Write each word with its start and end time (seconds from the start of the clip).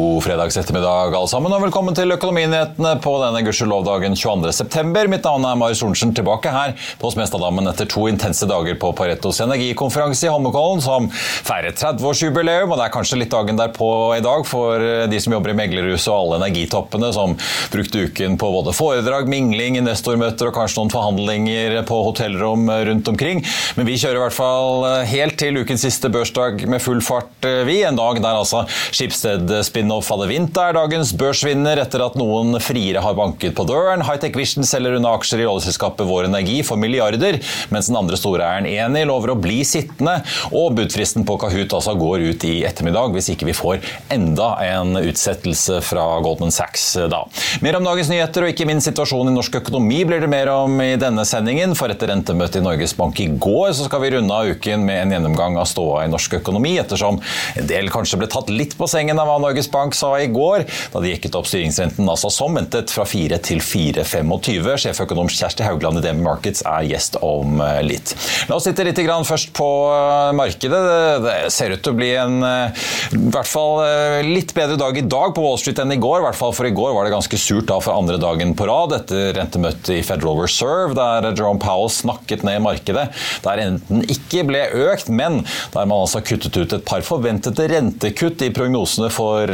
God 0.00 0.22
fredags 0.24 0.56
ettermiddag, 0.56 1.14
alle 1.14 1.28
sammen, 1.28 1.52
og 1.52 1.60
velkommen 1.60 1.92
til 1.96 2.14
Økonominyhetene 2.14 2.94
på 3.04 3.10
denne 3.20 3.42
gudskjelovdagen 3.44 4.14
22.9. 4.16 5.00
Mitt 5.12 5.26
navn 5.26 5.44
er 5.44 5.58
Marius 5.60 5.82
Thorensen, 5.82 6.14
tilbake 6.16 6.52
her 6.54 6.72
på 7.00 7.10
Smestadammen 7.12 7.68
etter 7.68 7.88
to 7.90 8.06
intense 8.08 8.46
dager 8.48 8.78
på 8.80 8.94
Paretos 8.96 9.42
energikonferanse 9.44 10.24
i 10.24 10.30
Holmenkollen, 10.32 10.80
som 10.80 11.08
feirer 11.12 11.74
30-årsjubileum. 11.76 12.72
Og 12.72 12.80
det 12.80 12.86
er 12.86 12.94
kanskje 12.94 13.18
litt 13.20 13.34
dagen 13.34 13.60
derpå 13.60 13.90
i 14.16 14.22
dag 14.24 14.46
for 14.48 14.86
de 15.10 15.20
som 15.20 15.34
jobber 15.36 15.52
i 15.52 15.58
meglerhuset 15.58 16.08
og 16.08 16.16
alle 16.16 16.40
energitoppene 16.46 17.12
som 17.16 17.36
brukte 17.74 18.06
uken 18.08 18.38
på 18.40 18.52
både 18.56 18.74
foredrag, 18.76 19.28
mingling, 19.28 19.76
investormøter 19.82 20.48
og 20.48 20.56
kanskje 20.62 20.80
noen 20.80 20.94
forhandlinger 20.96 21.76
på 21.90 22.00
hotellrom 22.08 22.72
rundt 22.88 23.12
omkring. 23.12 23.44
Men 23.76 23.90
vi 23.90 23.98
kjører 24.00 24.22
i 24.22 24.24
hvert 24.24 24.38
fall 24.38 24.88
helt 25.12 25.36
til 25.44 25.60
ukens 25.60 25.84
siste 25.84 26.08
børsdag 26.08 26.64
med 26.70 26.80
full 26.80 27.04
fart, 27.04 27.36
vi. 27.68 27.82
En 27.84 28.00
dag 28.00 28.24
der 28.24 28.40
altså 28.40 28.64
Schibsted 28.88 29.50
spin-off 29.90 30.28
vinter, 30.28 30.70
er 30.70 30.76
dagens 30.76 31.10
børsvinner 31.18 31.80
etter 31.82 32.02
at 32.04 32.14
noen 32.18 32.58
friere 32.62 33.00
har 33.02 33.16
banket 33.18 33.56
på 33.56 33.64
døren. 33.66 34.04
Hightech 34.06 34.36
Vision 34.38 34.66
selger 34.66 34.94
unna 34.98 35.14
aksjer 35.16 35.42
i 35.42 35.48
oljeselskapet 35.48 36.06
Vår 36.06 36.28
Energi 36.28 36.60
for 36.62 36.78
milliarder, 36.78 37.40
mens 37.70 37.88
den 37.88 37.98
andre 37.98 38.18
storeieren 38.18 38.68
Eni 38.70 39.02
lover 39.08 39.32
å 39.32 39.38
bli 39.40 39.64
sittende. 39.66 40.20
Og 40.54 40.76
budfristen 40.78 41.26
på 41.26 41.38
Kahoot 41.40 41.74
altså 41.74 41.96
går 41.98 42.26
ut 42.30 42.46
i 42.46 42.60
ettermiddag, 42.68 43.14
hvis 43.16 43.32
ikke 43.34 43.48
vi 43.48 43.56
får 43.56 43.80
enda 44.14 44.52
en 44.62 44.94
utsettelse 45.00 45.80
fra 45.82 46.04
Goldman 46.22 46.54
Sachs 46.54 46.86
da. 47.10 47.24
Mer 47.64 47.80
om 47.80 47.88
dagens 47.88 48.12
nyheter 48.12 48.46
og 48.46 48.54
ikke 48.54 48.68
minst 48.70 48.86
situasjonen 48.90 49.32
i 49.32 49.38
norsk 49.38 49.58
økonomi 49.62 50.04
blir 50.06 50.22
det 50.22 50.30
mer 50.30 50.52
om 50.54 50.78
i 50.84 50.92
denne 51.00 51.26
sendingen. 51.26 51.74
For 51.78 51.90
etter 51.90 52.12
rentemøtet 52.12 52.60
i 52.60 52.64
Norges 52.66 52.94
Bank 52.98 53.18
i 53.24 53.30
går 53.32 53.74
så 53.78 53.88
skal 53.88 54.04
vi 54.04 54.14
runde 54.14 54.38
av 54.38 54.54
uken 54.54 54.86
med 54.86 55.02
en 55.06 55.16
gjennomgang 55.16 55.58
av 55.60 55.66
ståa 55.70 56.04
i 56.06 56.12
norsk 56.12 56.38
økonomi, 56.42 56.76
ettersom 56.82 57.18
en 57.58 57.70
del 57.70 57.90
kanskje 57.92 58.20
ble 58.20 58.30
tatt 58.30 58.52
litt 58.54 58.76
på 58.78 58.88
sengen 58.90 59.18
av 59.18 59.26
hva 59.30 59.40
Norges 59.42 59.70
Bank 59.70 59.79
sa 59.96 60.12
i 60.20 60.28
går, 60.30 60.66
da 60.92 61.02
de 61.02 61.12
jekket 61.14 61.36
opp 61.38 61.48
styringsrenten 61.48 62.08
altså 62.10 62.30
som 62.32 62.54
ventet 62.56 62.92
fra 62.92 63.06
4 63.08 63.40
til 63.44 63.62
4,25. 63.64 64.70
Sjeføkonom 64.84 65.30
Kjersti 65.32 65.64
Haugland 65.66 66.00
i 66.00 66.04
DM 66.04 66.22
Markets 66.24 66.64
er 66.66 66.86
gjest 66.88 67.18
om 67.24 67.60
eh, 67.64 67.80
litt. 67.86 68.14
La 68.48 68.58
oss 68.58 68.66
sitte 68.68 68.84
litt 68.86 69.00
først 69.00 69.52
på 69.56 69.68
eh, 69.94 70.32
markedet. 70.36 70.80
Det 71.24 71.36
ser 71.54 71.74
ut 71.74 71.82
til 71.84 71.94
å 71.94 71.98
bli 71.98 72.10
en 72.20 72.40
eh, 72.46 72.86
i 73.16 73.22
hvert 73.30 73.48
fall 73.48 73.80
litt 74.26 74.52
bedre 74.54 74.76
dag 74.80 74.96
i 74.98 75.04
dag 75.04 75.32
på 75.34 75.42
Wall 75.42 75.58
Street 75.60 75.80
enn 75.82 75.94
i 75.94 75.98
går. 76.00 76.20
I 76.20 76.26
hvert 76.28 76.38
fall 76.38 76.54
for 76.56 76.68
i 76.68 76.74
går 76.74 76.94
var 76.96 77.06
det 77.06 77.14
ganske 77.14 77.40
surt 77.40 77.68
da 77.70 77.78
for 77.82 77.96
andre 77.96 78.18
dagen 78.20 78.54
på 78.58 78.66
rad 78.68 78.94
etter 78.96 79.34
rentemøtet 79.36 79.92
i 79.96 80.02
Federal 80.06 80.38
Reserve, 80.40 80.94
der 80.98 81.30
Jerome 81.32 81.60
Powell 81.62 81.90
snakket 81.92 82.44
ned 82.46 82.62
markedet. 82.64 83.08
Der 83.44 83.60
renten 83.60 84.04
ikke 84.10 84.44
ble 84.48 84.62
økt, 84.88 85.10
men 85.12 85.42
der 85.74 85.88
man 85.90 86.04
altså 86.04 86.22
kuttet 86.24 86.56
ut 86.56 86.76
et 86.76 86.86
par 86.86 87.04
forventede 87.06 87.68
rentekutt 87.70 88.44
i 88.46 88.52
prognosene 88.54 89.10
for 89.12 89.50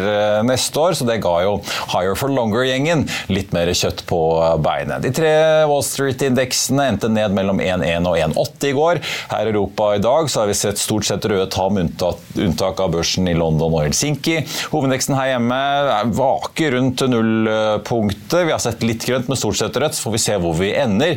neste 0.46 0.80
år, 0.82 0.96
så 0.98 1.06
det 1.08 1.20
ga 1.24 1.34
jo 1.44 1.56
Higher 1.92 2.16
for 2.18 2.32
Longer-gjengen 2.32 3.06
litt 3.32 3.52
mer 3.56 3.70
kjøtt 3.76 4.04
på 4.08 4.20
beinet. 4.64 5.04
De 5.04 5.12
tre 5.14 5.32
Wall 5.68 5.84
Street-indeksene 5.86 6.90
endte 6.92 7.10
ned 7.12 7.34
mellom 7.36 7.60
1,1 7.62 8.08
og 8.08 8.18
1,80 8.20 8.70
i 8.70 8.74
går. 8.76 9.02
Her 9.32 9.48
i 9.48 9.52
Europa 9.54 9.90
i 9.96 10.02
dag 10.02 10.30
så 10.30 10.42
har 10.42 10.50
vi 10.50 10.58
sett 10.58 10.80
stort 10.80 11.06
sett 11.08 11.26
røde 11.28 11.48
tall 11.52 11.72
med 11.76 11.94
unntak 12.42 12.80
av 12.82 12.92
børsen 12.94 13.28
i 13.30 13.36
London 13.36 13.74
og 13.74 13.84
Helsinki. 13.86 14.38
Hovedindeksen 14.72 15.16
her 15.18 15.32
hjemme 15.34 15.60
vaker 16.16 16.76
rundt 16.76 17.04
nullpunktet. 17.10 18.38
Vi 18.46 18.54
har 18.54 18.62
sett 18.62 18.84
litt 18.86 19.06
grønt, 19.06 19.30
men 19.30 19.40
stort 19.40 19.58
sett 19.60 19.76
rødt, 19.76 19.96
så 19.96 20.06
får 20.06 20.16
vi 20.16 20.22
se 20.22 20.38
hvor 20.42 20.56
vi 20.58 20.72
ender. 20.76 21.16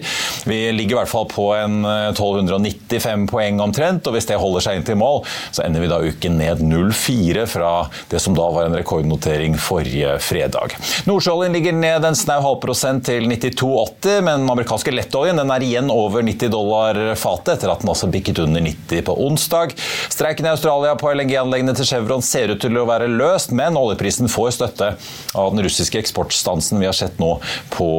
Vi 0.49 0.59
ligger 0.75 0.97
i 0.97 0.99
hvert 1.01 1.11
fall 1.11 1.27
på 1.31 1.49
en 1.57 1.81
1295 1.85 3.09
eh, 3.09 3.27
poeng 3.29 3.61
omtrent, 3.63 4.07
og 4.07 4.15
hvis 4.15 4.29
det 4.29 4.39
holder 4.41 4.65
seg 4.65 4.79
inn 4.79 4.87
til 4.87 4.99
mål, 4.99 5.23
så 5.51 5.65
ender 5.65 5.83
vi 5.83 5.91
da 5.91 6.01
uken 6.03 6.39
ned 6.39 6.63
0,4 6.65 7.45
fra 7.49 7.73
det 8.11 8.21
som 8.23 8.37
da 8.37 8.47
var 8.53 8.69
en 8.69 8.78
rekordnotering 8.79 9.57
forrige 9.61 10.15
fredag. 10.23 10.75
Nordsjøoljen 11.09 11.55
ligger 11.55 11.75
ned 11.77 12.05
en 12.07 12.17
snau 12.17 12.39
halvprosent 12.43 13.05
til 13.09 13.27
92,80, 13.29 14.21
men 14.25 14.43
den 14.43 14.49
amerikanske 14.49 14.93
lettoljen 14.93 15.39
den 15.39 15.53
er 15.53 15.65
igjen 15.65 15.91
over 15.93 16.25
90 16.25 16.53
dollar 16.53 16.99
fatet, 17.19 17.57
etter 17.57 17.73
at 17.73 17.83
den 17.83 17.91
også 17.91 18.09
bikket 18.11 18.41
under 18.43 18.63
90 18.65 19.05
på 19.07 19.15
onsdag. 19.25 19.75
Streiken 20.09 20.47
i 20.47 20.53
Australia 20.53 20.95
på 20.99 21.11
LNG-anleggene 21.13 21.75
til 21.77 21.87
Chevron 21.89 22.23
ser 22.25 22.53
ut 22.53 22.61
til 22.63 22.77
å 22.79 22.87
være 22.89 23.09
løst, 23.11 23.53
men 23.55 23.77
oljeprisen 23.79 24.31
får 24.31 24.55
støtte 24.57 24.93
av 25.37 25.53
den 25.53 25.63
russiske 25.65 25.99
eksportstansen 26.01 26.79
vi 26.81 26.87
har 26.89 26.97
sett 26.97 27.19
nå 27.21 27.35
på 27.73 27.89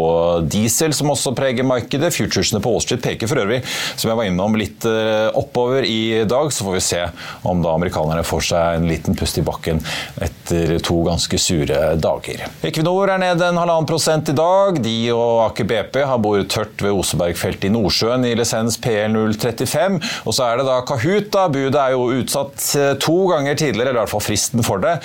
diesel, 0.50 0.94
som 0.96 1.12
også 1.12 1.34
preger 1.38 1.66
markedet. 1.66 2.12
Futuresene 2.14 2.62
på 2.62 2.72
Wall 2.72 2.84
Street 2.84 3.04
peker 3.04 3.30
for 3.30 3.42
øvrig, 3.42 3.60
som 3.96 4.10
jeg 4.10 4.20
var 4.20 4.30
innom, 4.30 4.58
litt 4.58 4.86
eh, 4.88 5.28
oppover 5.38 5.86
i 5.86 6.24
dag. 6.28 6.52
Så 6.52 6.66
får 6.66 6.76
vi 6.78 6.84
se 6.84 7.02
om 7.48 7.62
da 7.64 7.74
amerikanerne 7.76 8.24
får 8.26 8.46
seg 8.50 8.80
en 8.80 8.88
liten 8.90 9.18
pust 9.18 9.40
i 9.40 9.46
bakken 9.46 9.82
etter 10.22 10.69
to 10.78 11.00
ganske 11.06 11.38
sure 11.40 11.78
dager. 12.00 12.44
Equinor 12.66 13.10
er 13.10 13.20
ned 13.22 13.42
en 13.42 13.58
halvannen 13.58 13.88
prosent 13.88 14.30
i 14.30 14.34
dag. 14.36 14.78
De 14.84 14.94
og 15.14 15.46
Aker 15.48 15.66
BP 15.70 15.98
har 16.06 16.20
boret 16.22 16.50
tørt 16.52 16.80
ved 16.84 16.94
Osebergfeltet 16.94 17.66
i 17.68 17.72
Nordsjøen 17.74 18.26
i 18.28 18.34
lisens 18.38 18.78
PL 18.80 19.16
035. 19.34 19.98
Og 20.24 20.36
så 20.36 20.46
er 20.46 20.60
det 20.60 20.68
da 20.68 20.78
Kahoot. 20.86 21.30
da. 21.34 21.48
Budet 21.50 21.80
er 21.80 21.96
jo 21.96 22.06
utsatt 22.20 22.68
eh, 22.78 22.92
to 23.02 23.16
ganger 23.32 23.58
tidligere, 23.58 23.90
eller 23.90 23.98
i 23.98 24.02
hvert 24.04 24.14
fall 24.14 24.24
fristen 24.24 24.64
for 24.66 24.82
det. 24.84 24.96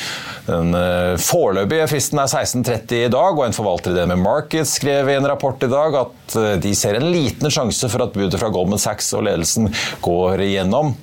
Den 0.50 0.76
eh, 0.78 1.16
foreløpige 1.22 1.90
fristen 1.92 2.22
er 2.22 2.30
16.30 2.32 3.08
i 3.08 3.12
dag, 3.14 3.32
og 3.34 3.46
en 3.48 3.58
forvalter 3.58 3.96
i 3.96 4.00
det 4.00 4.08
med 4.12 4.22
Markets 4.22 4.78
skrev 4.80 5.10
i 5.10 5.18
en 5.18 5.28
rapport 5.30 5.62
i 5.64 5.72
dag 5.72 6.00
at 6.04 6.38
eh, 6.40 6.54
de 6.62 6.76
ser 6.78 7.00
en 7.00 7.10
liten 7.12 7.52
sjanse 7.54 7.90
for 7.92 8.06
at 8.06 8.16
budet 8.16 8.40
fra 8.42 8.52
Goldman 8.54 8.82
Sachs 8.82 9.12
og 9.18 9.26
ledelsen 9.30 9.72
går 10.06 10.46
igjennom. 10.46 10.96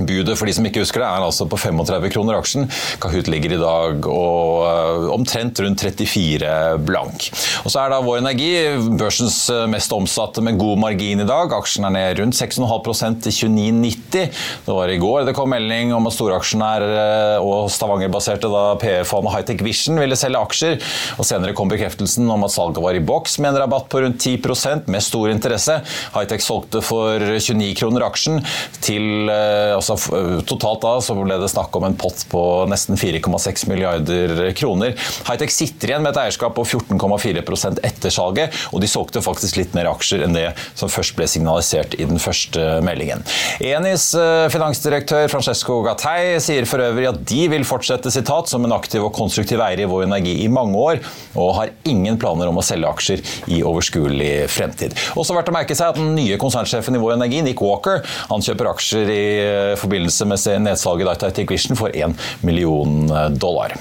Budet 0.00 0.38
for 0.40 0.48
de 0.48 0.54
som 0.56 0.64
ikke 0.64 0.80
husker 0.80 1.02
det, 1.02 1.08
er 1.08 1.24
altså 1.26 1.44
på 1.50 1.58
35 1.60 2.08
kroner 2.14 2.38
aksjen. 2.38 2.64
Kahoot 3.02 3.28
ligger 3.28 3.52
i 3.52 3.60
dag 3.60 4.06
og 4.08 4.62
uh, 4.64 5.08
omtrent 5.12 5.60
rundt 5.60 5.84
34 5.84 6.52
blank. 6.86 7.26
Og 7.66 7.74
så 7.74 7.82
er 7.82 7.92
da 7.92 7.98
Vår 8.00 8.22
Energi 8.22 8.48
børsens 8.96 9.36
uh, 9.52 9.66
mest 9.68 9.92
omsatte 9.92 10.40
med 10.44 10.56
god 10.60 10.80
margin 10.80 11.20
i 11.20 11.28
dag. 11.28 11.52
Aksjen 11.58 11.84
er 11.84 11.92
ned 11.92 12.22
rundt 12.22 12.38
6,5% 12.38 13.20
til 13.26 13.52
29,90. 13.52 14.40
Det 14.64 14.78
var 14.78 14.92
i 14.92 14.96
går 15.02 15.26
det 15.28 15.34
kom 15.36 15.52
melding 15.52 15.92
om 15.92 16.08
at 16.08 16.16
storaksjonær 16.16 16.86
uh, 16.88 17.44
og 17.44 17.68
Stavanger-baserte 17.72 18.48
PE-fondet 18.80 19.36
Hightech 19.36 19.66
Vision 19.66 20.00
ville 20.00 20.16
selge 20.16 20.40
aksjer. 20.40 20.80
og 21.18 21.28
Senere 21.28 21.52
kom 21.58 21.68
bekreftelsen 21.68 22.32
om 22.32 22.48
at 22.48 22.56
salget 22.56 22.80
var 22.80 22.96
i 22.96 23.04
boks 23.04 23.36
med 23.44 23.52
en 23.52 23.60
rabatt 23.66 23.92
på 23.92 24.00
rundt 24.06 24.24
10% 24.24 24.88
med 24.88 25.04
stor 25.04 25.28
interesse. 25.36 25.78
Hightech 26.16 26.48
solgte 26.48 26.80
for 26.80 27.20
29 27.20 27.74
kroner 27.76 28.08
aksjen 28.08 28.40
til 28.80 29.28
altså 29.82 30.42
Totalt 30.48 30.82
da 30.82 30.94
så 31.04 31.16
ble 31.16 31.36
det 31.40 31.50
snakk 31.50 31.74
om 31.76 31.86
en 31.86 31.96
pott 31.98 32.24
på 32.30 32.42
nesten 32.70 32.98
4,6 32.98 33.66
milliarder 33.70 34.52
kroner. 34.58 34.94
Hightech 35.26 35.52
sitter 35.54 35.92
igjen 35.92 36.04
med 36.04 36.14
et 36.14 36.22
eierskap 36.24 36.54
på 36.56 36.64
14,4 36.66 37.42
etter 37.84 38.12
salget, 38.14 38.54
og 38.72 38.82
de 38.82 38.90
solgte 38.90 39.22
faktisk 39.24 39.58
litt 39.60 39.76
mer 39.76 39.90
aksjer 39.92 40.24
enn 40.26 40.36
det 40.36 40.48
som 40.78 40.90
først 40.92 41.16
ble 41.18 41.28
signalisert 41.30 41.96
i 41.98 42.06
den 42.08 42.20
første 42.22 42.80
meldingen. 42.84 43.24
Enis 43.62 44.10
eh, 44.18 44.48
finansdirektør 44.52 45.28
Francesco 45.32 45.80
Gattei 45.86 46.38
sier 46.42 46.66
for 46.68 46.82
øvrig 46.84 47.10
at 47.10 47.20
de 47.28 47.46
vil 47.52 47.66
fortsette 47.68 48.12
sitat, 48.12 48.50
som 48.50 48.64
en 48.66 48.74
aktiv 48.76 49.04
og 49.04 49.14
konstruktiv 49.16 49.62
eier 49.64 49.84
i 49.84 49.88
Vår 49.88 50.06
Energi 50.06 50.36
i 50.44 50.50
mange 50.52 50.78
år, 50.78 51.02
og 51.38 51.54
har 51.58 51.74
ingen 51.88 52.18
planer 52.20 52.50
om 52.50 52.60
å 52.60 52.66
selge 52.66 52.90
aksjer 52.90 53.24
i 53.52 53.62
overskuelig 53.66 54.48
fremtid. 54.52 54.96
Også 55.18 55.36
verdt 55.36 55.52
å 55.52 55.56
merke 55.56 55.76
seg 55.78 55.92
at 55.92 56.00
den 56.00 56.14
nye 56.16 56.38
konsernsjefen 56.40 56.96
i 56.98 57.02
Vår 57.02 57.16
Energi, 57.16 57.42
Nick 57.44 57.62
Walker, 57.64 58.02
han 58.30 58.44
kjøper 58.44 58.72
aksjer 58.72 59.12
i 59.12 59.22
eh, 59.42 59.71
forbindelse 59.76 60.24
med 60.24 60.58
nedsalget 60.58 61.06
i 61.06 61.24
Data 61.24 61.44
Vision 61.48 61.76
for 61.76 61.90
1 61.94 62.14
million 62.42 63.08
dollar. 63.40 63.76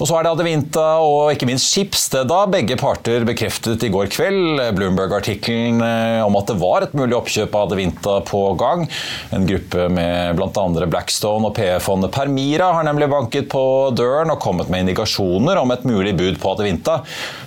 Og 0.00 0.08
så 0.08 0.16
er 0.16 0.24
det 0.24 0.30
Adevinta 0.32 0.84
og 1.04 1.34
ikke 1.34 1.44
minst 1.50 1.68
Skipsteda. 1.68 2.46
Begge 2.48 2.78
parter 2.80 3.26
bekreftet 3.28 3.82
i 3.84 3.90
går 3.92 4.08
kveld 4.08 4.62
Bloomberg-artikkelen 4.78 5.82
eh, 5.84 6.20
om 6.24 6.38
at 6.40 6.48
det 6.48 6.56
var 6.62 6.86
et 6.86 6.94
mulig 6.96 7.18
oppkjøp 7.18 7.52
av 7.52 7.66
Adevinta 7.66 8.14
på 8.24 8.40
gang. 8.60 8.86
En 9.36 9.44
gruppe 9.48 9.90
med 9.92 10.38
bl.a. 10.38 10.86
Blackstone 10.88 11.50
og 11.50 11.52
PE-fondet 11.58 12.14
Permira 12.14 12.70
har 12.78 12.86
nemlig 12.88 13.10
banket 13.12 13.50
på 13.52 13.62
døren 13.92 14.32
og 14.32 14.40
kommet 14.40 14.70
med 14.72 14.86
indikasjoner 14.86 15.60
om 15.60 15.74
et 15.74 15.84
mulig 15.84 16.14
bud 16.16 16.40
på 16.40 16.54
Adevinta, 16.54 17.02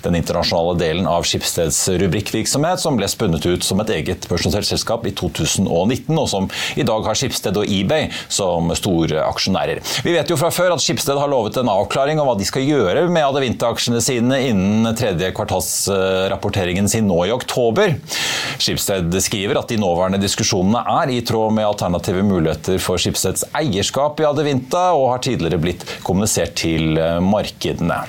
den 0.05 0.19
internasjonale 0.21 0.77
delen 0.77 1.09
av 1.09 1.25
Skipsteds 1.25 1.81
rubrikkvirksomhet 2.03 2.83
som 2.83 3.01
ble 3.01 3.09
spunnet 3.09 3.49
ut 3.49 3.65
som 3.65 3.81
et 3.81 3.95
eget 3.97 4.29
børsnotert 4.29 4.69
selskap 4.69 5.09
i 5.09 5.15
2019, 5.17 6.13
og 6.13 6.29
som 6.29 6.51
i 6.77 6.85
dag 6.85 7.09
har 7.09 7.17
Skipsted 7.17 7.57
og 7.57 7.65
eBay 7.65 8.11
som 8.29 8.69
store 8.77 9.25
aksjonærer. 9.25 9.81
Vi 10.05 10.13
vet 10.13 10.29
jo 10.29 10.37
fra 10.37 10.53
før 10.53 10.77
at 10.77 10.85
Skipsted 10.85 11.17
har 11.17 11.33
lovet 11.33 11.57
en 11.57 11.73
avklaring 11.73 11.82
av 11.83 12.27
hva 12.27 12.35
de 12.39 12.47
skal 12.47 12.65
gjøre 12.65 13.05
med 13.11 13.25
Adevinta-aksjene 13.27 14.01
sine 14.03 14.39
innen 14.49 14.95
tredje 14.97 15.31
kvartalsrapporteringen 15.35 16.89
sin 16.89 17.07
nå 17.09 17.19
i 17.27 17.33
oktober. 17.35 17.95
Skipsted 18.57 19.13
skriver 19.23 19.59
at 19.59 19.71
de 19.71 19.79
nåværende 19.81 20.21
diskusjonene 20.21 20.83
er 21.01 21.13
i 21.13 21.21
tråd 21.25 21.55
med 21.57 21.67
alternative 21.67 22.23
muligheter 22.27 22.79
for 22.83 23.01
Skipsteds 23.01 23.47
eierskap 23.57 24.21
i 24.21 24.27
Adevinta, 24.29 24.91
og 24.97 25.11
har 25.13 25.25
tidligere 25.25 25.61
blitt 25.61 25.85
kommunisert 26.05 26.55
til 26.63 26.97
markedene. 27.23 28.03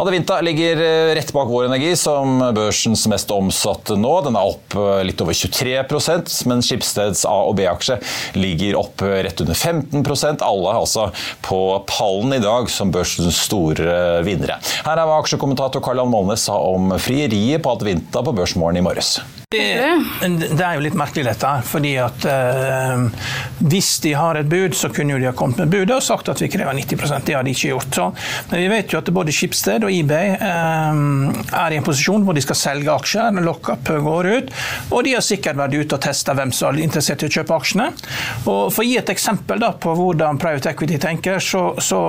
Adevinta 0.00 0.40
ligger 0.40 0.80
eh, 0.80 1.14
rett 1.14 1.32
bak 1.32 1.48
Vår 1.48 1.64
Energi 1.64 1.96
som 1.96 2.38
børsens 2.54 3.02
mest 3.10 3.30
omsatte 3.34 3.96
nå. 3.98 4.12
Den 4.24 4.38
er 4.38 4.52
opp 4.52 4.76
eh, 4.78 5.02
litt 5.04 5.20
over 5.20 5.36
23% 5.36 6.30
mens 6.48 6.70
Skipsteds 6.70 7.24
A- 7.28 7.42
og 7.50 7.56
B-aksje 7.58 7.98
ligger 8.38 8.78
opp 8.80 9.02
eh, 9.04 9.18
rett 9.26 9.42
under 9.42 9.58
15% 9.58 10.44
Alle 10.46 10.72
er 10.72 10.78
altså 10.78 11.08
på 11.44 11.60
pallen 11.90 12.36
i 12.38 12.42
dag 12.42 12.70
som 12.72 12.92
børsens 13.10 13.42
store 13.46 14.22
vinnere. 14.24 14.58
Her 14.86 14.96
er 14.96 15.08
hva 15.08 15.18
aksjekommentator 15.20 15.82
Karl-Jan 15.82 16.10
Molnes 16.10 16.46
sa 16.46 16.54
om 16.54 16.94
frieriet 16.98 17.62
på 17.62 17.74
Adevinta 17.74 18.22
på 18.22 18.34
Børsmorgen 18.36 18.78
i 18.78 18.84
morges. 18.84 19.18
Det, 19.50 19.98
det, 20.22 20.62
er 20.62 20.76
jo 20.76 20.82
litt 20.84 20.94
merkelig 20.94 21.24
dette 21.26 21.48
fordi 21.66 21.96
at 21.98 22.22
eh, 22.30 23.00
Hvis 23.58 23.88
de 24.04 24.12
har 24.14 24.38
et 24.38 24.46
bud, 24.46 24.76
så 24.78 24.92
kunne 24.94 25.16
de 25.18 25.26
ha 25.26 25.32
kommet 25.34 25.64
med 25.64 25.72
budet 25.72 25.96
og 25.96 26.04
sagt 26.06 26.28
at 26.30 26.38
vi 26.38 26.46
krever 26.52 26.76
90% 26.78 27.24
Det 27.26 27.34
har 27.34 27.42
de 27.42 27.50
ikke 27.50 27.72
gjort. 27.72 27.88
Så, 27.90 28.04
men 28.52 28.62
vi 28.62 28.68
vet 28.70 28.94
jo 28.94 29.00
at 29.00 29.10
både 29.10 29.34
Schibsted 29.34 29.82
og 29.82 29.90
eBay 29.90 30.36
eh, 30.36 31.00
er 31.64 31.74
i 31.74 31.80
en 31.80 31.86
posisjon 31.88 32.22
hvor 32.22 32.38
de 32.38 32.44
skal 32.44 32.60
selge 32.60 32.92
aksjer. 32.94 33.32
når 33.34 33.48
Lockup 33.48 33.90
går 34.04 34.28
ut. 34.36 34.52
Og 34.94 35.02
de 35.08 35.16
har 35.16 35.26
sikkert 35.26 35.58
vært 35.58 35.74
ute 35.74 35.98
og 35.98 36.04
testa 36.06 36.36
hvem 36.38 36.54
som 36.54 36.70
er 36.70 36.84
interessert 36.84 37.26
i 37.26 37.32
å 37.32 37.34
kjøpe 37.40 37.58
aksjene. 37.58 37.88
Og 38.44 38.70
For 38.70 38.84
å 38.84 38.86
gi 38.86 38.94
et 39.02 39.10
eksempel 39.16 39.58
da 39.66 39.72
på 39.74 39.96
hvordan 39.98 40.38
Private 40.38 40.76
Equity 40.76 41.00
tenker, 41.02 41.42
så, 41.42 41.64
så 41.82 42.00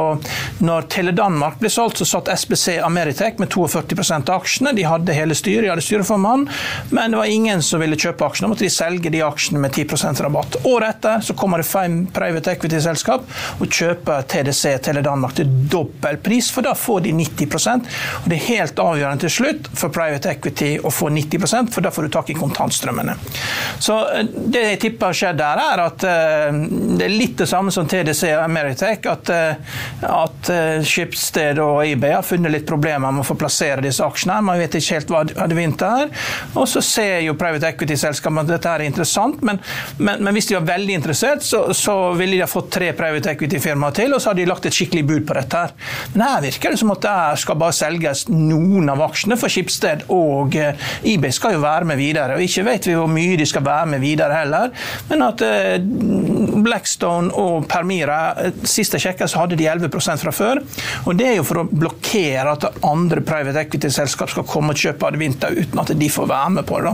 når 0.62 0.92
Tele 0.94 1.18
Danmark 1.18 1.58
ble 1.58 1.74
solgt, 1.74 2.04
så 2.04 2.12
satt 2.14 2.30
SBC 2.38 2.78
Ameritech 2.86 3.42
med 3.42 3.50
42 3.50 4.22
av 4.22 4.32
aksjene. 4.38 4.78
De 4.78 4.86
hadde 4.92 5.18
hele 5.18 5.42
styret, 5.42 5.66
de 5.66 5.74
hadde 5.74 5.90
styreformann. 5.90 6.46
men 6.94 7.10
det 7.10 7.18
var 7.18 7.31
ingen 7.32 7.64
som 7.66 7.82
ville 7.82 7.98
kjøpe 8.00 8.26
aksjene. 8.28 8.48
Da 8.48 8.54
måtte 8.54 8.66
de 8.68 8.74
selge 8.74 9.12
de 9.14 9.24
aksjene 9.26 9.62
med 9.64 9.74
10% 9.76 10.22
rabatt. 10.26 10.60
Året 10.68 10.98
etter 10.98 11.26
så 11.26 11.36
kommer 11.38 11.62
det 11.62 11.70
fem 11.70 12.02
private 12.14 12.56
equity-selskap 12.56 13.28
og 13.62 13.78
kjøper 13.80 14.26
TDC 14.32 14.78
Tele 14.86 15.04
Danmark 15.06 15.36
til 15.38 15.50
dobbel 15.72 16.20
pris, 16.24 16.52
for 16.52 16.66
da 16.66 16.74
får 16.78 17.06
de 17.08 17.14
90% 17.18 17.90
og 18.22 18.30
Det 18.32 18.38
er 18.38 18.48
helt 18.48 18.80
avgjørende 18.80 19.26
til 19.26 19.34
slutt 19.34 19.70
for 19.78 19.94
private 19.94 20.32
equity 20.32 20.72
å 20.84 20.92
få 20.94 21.10
90% 21.14 21.72
for 21.74 21.86
da 21.86 21.92
får 21.94 22.08
du 22.08 22.14
tak 22.14 22.32
i 22.32 22.38
kontantstrømmene. 22.38 23.16
Så 23.80 23.98
eh, 24.12 24.26
Det 24.32 24.64
jeg 24.66 24.82
tipper 24.86 25.12
har 25.12 25.18
skjedd 25.18 25.40
der, 25.42 25.62
er 25.74 25.84
at 25.86 26.06
uh, 26.06 26.62
det 26.98 27.08
er 27.08 27.14
litt 27.14 27.38
det 27.42 27.48
samme 27.50 27.74
som 27.74 27.88
TDC 27.90 28.24
og 28.36 28.44
Ameritech. 28.44 29.08
At, 29.12 29.32
uh, 29.32 30.12
at 30.42 30.50
uh, 30.52 30.86
Skipsted 30.86 31.60
og 31.62 31.82
eBay 31.86 32.16
har 32.16 32.26
funnet 32.26 32.54
litt 32.54 32.68
problemer 32.70 33.14
med 33.14 33.24
å 33.24 33.28
få 33.28 33.38
plassere 33.40 33.84
disse 33.84 34.04
aksjene. 34.06 34.40
Man 34.46 34.60
vet 34.62 34.76
ikke 34.78 34.98
helt 34.98 35.14
hva 35.14 35.24
de 35.26 35.58
vinter 35.58 36.06
er. 36.06 36.12
Og 36.58 36.68
så 36.70 36.82
ser 36.86 37.22
jo 37.26 37.38
private 37.40 37.70
equity-selskapene 37.72 38.46
at 38.46 38.54
dette 38.56 38.74
er 38.76 38.86
interessant, 38.88 39.42
men, 39.46 39.62
men, 39.98 40.22
men, 40.22 40.34
hvis 40.36 40.50
de 40.50 40.58
var 40.58 40.68
veldig 40.74 40.98
interessert, 40.98 41.46
så, 41.46 41.64
så 41.78 41.96
ville 42.18 42.38
de 42.38 42.44
ha 42.44 42.50
fått 42.50 42.72
tre 42.74 42.92
private 42.98 43.34
equity-firmaer 43.36 43.98
til, 44.02 44.16
og 44.16 44.22
så 44.22 44.32
hadde 44.32 44.44
de 44.44 44.50
lagt 44.50 44.68
et 44.70 44.78
skikkelig 44.78 45.06
bud 45.10 45.28
på 45.30 45.38
dette. 45.38 45.64
her. 45.66 45.76
Men 46.16 46.26
her 46.26 46.46
virker 46.48 46.74
det 46.74 46.82
som 46.82 46.94
at 46.96 47.04
det 47.06 47.44
skal 47.44 47.60
bare 47.62 47.78
selges 47.78 48.26
noen 48.32 48.92
av 48.92 49.04
aksjene, 49.08 49.38
for 49.40 49.52
Skipsted 49.52 50.06
og 50.12 50.58
uh, 50.58 50.88
eBay 51.08 51.34
skal 51.36 51.58
jo 51.58 51.64
være 51.64 51.90
med 51.92 52.02
videre. 52.02 52.38
og 52.38 52.46
Ikke 52.46 52.66
vet 52.68 52.90
vi 52.90 52.98
hvor 52.98 53.12
mye 53.12 53.38
de 53.40 53.48
skal 53.48 53.66
være 53.66 53.94
med 53.94 54.04
videre 54.04 54.42
heller, 54.42 54.72
men 55.12 55.26
at 55.28 55.46
uh, 55.46 56.62
Blackstone 56.62 57.32
og 57.38 57.68
Permira 57.72 58.22
siste 58.62 58.82
Sist 58.82 58.96
jeg 58.98 59.04
sjekka, 59.04 59.28
så 59.30 59.44
hadde 59.44 59.56
de 59.60 59.68
11 59.70 60.18
fra 60.20 60.31
før. 60.36 60.64
og 61.06 61.16
Det 61.18 61.28
er 61.28 61.38
jo 61.40 61.48
for 61.48 61.64
å 61.64 61.68
blokkere 61.70 62.56
at 62.56 62.68
andre 62.88 63.24
private 63.26 63.66
equity-selskap 63.66 64.32
skal 64.34 64.48
komme 64.48 64.74
og 64.74 64.82
kjøpe 64.82 65.08
Advinta 65.08 65.52
uten 65.52 65.82
at 65.82 65.92
de 65.98 66.10
får 66.12 66.30
være 66.30 66.50
med 66.58 66.68
på 66.68 66.80
det. 66.82 66.92
Da. 66.92 66.94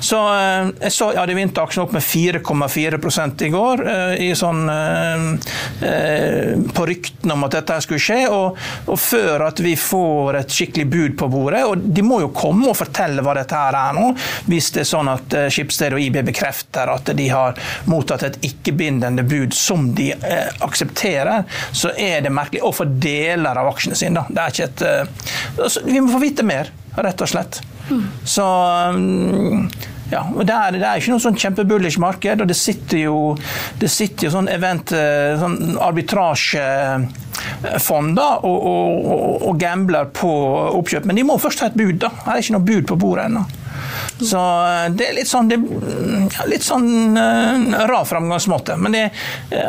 Så 0.00 0.18
eh, 0.34 0.70
jeg 0.86 0.94
så 0.94 1.10
ja, 1.14 1.24
Adevinta-aksjen 1.24 1.84
opp 1.84 1.94
med 1.96 2.04
4,4 2.04 3.46
i 3.46 3.50
går, 3.52 3.82
eh, 3.92 4.14
i 4.26 4.28
sånn, 4.38 4.62
eh, 4.70 6.52
på 6.74 6.86
ryktene 6.88 7.34
om 7.34 7.46
at 7.46 7.56
dette 7.58 7.80
skulle 7.84 8.02
skje. 8.02 8.20
Og, 8.32 8.58
og, 8.86 8.96
før 8.98 9.46
at 9.48 9.62
vi 9.64 9.74
får 9.78 10.40
et 10.42 10.54
skikkelig 10.54 10.86
bud 10.92 11.16
på 11.20 11.30
bordet. 11.32 11.64
Og 11.68 11.84
de 11.96 12.04
må 12.06 12.20
jo 12.24 12.32
komme 12.34 12.70
og 12.70 12.78
fortelle 12.78 13.24
hva 13.24 13.36
dette 13.38 13.58
her 13.58 13.76
er 13.78 13.96
nå, 13.96 14.10
hvis 14.48 14.72
det 14.74 14.84
er 14.84 14.90
sånn 14.90 15.12
at 15.12 15.36
Skipsted 15.52 15.96
og 15.96 16.02
IB 16.02 16.20
bekrefter 16.28 16.90
at 16.92 17.12
de 17.16 17.28
har 17.30 17.58
mottatt 17.90 18.26
et 18.26 18.38
ikke-bindende 18.50 19.24
bud 19.28 19.56
som 19.56 19.90
de 19.96 20.10
aksepterer, 20.64 21.46
så 21.72 21.92
er 21.96 22.22
det 22.24 22.32
merkelig. 22.34 22.62
Og 22.66 22.74
for 22.78 22.96
deler 23.08 23.60
av 23.60 23.72
aksjene 23.72 23.98
sine, 23.98 24.22
da. 24.22 24.24
Det 24.30 24.44
er 24.44 24.54
ikke 24.54 24.70
et 24.70 24.86
uh, 24.86 25.84
Vi 25.88 26.00
må 26.00 26.14
få 26.14 26.22
vite 26.22 26.46
mer, 26.46 26.70
rett 26.98 27.26
og 27.26 27.30
slett. 27.30 27.60
Så 28.28 28.44
um, 28.44 29.68
ja, 30.08 30.22
og 30.32 30.46
det 30.48 30.54
er, 30.54 30.72
det 30.78 30.86
er 30.88 30.96
ikke 31.00 31.10
noe 31.12 31.20
sånn 31.20 31.36
kjempebullish 31.38 31.98
marked, 32.00 32.40
og 32.40 32.48
det 32.48 32.56
sitter 32.56 32.98
jo, 33.02 33.36
det 33.80 33.88
sitter 33.92 34.26
jo 34.28 34.32
sånn 34.38 34.48
event, 34.48 34.92
eh, 34.96 35.40
sånn 35.40 35.78
arbitrasjefond 35.84 38.16
da, 38.16 38.28
og, 38.40 38.58
og, 38.72 39.42
og, 39.50 39.58
gambler 39.60 40.04
på 40.16 40.30
oppkjøp. 40.80 41.04
Men 41.08 41.16
de 41.20 41.24
må 41.28 41.34
først 41.42 41.60
ha 41.60 41.66
et 41.68 41.76
bud. 41.76 41.98
da. 42.00 42.08
Det 42.22 42.30
er 42.32 42.38
ikke 42.40 42.56
noe 42.56 42.68
bud 42.70 42.84
på 42.88 43.00
bordet 43.04 43.24
ennå. 43.28 43.42
Så 44.20 44.40
eh, 44.40 44.84
det 44.98 45.08
er 45.08 45.16
litt 45.20 45.30
sånn, 45.30 45.50
det, 45.50 45.58
litt 46.50 46.66
sånn 46.66 47.16
uh, 47.16 47.86
rar 47.88 48.06
framgangsmåte. 48.08 48.76
Men 48.80 48.96
det, 48.96 49.04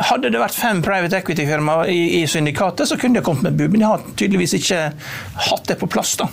hadde 0.09 0.33
det 0.33 0.41
vært 0.41 0.57
fem 0.57 0.83
private 0.85 1.21
equity-firmaer 1.21 1.91
i, 1.93 2.01
i, 2.21 2.25
syndikatet, 2.29 2.89
så 2.89 2.97
kunne 2.99 3.19
de 3.19 3.25
kommet 3.25 3.49
med 3.49 3.59
bud. 3.59 3.71
Men 3.73 3.83
de 3.83 3.89
har 3.89 4.05
tydeligvis 4.15 4.57
ikke 4.59 4.85
hatt 5.49 5.67
det 5.69 5.79
på 5.81 5.89
plass. 5.91 6.17
da. 6.19 6.29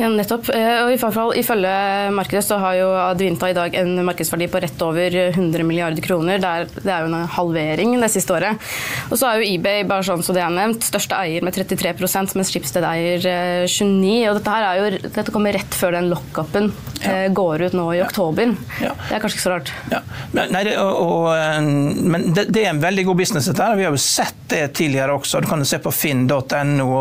Ja, 0.00 0.08
nettopp. 0.08 0.48
Eh, 0.54 0.78
og 0.80 0.90
i 0.94 0.96
hvert 0.96 1.12
fall, 1.12 1.34
Ifølge 1.36 1.70
markedet 2.16 2.40
så 2.46 2.56
har 2.62 2.76
jo 2.78 2.88
Advinta 2.96 3.50
i 3.50 3.56
dag 3.56 3.74
en 3.76 3.98
markedsverdi 4.06 4.46
på 4.48 4.60
rett 4.64 4.84
over 4.84 5.16
100 5.26 5.66
milliarder 5.68 6.00
kroner. 6.04 6.40
Det 6.40 6.48
er, 6.48 6.70
det 6.72 6.92
er 6.94 7.04
jo 7.04 7.10
en 7.10 7.32
halvering 7.34 7.96
det 8.00 8.08
siste 8.12 8.32
året. 8.32 8.70
Og 9.10 9.20
så 9.20 9.28
er 9.28 9.40
jo 9.40 9.50
eBay 9.50 9.84
bare 9.88 10.06
sånn 10.06 10.24
som 10.24 10.36
det 10.36 10.44
er 10.44 10.54
nevnt, 10.54 10.86
største 10.86 11.18
eier 11.20 11.44
med 11.44 11.56
33% 11.56 12.32
mens 12.38 12.52
Schibsted 12.52 12.86
eier 12.86 13.20
29 13.68 14.30
og 14.30 14.38
Dette 14.40 14.54
her 14.54 14.68
er 14.70 14.80
jo, 14.80 15.10
dette 15.18 15.34
kommer 15.34 15.52
rett 15.56 15.76
før 15.76 15.98
den 15.98 16.08
lockupen 16.14 16.70
ja. 17.00 17.12
Eh, 17.12 17.28
går 17.36 17.66
ut 17.68 17.76
nå 17.76 17.86
i 17.96 18.00
oktober. 18.04 18.54
Ja. 18.80 18.94
Det 19.08 19.18
er 19.18 19.22
kanskje 19.22 19.36
ikke 19.36 19.44
så 19.44 19.54
rart. 19.54 19.74
Ja. 19.92 20.00
Nei, 20.36 20.64
det, 20.64 20.74
og, 20.80 20.96
og, 21.00 21.70
men 22.12 22.30
det, 22.36 22.48
det, 22.52 22.64
er 22.64 22.72
en 22.72 22.82
veldig 22.82 23.06
god 23.08 23.20
business, 23.20 23.48
dette 23.48 23.68
her. 23.68 23.76
Vi 23.76 23.86
har 23.88 23.96
jo 23.96 24.00
sett 24.00 24.36
det 24.50 24.64
tidligere 24.76 25.14
også. 25.16 25.40
Du 25.44 25.48
kan 25.50 25.60
jo 25.60 25.68
se 25.68 25.80
på 25.82 25.92
finn.no. 25.94 27.00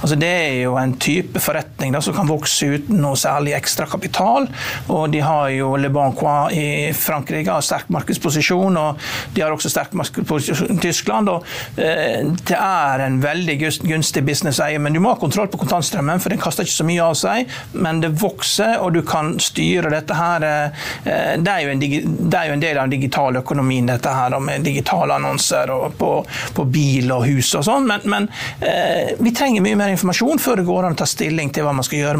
Altså, 0.00 0.18
det 0.18 0.30
er 0.30 0.54
jo 0.64 0.76
en 0.80 0.94
type 1.02 1.42
forretning 1.42 1.94
da, 1.94 2.02
som 2.04 2.14
kan 2.16 2.28
vokse 2.30 2.39
uten 2.46 3.00
noe 3.02 3.18
særlig 3.18 3.54
ekstra 3.56 3.86
kapital. 3.90 4.48
Og 4.88 5.10
de 5.12 5.22
har 5.24 5.50
jo 5.54 5.74
Le 5.80 5.90
Bancois 5.92 6.54
i 6.56 6.66
Frankrike, 6.96 7.50
har 7.50 7.64
sterk 7.64 7.90
markedsposisjon. 7.92 8.78
Og 8.80 9.10
de 9.34 9.44
har 9.44 9.54
også 9.54 9.72
sterk 9.72 9.94
markedsposisjon 9.98 10.76
i 10.76 10.80
Tyskland. 10.82 11.28
Og, 11.32 11.46
eh, 11.76 12.24
det 12.50 12.56
er 12.56 13.04
en 13.06 13.20
veldig 13.22 13.58
gunstig 13.84 14.24
businesseie, 14.26 14.78
men 14.78 14.92
du 14.92 15.00
må 15.00 15.14
ha 15.14 15.20
kontroll 15.20 15.48
på 15.48 15.60
kontantstrømmen, 15.64 16.20
for 16.20 16.30
den 16.30 16.42
kaster 16.42 16.64
ikke 16.64 16.78
så 16.80 16.88
mye 16.88 17.04
av 17.04 17.14
seg. 17.18 17.50
Men 17.72 18.00
det 18.00 18.12
vokser, 18.20 18.78
og 18.80 18.94
du 18.94 19.02
kan 19.02 19.36
styre 19.38 19.90
dette 19.90 20.14
her. 20.14 20.42
Eh, 20.42 21.36
det 21.40 21.54
er 21.54 21.70
en, 21.70 21.80
det 21.80 22.38
er 22.38 22.50
jo 22.50 22.56
en 22.56 22.64
del 22.64 22.78
av 22.78 22.88
den 22.88 22.98
digitale 22.98 23.42
økonomien, 23.44 23.86
dette 23.86 24.12
her, 24.14 24.38
med 24.40 24.64
digitale 24.64 25.16
annonser 25.18 25.70
og 25.74 25.96
på, 25.98 26.10
på 26.54 26.64
bil 26.70 27.10
og 27.14 27.26
hus 27.28 27.54
og 27.58 27.66
sånn. 27.66 27.88
Men, 27.90 28.04
men 28.10 28.28
eh, 28.60 29.14
vi 29.20 29.32
trenger 29.36 29.64
mye 29.64 29.78
mer 29.78 29.94
informasjon 29.94 30.40
før 30.42 30.60
det 30.60 30.68
går 30.68 30.88
an 30.88 30.96
å 30.96 31.00
ta 31.02 31.08
stilling 31.08 31.52
til 31.54 31.66
hva 31.66 31.74
man 31.76 31.86
skal 31.86 32.02
gjøre 32.02 32.19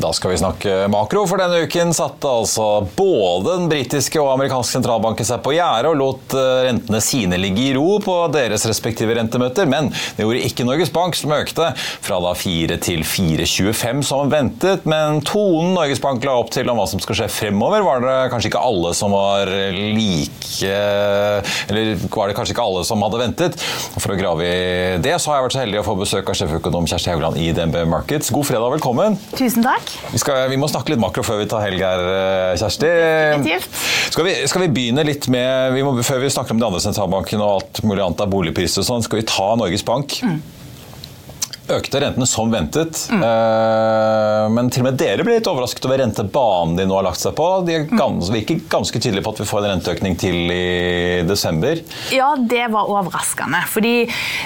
Da 0.00 0.12
skal 0.16 0.32
vi 0.32 0.38
snakke 0.40 0.74
makro, 0.88 1.26
for 1.28 1.40
denne 1.40 1.60
uken 1.66 1.90
satte 1.92 2.28
altså 2.30 2.86
både 2.96 3.58
den 3.58 3.66
britiske 3.68 4.16
og 4.22 4.30
amerikanske 4.32 4.78
sentralbanken 4.78 5.26
seg 5.28 5.42
på 5.44 5.52
gjerdet 5.52 5.90
og 5.90 5.98
lot 6.00 6.36
eh, 6.38 6.62
rentene 6.70 7.00
sine 7.04 7.36
ligge 7.40 7.66
i 7.66 7.74
ro 7.76 7.98
på 8.00 8.14
deres 8.32 8.64
respektive 8.70 9.16
rentemøter, 9.18 9.68
men 9.68 9.90
det 10.16 10.24
gjorde 10.24 10.44
ikke 10.46 10.64
Norges 10.64 10.92
Bank, 10.94 11.18
som 11.18 11.34
økte 11.36 11.72
fra 11.76 12.20
da 12.24 12.32
4 12.32 12.78
til 12.80 13.04
4,25 13.04 14.00
som 14.08 14.32
ventet. 14.32 14.86
Men 14.88 15.20
tonen 15.26 15.74
Norges 15.76 16.00
Bank 16.00 16.24
la 16.24 16.38
opp 16.40 16.52
til 16.54 16.70
om 16.72 16.80
hva 16.80 16.88
som 16.88 17.02
skal 17.02 17.20
skje 17.20 17.28
fremover, 17.34 17.84
var 17.84 18.00
det 18.04 18.16
kanskje 18.32 18.52
ikke 18.52 18.64
alle 18.70 18.94
som 18.96 19.12
var 19.12 19.50
like 19.50 20.70
Eller 21.68 21.92
var 22.08 22.30
det 22.30 22.36
kanskje 22.38 22.54
ikke 22.54 22.64
alle 22.64 22.86
som 22.88 23.04
hadde 23.04 23.20
ventet. 23.20 23.60
For 23.98 24.14
å 24.14 24.18
grave 24.18 24.48
i 24.48 24.98
det, 25.02 25.16
så 25.20 25.34
har 25.34 25.40
jeg 25.40 25.48
vært 25.48 25.58
så 25.58 25.64
heldig 25.64 25.82
å 25.82 25.86
få 25.90 25.98
besøk 26.00 26.32
av 26.32 26.40
sjeføkonom 26.40 26.88
Kjersti 26.88 27.12
Haugland 27.12 27.40
i 27.40 27.50
DNB 27.56 27.82
Markets. 27.90 28.32
God 28.32 28.48
fredag, 28.48 28.78
velkommen. 28.78 29.20
Tusen 29.36 29.66
takk. 29.66 29.89
Vi, 30.10 30.20
skal, 30.22 30.44
vi, 30.50 30.58
må 30.60 30.68
snakke 30.70 30.94
litt 30.94 31.02
makro 31.02 31.24
før 31.26 31.42
vi 31.42 31.48
tar 31.50 31.64
helg 31.66 31.82
her, 31.84 32.04
eh, 32.14 32.54
Kjersti. 32.60 32.92
Skal 34.10 34.26
vi, 34.26 34.36
skal 34.50 34.64
vi 34.66 34.70
begynne 34.76 35.06
litt 35.06 35.28
med 35.32 35.74
vi 35.76 35.84
må, 35.86 35.94
Før 36.06 36.22
vi 36.24 36.32
snakker 36.32 36.56
om 36.56 36.62
de 36.62 36.68
andre 36.70 36.82
sentralbankene 36.82 37.44
og 37.44 37.60
alt 37.60 37.82
mulig 37.86 38.04
annet 38.04 38.24
av 38.24 38.32
boligpriser, 38.32 38.86
sånn, 38.86 39.04
skal 39.06 39.22
vi 39.22 39.28
ta 39.30 39.52
Norges 39.60 39.86
Bank. 39.86 40.20
Mm 40.26 40.40
økte 41.76 42.00
rentene 42.02 42.26
som 42.28 42.50
ventet. 42.52 43.04
Mm. 43.10 43.22
Men 44.54 44.70
til 44.72 44.82
og 44.82 44.88
med 44.88 44.98
dere 45.00 45.24
ble 45.26 45.38
litt 45.38 45.48
overrasket 45.50 45.86
over 45.88 46.00
rentebanen 46.02 46.76
de 46.78 46.86
nå 46.88 46.96
har 46.96 47.06
lagt 47.06 47.22
seg 47.22 47.34
på. 47.38 47.48
De 47.66 47.78
gans, 47.90 48.30
virker 48.32 48.60
ganske 48.70 49.00
tydelige 49.00 49.24
på 49.26 49.34
at 49.34 49.42
vi 49.42 49.48
får 49.48 49.64
en 49.64 49.74
renteøkning 49.74 50.16
til 50.20 50.52
i 50.52 51.22
desember. 51.28 51.82
Ja, 52.14 52.32
det 52.38 52.66
var 52.74 52.90
overraskende. 52.90 53.62
Fordi 53.70 53.94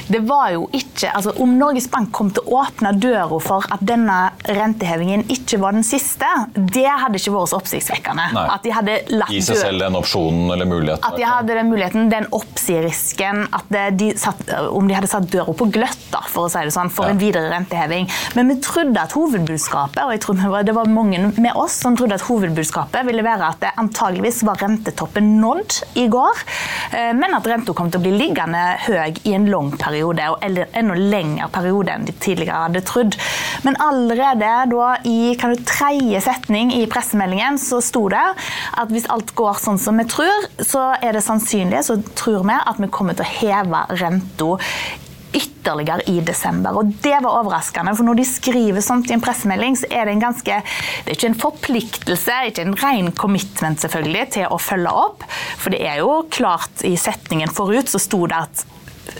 det 0.09 0.23
var 0.29 0.53
jo 0.55 0.69
ikke 0.75 1.11
altså 1.15 1.35
Om 1.41 1.57
Norges 1.59 1.87
Bank 1.91 2.13
kom 2.15 2.31
til 2.35 2.45
å 2.47 2.63
åpne 2.63 2.95
døra 3.01 3.39
for 3.43 3.67
at 3.73 3.83
denne 3.85 4.19
rentehevingen 4.47 5.25
ikke 5.33 5.59
var 5.63 5.75
den 5.77 5.85
siste, 5.87 6.29
det 6.55 6.87
hadde 6.87 7.19
ikke 7.19 7.35
vært 7.35 7.53
så 7.53 7.61
oppsiktsvekkende. 7.61 8.29
Nei. 8.37 8.45
At 8.55 8.65
de 8.67 8.73
hadde 8.75 8.99
latt 9.15 9.33
Gi 9.33 9.43
seg 9.45 9.61
selv 9.61 9.83
den 9.83 9.99
opsjonen 9.99 10.53
eller 10.55 10.69
muligheten. 10.69 11.07
At 11.09 11.19
de 11.19 11.27
hadde 11.29 11.59
den 11.59 11.71
muligheten, 11.73 12.11
den 12.13 12.29
oppsigerisken, 12.35 13.47
at 13.55 13.75
de 13.99 14.13
satt, 14.21 14.43
om 14.71 14.89
de 14.89 14.97
hadde 14.97 15.11
satt 15.11 15.29
døra 15.33 15.55
på 15.57 15.69
gløtt, 15.75 16.07
da, 16.13 16.23
for 16.31 16.49
å 16.49 16.53
si 16.53 16.63
det 16.67 16.75
sånn. 16.75 16.93
for 16.95 17.11
ja 17.11 17.14
en 17.15 17.21
videre 17.23 17.51
renteheving. 17.53 18.09
Men 18.35 18.51
vi 18.51 18.59
trodde 18.63 19.01
at 19.01 19.15
hovedbudskapet, 19.17 20.03
og 20.05 20.13
jeg 20.15 20.23
tror 20.25 20.63
det 20.67 20.75
var 20.77 20.91
mange 20.91 21.21
med 21.39 21.53
oss 21.59 21.79
som 21.83 21.97
trodde 21.97 22.19
at 22.19 22.27
hovedbudskapet 22.27 23.07
ville 23.07 23.25
være 23.25 23.51
at 23.53 23.61
det 23.63 23.73
antageligvis 23.81 24.43
var 24.47 24.61
rentetoppen 24.63 25.37
nådd 25.41 25.79
i 26.01 26.07
går, 26.13 26.43
eh, 26.93 27.13
men 27.17 27.37
at 27.37 27.47
renta 27.51 27.75
kom 27.77 27.91
til 27.93 28.03
å 28.03 28.05
bli 28.05 28.15
liggende 28.19 28.63
høy 28.87 29.21
i 29.25 29.35
en 29.37 29.49
lang 29.51 29.73
periode, 29.79 30.29
eller 30.45 30.71
enda 30.77 30.99
lengre 30.99 31.49
periode 31.55 31.95
enn 31.95 32.07
de 32.09 32.15
tidligere 32.19 32.67
hadde 32.67 32.85
trodd. 32.87 33.19
Men 33.67 33.79
allerede 33.83 34.53
da 34.71 34.91
i 35.09 35.35
tredje 35.39 36.21
setning 36.25 36.73
i 36.75 36.85
pressemeldingen 36.91 37.59
så 37.61 37.81
sto 37.85 38.07
det 38.13 38.23
at 38.81 38.93
hvis 38.93 39.09
alt 39.13 39.35
går 39.39 39.61
sånn 39.63 39.81
som 39.81 39.99
vi 40.01 40.07
tror, 40.11 40.49
så 40.63 40.91
er 41.01 41.17
det 41.17 41.25
sannsynlig, 41.25 41.85
så 41.87 41.99
tror 42.19 42.45
vi 42.49 42.59
at 42.59 42.81
vi 42.81 42.91
kommer 42.93 43.17
til 43.17 43.27
å 43.27 43.35
heve 43.39 43.85
renta 44.01 44.59
ytterligere 45.35 46.05
i 46.11 46.21
desember. 46.25 46.79
Og 46.79 46.93
Det 47.05 47.17
var 47.23 47.41
overraskende, 47.41 47.95
for 47.97 48.07
når 48.07 48.21
de 48.21 48.27
skriver 48.29 48.85
sånt 48.85 49.11
i 49.11 49.17
en 49.17 49.25
pressemelding, 49.25 49.79
så 49.79 49.91
er 49.91 50.07
det 50.07 50.15
en 50.15 50.27
ganske 50.29 50.61
Det 51.05 51.11
er 51.11 51.19
ikke 51.19 51.33
en 51.33 51.41
forpliktelse, 51.41 52.39
ikke 52.49 52.63
en 52.63 52.79
ren 52.81 53.13
commitment 53.13 53.81
selvfølgelig, 53.81 54.29
til 54.39 54.47
å 54.51 54.59
følge 54.59 54.93
opp. 54.93 55.27
For 55.59 55.75
det 55.75 55.83
er 55.85 56.01
jo 56.03 56.23
klart, 56.31 56.85
i 56.85 56.97
setningen 56.97 57.53
forut 57.53 57.91
så 57.91 58.01
sto 58.03 58.25
det 58.31 58.41
at 58.47 58.65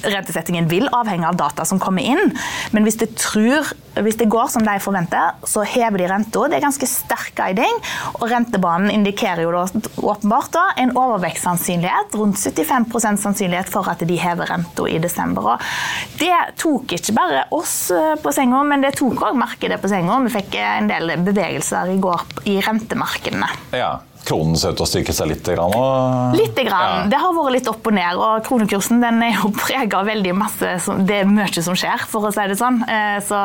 rentesettingen 0.05 0.69
vil 0.71 0.89
avhenge 0.93 1.29
av 1.29 1.39
data 1.39 1.65
som 1.69 1.81
kommer 1.83 2.05
inn. 2.05 2.33
Men 2.75 2.87
hvis 2.87 2.99
det, 3.01 3.11
tror, 3.21 3.71
hvis 4.05 4.19
det 4.21 4.29
går 4.33 4.51
som 4.53 4.65
de 4.67 4.77
forventer, 4.83 5.35
så 5.49 5.65
hever 5.69 6.03
de 6.03 6.09
renta. 6.11 6.47
Det 6.49 6.59
er 6.59 6.65
ganske 6.65 6.89
sterk 6.89 7.35
guiding. 7.39 7.81
Og 8.21 8.27
rentebanen 8.33 8.93
indikerer 8.93 9.45
jo 9.45 9.53
da, 9.55 9.65
åpenbart 10.05 10.53
da, 10.55 10.65
en 10.81 10.95
overvekstsannsynlighet, 10.99 12.17
rundt 12.21 12.41
75% 12.41 13.23
sannsynlighet 13.25 13.71
for 13.73 13.89
at 13.91 14.05
de 14.07 14.19
hever 14.21 14.51
renta 14.51 14.89
i 14.91 14.99
desember. 15.03 15.55
Og 15.55 16.19
det 16.21 16.33
tok 16.61 16.97
ikke 16.97 17.17
bare 17.17 17.45
oss 17.55 17.77
eh, 17.95 18.15
på 18.21 18.33
senga, 18.35 18.63
men 18.69 18.85
det 18.85 18.95
tok 18.99 19.23
òg 19.29 19.39
markedet 19.39 19.81
på 19.83 19.91
senga. 19.93 20.19
Vi 20.25 20.35
fikk 20.35 20.59
en 20.63 20.91
del 20.91 21.17
bevegelser 21.25 21.95
i 21.95 22.01
går 22.03 22.27
i 22.51 22.59
rentemarkedene. 22.65 23.53
Ja 23.77 23.95
kronen 24.25 24.57
ser 24.59 24.73
ut 24.73 24.79
til 24.81 24.87
å 24.87 24.89
styrke 24.89 25.15
seg 25.17 25.31
litt? 25.31 25.45
Grann, 25.45 25.75
og... 25.77 26.37
Litt. 26.39 26.55
Grann. 26.55 27.05
Ja. 27.05 27.09
Det 27.13 27.21
har 27.21 27.35
vært 27.37 27.55
litt 27.57 27.69
opp 27.69 27.89
og 27.91 27.95
ned. 27.97 28.21
og 28.21 28.45
Kronekursen 28.47 29.03
den 29.03 29.21
er 29.27 29.35
jo 29.37 29.51
prega 29.65 30.01
av 30.01 30.09
veldig 30.09 30.35
masse 30.39 30.75
Det 31.05 31.21
er 31.23 31.29
mye 31.29 31.65
som 31.65 31.77
skjer, 31.79 32.07
for 32.11 32.29
å 32.29 32.33
si 32.35 32.47
det 32.51 32.59
sånn. 32.61 32.81
Eh, 32.89 33.19
så, 33.25 33.41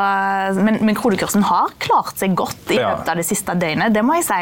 men, 0.60 0.80
men, 0.86 0.98
kronekursen 0.98 1.46
har 1.50 1.74
klart 1.82 2.20
seg 2.20 2.36
godt 2.38 2.72
i 2.74 2.80
løpet 2.80 3.12
av 3.12 3.20
det 3.20 3.28
siste 3.28 3.56
døgnet, 3.60 3.94
det 3.96 4.04
må 4.06 4.18
jeg 4.20 4.28
si. 4.30 4.40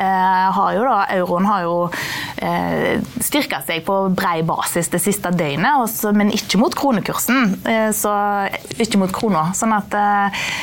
Eh, 0.00 0.46
har 0.56 0.80
da, 0.80 0.98
euroen 1.16 1.46
har 1.48 1.64
jo 1.66 1.74
eh, 2.42 3.00
styrka 3.22 3.60
seg 3.66 3.84
på 3.86 3.96
brei 4.16 4.40
basis 4.46 4.90
det 4.92 5.00
siste 5.02 5.32
døgnet, 5.34 5.84
også, 5.84 6.12
men 6.16 6.32
ikke 6.34 6.60
mot 6.60 6.74
kronekursen. 6.76 7.54
Så, 7.96 8.12
ikke 8.80 8.98
mot 9.00 9.12
krona. 9.14 9.50
Sånn 9.56 9.72
at 9.74 9.94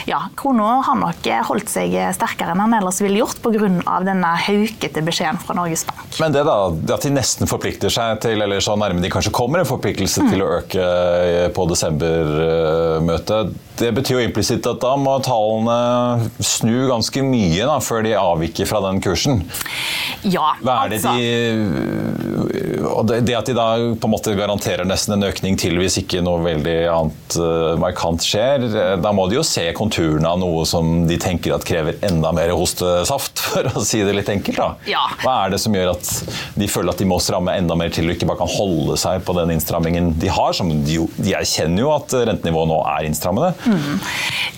ja, 0.10 0.20
krona 0.38 0.82
har 0.86 0.98
nok 1.00 1.28
holdt 1.48 1.72
seg 1.72 1.94
sterkere 2.16 2.54
enn 2.54 2.64
han 2.64 2.76
ellers 2.80 3.00
ville 3.04 3.22
gjort 3.22 3.42
pga. 3.44 3.70
denne 4.06 4.32
haukete 4.48 5.04
beskjeden 5.08 5.40
fra 5.42 5.56
Norges 5.58 5.86
Bank. 5.88 6.08
Men 6.22 6.36
det 6.36 6.46
da, 6.48 6.58
at 6.96 7.08
de 7.08 7.14
nesten 7.14 7.50
forplikter 7.50 7.94
seg 7.94 8.22
til, 8.24 8.42
eller 8.44 8.64
så 8.64 8.76
nærme 8.80 9.04
de 9.04 9.12
kanskje 9.14 9.34
kommer 9.36 9.64
en 9.64 9.70
forpliktelse 9.70 10.26
mm. 10.26 10.32
til 10.34 10.44
å 10.44 10.52
øke 10.60 10.90
på 11.56 11.58
på 11.58 11.66
desembermøtet, 11.72 13.56
det 13.80 13.92
betyr 13.98 14.18
jo 14.18 14.26
implisitt 14.26 14.68
at 14.70 14.82
da 14.82 14.94
må 15.00 15.18
tallene 15.26 16.30
snu 16.44 16.88
ganske 16.90 17.24
mye 17.26 17.68
da, 17.68 17.78
før 17.84 18.06
de 18.06 18.16
avviker 18.18 18.70
fra 18.70 18.82
den 18.88 19.02
kursen. 19.04 19.44
Ja, 20.26 20.54
Hva 20.64 20.84
er 20.86 20.94
det 20.94 21.02
altså. 21.06 21.16
de 21.18 22.88
og 22.88 23.06
Det 23.08 23.36
at 23.36 23.50
de 23.50 23.56
da 23.56 23.68
på 24.00 24.08
en 24.08 24.14
måte 24.14 24.34
garanterer 24.38 24.88
nesten 24.88 25.16
en 25.18 25.28
økning 25.28 25.58
til 25.60 25.78
hvis 25.80 26.00
ikke 26.02 26.22
noe 26.26 26.42
veldig 26.46 26.76
annet 26.92 27.38
uh, 27.40 27.76
markant 27.80 28.24
skjer, 28.24 28.66
da 29.02 29.12
må 29.16 29.28
de 29.30 29.38
jo 29.38 29.46
se 29.46 29.66
konturene 29.78 30.30
av 30.30 30.40
noe 30.42 30.64
som 30.70 31.06
de 31.10 31.18
tenker 31.22 31.56
at 31.56 31.66
krever 31.68 32.00
enda 32.08 32.32
mer 32.36 32.54
hostesaft, 32.58 33.42
for 33.48 33.70
å 33.74 33.84
si 33.86 34.02
det 34.06 34.16
litt 34.18 34.32
enkelt. 34.34 34.58
da. 34.58 34.70
Ja. 34.90 35.04
Hva 35.22 35.36
er 35.46 35.56
det 35.56 35.62
som 35.64 35.76
gjør 35.76 35.94
at 35.94 36.12
de 36.58 36.70
føler 36.72 36.94
at 36.94 37.02
de 37.04 37.10
må 37.10 37.20
stramme 37.24 37.56
enda 37.58 37.78
mer 37.78 37.94
til 37.94 38.10
og 38.10 38.18
ikke 38.18 38.30
bare 38.30 38.42
kan 38.42 38.54
holde 38.58 38.98
seg 39.00 39.24
på 39.28 39.36
den 39.38 39.54
innstrammingen 39.58 40.14
de 40.18 40.32
har? 40.34 40.56
som 40.58 40.70
De, 40.88 40.98
de 41.20 41.34
erkjenner 41.38 41.84
jo 41.84 41.92
at 41.94 42.14
rentenivået 42.30 42.72
nå 42.72 42.78
er 42.96 43.08
innstrammende. 43.10 43.54
Mm. 43.68 44.00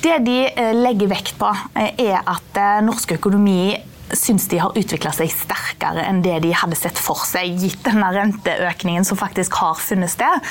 Det 0.04 0.18
de 0.26 0.40
eh, 0.48 0.74
legger 0.78 1.10
vekt 1.12 1.38
på, 1.40 1.50
eh, 1.76 1.92
er 2.12 2.22
at 2.22 2.60
eh, 2.60 2.80
norsk 2.86 3.18
økonomi 3.18 3.74
syns 4.18 4.48
de 4.52 4.60
har 4.62 4.76
utvikla 4.78 5.12
seg 5.16 5.32
sterkere 5.34 6.06
enn 6.08 6.22
det 6.26 6.38
de 6.44 6.54
hadde 6.56 6.78
sett 6.78 7.00
for 7.00 7.22
seg, 7.28 7.58
gitt 7.60 7.82
denne 7.86 8.10
renteøkningen 8.16 9.06
som 9.08 9.20
faktisk 9.20 9.58
har 9.62 9.80
funnet 9.82 10.12
sted, 10.12 10.46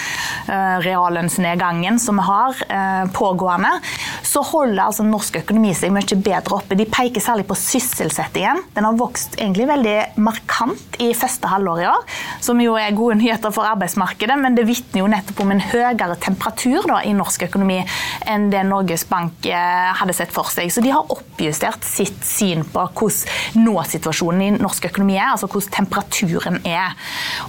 eh, 0.48 0.76
reallønnsnedgangen 0.84 1.98
som 2.02 2.20
vi 2.20 2.26
har 2.28 2.62
eh, 2.68 3.04
pågående, 3.14 3.72
så 4.26 4.42
holder 4.46 4.84
altså 4.84 5.06
norsk 5.06 5.40
økonomi 5.42 5.72
seg 5.76 5.92
mye 5.94 6.18
bedre 6.22 6.58
oppe. 6.58 6.76
De 6.78 6.86
peker 6.88 7.22
særlig 7.22 7.46
på 7.48 7.56
sysselsettingen. 7.58 8.62
Den 8.76 8.86
har 8.86 8.98
vokst 8.98 9.38
egentlig 9.38 9.68
veldig 9.70 9.96
markant 10.22 10.98
i 11.02 11.10
første 11.16 11.50
halvår 11.50 11.82
i 11.82 11.88
år, 11.90 12.06
som 12.44 12.60
jo 12.62 12.76
er 12.78 12.96
gode 12.96 13.18
nyheter 13.20 13.52
for 13.54 13.68
arbeidsmarkedet, 13.68 14.38
men 14.40 14.56
det 14.58 14.66
vitner 14.68 15.02
jo 15.02 15.10
nettopp 15.10 15.42
om 15.44 15.54
en 15.54 15.64
høyere 15.64 16.18
temperatur 16.22 16.86
da, 16.88 17.00
i 17.06 17.14
norsk 17.16 17.48
økonomi 17.48 17.80
enn 18.28 18.48
det 18.52 18.64
Norges 18.68 19.06
Bank 19.08 19.46
eh, 19.48 19.90
hadde 19.98 20.16
sett 20.16 20.34
for 20.34 20.50
seg. 20.52 20.70
Så 20.72 20.84
de 20.84 20.92
har 20.94 21.08
oppjustert 21.12 21.86
sitt 21.86 22.20
syn 22.26 22.64
på 22.68 22.84
hvordan 22.98 23.08
nå-situasjonen 23.56 24.44
i 24.44 24.50
norsk 24.58 24.90
økonomi 24.90 25.16
er, 25.16 25.32
altså 25.32 25.48
hvordan 25.48 25.74
temperaturen 25.78 26.60
er. 26.68 26.96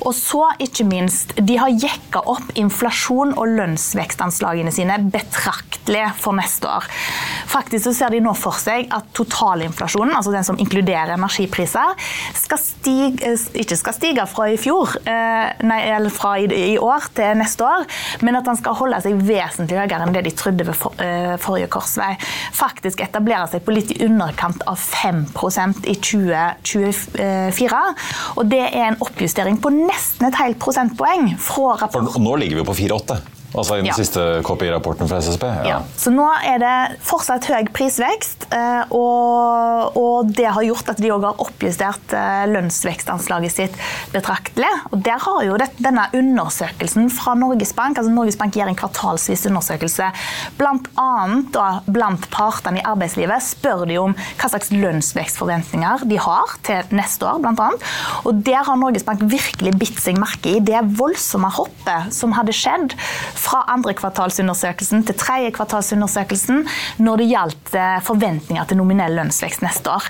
Og 0.06 0.14
så, 0.18 0.46
ikke 0.62 0.86
minst, 0.88 1.36
de 1.38 1.58
har 1.60 1.74
jekka 1.74 2.24
opp 2.32 2.54
inflasjon 2.60 3.36
og 3.36 3.56
lønnsvekstanslagene 3.58 4.74
sine 4.74 5.00
betraktelig 5.12 6.06
for 6.20 6.38
neste 6.38 6.70
år. 6.70 6.88
Faktisk 7.50 7.88
så 7.88 7.96
ser 7.98 8.14
de 8.14 8.22
nå 8.24 8.34
for 8.38 8.58
seg 8.60 8.90
at 8.94 9.10
totalinflasjonen, 9.18 10.14
altså 10.16 10.34
den 10.34 10.46
som 10.48 10.60
inkluderer 10.62 11.16
energipriser, 11.16 11.96
skal 12.38 12.62
stige, 12.62 13.34
ikke 13.58 13.78
skal 13.80 13.96
stige 13.98 14.26
fra 14.30 14.50
i 14.52 14.58
fjor, 14.60 14.96
eh, 15.10 15.50
nei, 15.66 15.80
eller 15.90 16.14
fra 16.14 16.36
i, 16.40 16.78
år 16.80 17.10
til 17.18 17.38
neste 17.40 17.66
år, 17.66 17.86
men 18.26 18.38
at 18.40 18.48
den 18.48 18.60
skal 18.60 18.78
holde 18.78 19.00
seg 19.04 19.18
vesentlig 19.26 19.80
høyere 19.80 20.06
enn 20.06 20.16
det 20.16 20.26
de 20.28 20.36
trodde 20.38 20.68
ved 20.68 21.04
eh, 21.04 21.36
forrige 21.42 21.70
korsvei. 21.74 22.14
Faktisk 22.56 23.02
etablere 23.04 23.48
seg 23.52 23.66
på 23.66 23.74
litt 23.76 23.94
i 23.96 24.02
underkant 24.06 24.64
av 24.70 24.80
5 24.80 25.26
i 25.90 25.98
2024. 25.98 27.82
Og 28.38 28.52
det 28.52 28.64
er 28.70 28.92
en 28.92 29.02
oppjustering 29.04 29.60
på 29.64 29.74
nesten 29.74 30.30
et 30.30 30.40
helt 30.42 30.62
prosentpoeng 30.62 31.34
fra 31.42 31.76
rapporten. 31.84 32.14
For 32.14 32.24
nå 32.24 32.38
ligger 32.44 32.62
vi 32.62 32.70
på 32.70 32.78
4,8. 32.86 33.39
Altså 33.50 33.80
i 33.80 33.82
den 33.82 33.90
ja. 33.90 33.96
siste 33.98 34.24
KPI-rapporten 34.46 35.10
fra 35.10 35.18
SSB? 35.24 35.46
Ja. 35.48 35.64
ja. 35.66 35.78
Så 35.98 36.12
nå 36.14 36.26
er 36.46 36.60
det 36.62 36.74
fortsatt 37.06 37.48
høy 37.50 37.70
prisvekst, 37.74 38.46
eh, 38.54 38.92
og, 38.94 39.98
og 39.98 40.30
det 40.38 40.46
har 40.54 40.66
gjort 40.68 40.92
at 40.94 41.02
de 41.02 41.10
òg 41.14 41.26
har 41.26 41.42
oppjustert 41.42 42.14
eh, 42.14 42.44
lønnsvekstanslaget 42.52 43.56
sitt 43.56 43.80
betraktelig. 44.14 44.70
Og 44.94 45.02
der 45.06 45.18
har 45.24 45.42
jo 45.48 45.58
det, 45.62 45.72
denne 45.82 46.06
undersøkelsen 46.16 47.10
fra 47.14 47.34
Norges 47.40 47.74
Bank, 47.78 47.98
altså 47.98 48.14
Norges 48.14 48.38
Bank 48.40 48.58
gjør 48.58 48.70
en 48.70 48.78
kvartalsvis 48.78 49.48
undersøkelse, 49.50 50.12
blant 50.60 50.92
annet 51.02 51.50
da, 51.56 51.68
blant 51.90 52.30
partene 52.34 52.84
i 52.84 52.86
arbeidslivet 52.86 53.46
spør 53.46 53.88
de 53.90 53.98
om 54.02 54.14
hva 54.14 54.52
slags 54.52 54.70
lønnsvekstforventninger 54.76 56.06
de 56.10 56.22
har 56.22 56.54
til 56.68 56.94
neste 56.94 57.26
år, 57.26 57.42
bl.a. 57.42 57.72
Og 58.30 58.46
der 58.46 58.62
har 58.68 58.78
Norges 58.78 59.08
Bank 59.08 59.26
virkelig 59.26 59.74
bitt 59.82 59.98
seg 60.02 60.22
merke 60.22 60.54
i 60.54 60.64
det 60.64 60.84
voldsomme 61.00 61.50
hoppet 61.58 62.14
som 62.14 62.38
hadde 62.38 62.54
skjedd 62.56 62.94
fra 63.40 63.64
andre 63.72 63.94
kvartalsundersøkelsen 63.98 65.06
til 65.08 65.18
tredje 65.20 65.52
kvartalsundersøkelsen 65.56 66.66
når 67.04 67.22
det 67.22 67.28
gjaldt 67.32 67.72
eh, 67.78 67.98
forventninger 68.06 68.68
til 68.70 68.80
nominell 68.80 69.16
lønnsvekst 69.20 69.64
neste 69.64 69.94
år. 69.94 70.08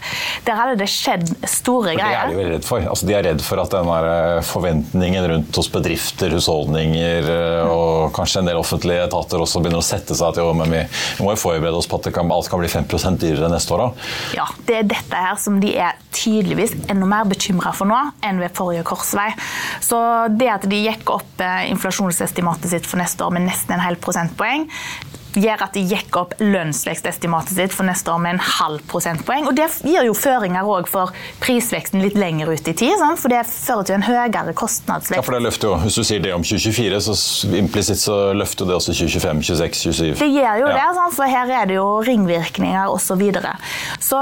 Der 0.47 0.57
hadde 0.59 0.77
det 0.81 0.89
skjedd 0.91 1.27
store 1.47 1.95
greier. 1.97 1.99
Det 1.99 2.19
er 2.19 2.33
de 2.33 2.39
veldig 2.39 2.55
redd 2.57 2.67
for. 2.67 2.85
Altså, 2.93 3.07
de 3.09 3.17
er 3.17 3.25
redd 3.29 3.43
for 3.45 3.61
at 3.61 3.75
den 3.75 3.91
eh, 3.95 4.39
forventningen 4.49 5.29
rundt 5.33 5.61
hos 5.61 5.71
bedrifter, 5.73 6.33
husholdninger 6.35 7.29
eh, 7.35 7.69
og 7.69 8.09
kanskje 8.15 8.43
en 8.43 8.51
del 8.51 8.61
offentlige 8.61 9.05
etater 9.07 9.43
også 9.43 9.63
begynner 9.63 9.83
å 9.83 9.85
sette 9.85 10.17
seg 10.17 10.33
at 10.33 10.41
jo, 10.41 10.49
men 10.57 10.73
vi, 10.73 10.83
må 11.23 11.35
jo 11.35 11.43
forberede 11.43 11.79
oss 11.79 11.89
på 11.89 11.99
at 12.01 12.11
kan, 12.15 12.31
alt 12.33 12.49
kan 12.51 12.61
bli 12.61 12.71
5% 12.71 13.21
dyrere 13.21 13.51
neste 13.51 13.75
år 13.75 13.85
òg. 13.89 14.03
Ja, 14.37 14.47
det 14.67 14.81
er 14.81 14.89
dette 14.95 15.23
her 15.27 15.37
som 15.41 15.59
de 15.61 15.75
er 15.77 15.97
tydeligvis 16.15 16.75
enda 16.89 17.07
mer 17.09 17.27
bekymra 17.29 17.73
for 17.75 17.89
nå 17.89 17.99
enn 18.25 18.41
ved 18.41 18.55
forrige 18.57 18.85
korsvei. 18.87 19.29
Så 19.83 19.99
det 20.33 20.49
at 20.51 20.65
de 20.69 20.81
gikk 20.81 21.11
opp 21.13 21.43
inflasjonsestimatet 21.69 22.71
sitt 22.71 22.87
for 22.89 22.99
neste 23.01 23.18
år 23.25 23.35
med 23.35 23.47
nesten 23.47 23.75
en 23.75 23.83
hel 23.83 23.99
prosentpoeng 24.01 24.67
gjør 25.37 25.65
at 25.65 25.75
de 25.75 25.83
gikk 25.85 26.17
opp 26.19 26.35
lønnsvekstestimatet 26.41 27.53
sitt 27.57 27.75
for 27.75 27.87
neste 27.87 28.11
år 28.13 28.21
med 28.23 28.37
en 28.37 28.43
halv 28.43 28.83
prosentpoeng. 28.89 29.49
Og 29.49 29.57
Det 29.59 29.67
gir 29.85 30.07
jo 30.07 30.15
føringer 30.17 30.67
for 30.89 31.13
prisveksten 31.43 32.01
litt 32.03 32.17
lenger 32.19 32.49
ut 32.49 32.67
i 32.67 32.73
tid, 32.73 32.95
sant? 32.99 33.19
for 33.19 33.31
det 33.31 33.43
fører 33.49 33.87
til 33.87 33.97
en 33.97 34.05
høyere 34.07 34.53
kostnadsvekst. 34.57 35.17
Ja, 35.19 35.25
for 35.25 35.35
det 35.35 35.43
løfter 35.43 35.73
jo, 35.73 35.75
Hvis 35.83 35.99
du 35.99 36.03
sier 36.07 36.23
det 36.23 36.33
om 36.33 36.43
2024, 36.45 37.01
så 37.05 37.53
implisitt 37.57 38.01
så 38.01 38.17
løfter 38.37 38.69
det 38.69 38.77
også 38.77 38.95
2025, 38.95 39.43
26, 39.51 39.93
27. 39.99 40.13
Det 40.19 40.29
gjør 40.29 40.61
jo 40.63 40.67
ja. 40.69 40.75
det, 40.77 40.87
sant? 40.97 41.17
for 41.17 41.35
her 41.35 41.53
er 41.59 41.69
det 41.69 41.77
jo 41.79 41.87
ringvirkninger 42.05 42.87
osv. 42.87 43.09
Så, 43.09 43.15
videre. 43.17 43.55
så 43.99 44.19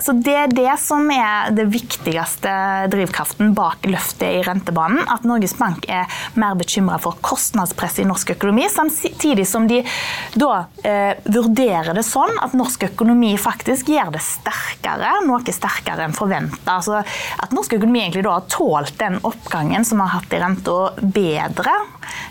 Så 0.00 0.12
det 0.12 0.34
er 0.36 0.50
det 0.52 0.74
som 0.82 1.08
er 1.10 1.50
det 1.56 1.64
viktigste 1.72 2.52
drivkraften 2.92 3.54
bak 3.56 3.86
løftet 3.88 4.28
i 4.28 4.42
rentebanen. 4.44 5.06
At 5.08 5.24
Norges 5.24 5.54
Bank 5.56 5.86
er 5.88 6.04
mer 6.36 6.56
bekymra 6.58 6.98
for 7.00 7.16
kostnadspresset 7.24 8.04
i 8.04 8.08
norsk 8.10 8.34
økonomi, 8.36 8.66
samtidig 8.68 9.46
som 9.48 9.64
de 9.70 9.80
da 10.36 10.45
eh, 10.86 11.18
vurdere 11.24 11.94
det 11.96 12.04
sånn 12.06 12.32
at 12.42 12.54
norsk 12.56 12.88
økonomi 12.90 13.34
faktisk 13.40 13.90
gjør 13.92 14.12
det 14.16 14.22
sterkere, 14.24 15.12
noe 15.26 15.54
sterkere 15.54 16.06
enn 16.06 16.16
forventa. 16.16 16.78
Altså 16.78 17.00
at 17.02 17.54
norsk 17.56 17.76
økonomi 17.78 18.02
egentlig 18.04 18.24
da 18.26 18.36
har 18.38 18.48
tålt 18.52 18.96
den 19.00 19.18
oppgangen 19.26 19.86
som 19.86 20.02
har 20.04 20.14
hatt 20.18 20.32
i 20.36 20.40
renta, 20.42 20.76
bedre 21.00 21.74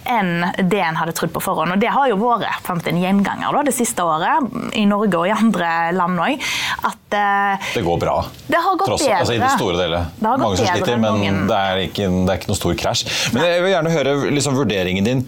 enn 0.05 0.45
det 0.69 0.81
en 0.81 0.97
hadde 0.99 1.15
trodd 1.17 1.33
på 1.33 1.41
forhånd. 1.43 1.75
Og 1.75 1.81
Det 1.81 1.91
har 1.91 2.09
jo 2.11 2.17
vært 2.21 2.89
en 2.89 3.01
gjenganger 3.01 3.55
da, 3.57 3.63
det 3.65 3.75
siste 3.75 4.05
året, 4.05 4.51
i 4.77 4.85
Norge 4.89 5.19
og 5.19 5.29
i 5.29 5.33
andre 5.35 5.71
land 5.95 6.21
òg. 6.21 6.49
At 6.85 7.17
eh, 7.17 7.71
Det 7.75 7.85
går 7.85 8.01
bra? 8.01 8.17
Det 8.47 8.61
har 8.61 8.77
gått 8.79 8.91
Tross, 8.93 9.05
bedre. 9.05 9.21
Altså, 9.23 9.37
I 9.37 9.41
det 9.41 9.53
store 9.55 9.79
deler. 9.81 10.11
Det 10.19 10.35
Mange 10.35 10.59
som 10.59 10.69
sliter, 10.69 11.01
men 11.01 11.47
det 11.49 11.61
er, 11.61 11.81
ikke, 11.89 12.11
det 12.11 12.29
er, 12.29 12.39
ikke, 12.39 12.51
noe 12.51 12.61
stor 12.61 12.77
krasj. 12.79 13.07
Men 13.33 13.47
jeg 13.49 13.65
vil 13.65 13.75
gjerne 13.75 13.95
høre 13.95 14.15
liksom, 14.35 14.59
vurderingen 14.59 15.09
din 15.09 15.25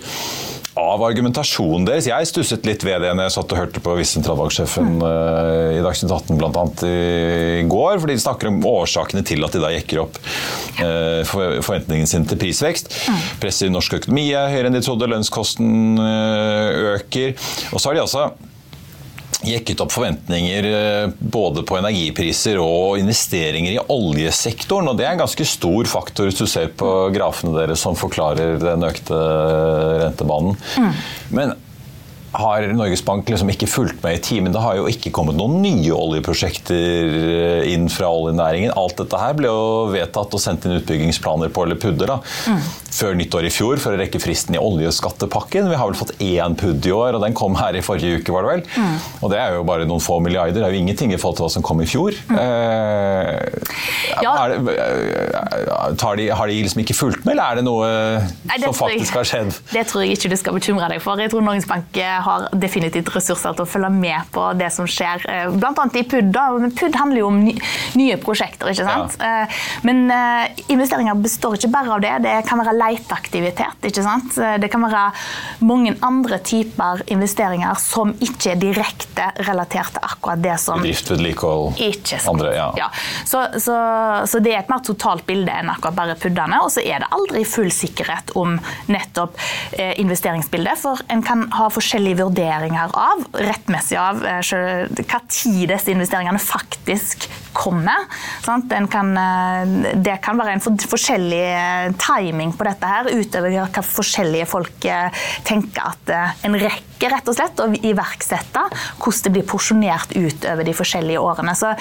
av 0.78 1.04
argumentasjonen 1.04 1.88
deres. 1.88 2.08
Jeg 2.10 2.30
stusset 2.30 2.68
litt 2.68 2.84
ved 2.86 3.02
det 3.04 3.14
når 3.16 3.28
jeg 3.28 3.36
satt 3.38 3.54
og 3.54 3.62
hørte 3.62 3.84
på 3.84 3.96
visesentralbanksjefen 3.98 4.92
uh, 5.02 5.78
i 5.78 5.84
Dagsnytt 5.86 6.14
18 6.14 6.40
bl.a. 6.40 6.66
I, 6.88 7.64
går, 7.70 8.02
fordi 8.04 8.18
de 8.18 8.24
snakker 8.24 8.52
om 8.52 8.60
årsakene 8.70 9.24
til 9.28 9.46
at 9.48 9.56
de 9.56 9.64
da 9.64 9.72
jekker 9.74 10.04
opp 10.06 10.20
uh, 10.82 11.24
forventningen 11.28 12.10
sin 12.10 12.28
til 12.30 12.40
prisvekst. 12.42 12.94
Mm. 13.10 13.24
Presset 13.42 13.70
i 13.70 13.74
norsk 13.74 13.98
økonomi 14.02 14.30
er 14.32 14.54
høyere 14.54 14.72
enn 14.72 14.78
de 14.78 14.84
trodde, 14.86 15.10
lønnskosten 15.10 15.98
uh, 16.02 16.94
øker. 16.98 17.34
Og 17.72 17.82
så 17.82 17.90
har 17.90 17.98
de 17.98 18.06
altså 18.06 18.30
jekket 19.46 19.82
opp 19.84 19.92
forventninger 19.94 20.68
eh, 20.72 21.10
både 21.20 21.64
på 21.68 21.78
energipriser 21.78 22.58
og 22.62 22.98
investeringer 23.02 23.76
i 23.76 23.84
oljesektoren. 23.94 24.90
og 24.90 24.98
Det 24.98 25.06
er 25.06 25.14
en 25.14 25.24
ganske 25.26 25.48
stor 25.48 25.90
faktor 25.90 26.30
hvis 26.30 26.42
du 26.42 26.48
ser 26.50 26.74
på 26.78 26.92
grafene 27.14 27.56
deres 27.60 27.84
som 27.86 27.98
forklarer 27.98 28.58
den 28.62 28.88
økte 28.88 29.22
rentebanen. 30.04 30.58
Mm. 30.78 30.92
Men 31.38 31.56
har 32.36 32.68
Norges 32.76 33.04
Bank 33.06 33.30
liksom 33.30 33.50
ikke 33.52 33.70
fulgt 33.70 34.02
med 34.04 34.18
i 34.18 34.22
timen. 34.24 34.52
Det 34.54 34.62
har 34.62 34.78
jo 34.80 34.88
ikke 34.92 35.12
kommet 35.16 35.38
noen 35.38 35.62
nye 35.64 35.94
oljeprosjekter 35.96 37.16
eh, 37.18 37.70
inn 37.72 37.88
fra 37.92 38.10
oljenæringen. 38.12 38.74
Alt 38.78 39.00
dette 39.02 39.22
her 39.22 39.38
ble 39.38 39.50
jo 39.50 39.88
vedtatt 39.94 40.36
og 40.36 40.44
sendt 40.44 40.68
inn 40.68 40.78
utbyggingsplaner 40.78 41.54
på 41.54 41.66
eller 41.66 41.80
pudder 41.80 42.12
da, 42.12 42.18
mm. 42.52 42.66
før 43.00 43.18
nyttår 43.20 43.48
i 43.48 43.54
fjor 43.54 43.82
for 43.82 43.96
å 43.96 44.02
rekke 44.02 44.22
fristen 44.22 44.58
i 44.58 44.62
oljeskattepakken. 44.62 45.70
Vi 45.72 45.80
har 45.80 45.90
vel 45.90 46.00
fått 46.00 46.16
én 46.24 46.58
pudd 46.60 46.86
i 46.88 46.94
år, 46.94 47.18
og 47.18 47.24
den 47.24 47.38
kom 47.38 47.58
her 47.60 47.78
i 47.78 47.84
forrige 47.86 48.22
uke, 48.22 48.36
var 48.36 48.46
det 48.48 48.54
vel. 48.56 48.66
Mm. 48.76 48.98
Og 49.22 49.34
det 49.34 49.42
er 49.42 49.58
jo 49.58 49.66
bare 49.68 49.88
noen 49.90 50.04
få 50.04 50.20
milliarder. 50.24 50.60
Det 50.60 50.68
er 50.68 50.76
jo 50.76 50.84
ingenting 50.84 51.16
i 51.16 51.22
forhold 51.22 51.40
til 51.40 51.48
hva 51.48 51.54
som 51.58 51.66
kom 51.66 51.84
i 51.84 51.90
fjor. 51.90 52.18
Mm. 52.28 52.38
Eh, 52.44 53.48
ja. 54.22 54.36
det, 54.52 54.76
eh, 54.76 55.96
de, 55.96 56.30
har 56.30 56.52
de 56.52 56.60
liksom 56.68 56.84
ikke 56.84 56.98
fulgt 56.98 57.24
med, 57.24 57.38
eller 57.38 57.46
er 57.48 57.62
det 57.62 57.66
noe 57.68 57.90
Nei, 58.50 58.60
som 58.62 58.76
faktisk 58.76 59.18
har 59.20 59.28
skjedd? 59.28 59.56
Det 59.72 59.88
tror 59.90 60.04
jeg 60.04 60.18
ikke 60.18 60.34
du 60.34 60.40
skal 60.40 60.58
bekymre 60.58 60.92
deg 60.92 61.04
for. 61.04 61.20
Jeg 61.22 61.32
tror 61.34 61.46
Norges 61.46 61.68
Bank 61.70 61.98
har 62.24 62.48
definitivt 62.58 63.12
ressurser 63.16 63.56
til 63.58 63.66
å 63.66 63.70
følge 63.70 63.90
med 63.94 64.30
på 64.34 64.46
det 64.58 64.70
som 64.74 64.88
skjer, 64.90 65.24
eh, 65.32 65.50
bl.a. 65.54 65.88
i 65.94 66.04
PUD. 66.08 66.32
Da. 66.36 66.48
PUD 66.78 66.98
handler 67.00 67.22
jo 67.22 67.30
om 67.32 67.40
nye 67.48 68.18
prosjekter, 68.22 68.72
ikke 68.72 68.88
sant. 68.88 69.18
Ja. 69.20 69.44
Eh, 69.44 69.60
men 69.88 70.06
eh, 70.14 70.64
investeringer 70.74 71.18
består 71.22 71.58
ikke 71.58 71.72
bare 71.74 71.96
av 71.96 72.04
det. 72.04 72.14
Det 72.26 72.36
kan 72.48 72.62
være 72.62 72.76
leteaktivitet. 72.78 73.88
ikke 73.90 74.06
sant? 74.06 74.38
Det 74.38 74.70
kan 74.72 74.84
være 74.86 75.04
mange 75.68 75.96
andre 76.06 76.40
typer 76.46 77.04
investeringer 77.14 77.78
som 77.82 78.14
ikke 78.24 78.54
er 78.54 78.62
direkte 78.62 79.30
relatert 79.48 79.96
til 79.96 80.06
akkurat 80.06 80.42
det 80.44 80.58
som 80.62 80.82
Bedrift, 80.82 81.10
vedlikehold, 81.12 81.82
andre. 82.30 82.54
Ja. 82.56 82.68
ja. 82.78 82.90
Så, 83.26 83.44
så, 83.64 83.78
så, 84.30 84.42
det 84.44 84.54
er 84.54 84.62
et 84.62 84.72
mer 84.72 84.84
totalt 84.86 85.26
bilde 85.28 85.54
enn 85.54 85.72
akkurat 85.74 85.98
bare 85.98 86.18
PUD-ene. 86.20 86.62
Og 86.66 86.72
så 86.74 86.84
er 86.84 87.04
det 87.04 87.12
aldri 87.16 87.44
full 87.48 87.72
sikkerhet 87.74 88.34
om 88.38 88.58
nettopp 88.92 89.38
investeringsbildet, 89.78 90.80
for 90.80 91.02
en 91.12 91.24
kan 91.26 91.46
ha 91.58 91.68
forskjellige 91.74 92.07
forskjellige 92.08 92.24
vurderinger 92.24 92.90
av, 92.94 93.26
rettmessig 93.34 93.98
av, 93.98 94.24
eh, 94.26 94.42
hva 95.08 95.20
tid 95.28 95.70
disse 95.70 95.92
investeringene 95.92 96.40
faktisk 96.40 97.30
kommer. 97.54 98.06
Kan, 98.44 99.18
eh, 99.18 99.94
det 99.96 100.22
kan 100.22 100.38
være 100.38 100.54
en 100.54 100.78
forskjellig 100.78 101.44
eh, 101.44 101.92
timing 101.98 102.54
på 102.54 102.64
dette 102.64 102.86
her, 102.86 103.06
utover 103.06 103.50
hva 103.52 103.84
forskjellige 103.84 104.48
folk 104.48 104.80
tenker 105.44 105.82
at 105.82 106.12
en 106.46 106.54
rekker 106.54 107.10
rett 107.12 107.28
og 107.28 107.36
slett 107.36 107.60
å 107.60 107.68
iverksette. 107.74 108.62
Hvordan 108.98 109.24
det 109.24 109.32
blir 109.34 109.46
porsjonert 109.48 110.14
ut 110.16 110.46
over 110.46 110.64
de 110.64 110.74
forskjellige 110.74 111.20
årene. 111.20 111.54
Så 111.56 111.74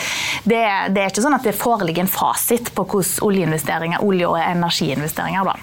det, 0.44 0.62
det, 0.92 1.02
er 1.02 1.10
ikke 1.10 1.22
sånn 1.24 1.36
at 1.36 1.44
det 1.44 1.54
foreligger 1.56 2.04
en 2.04 2.10
fasit 2.10 2.72
på 2.74 2.84
hvordan 2.84 3.26
oljeinvesteringer, 3.26 4.04
olje- 4.04 4.28
og 4.28 4.38
energiinvesteringer 4.40 5.46
da, 5.46 5.56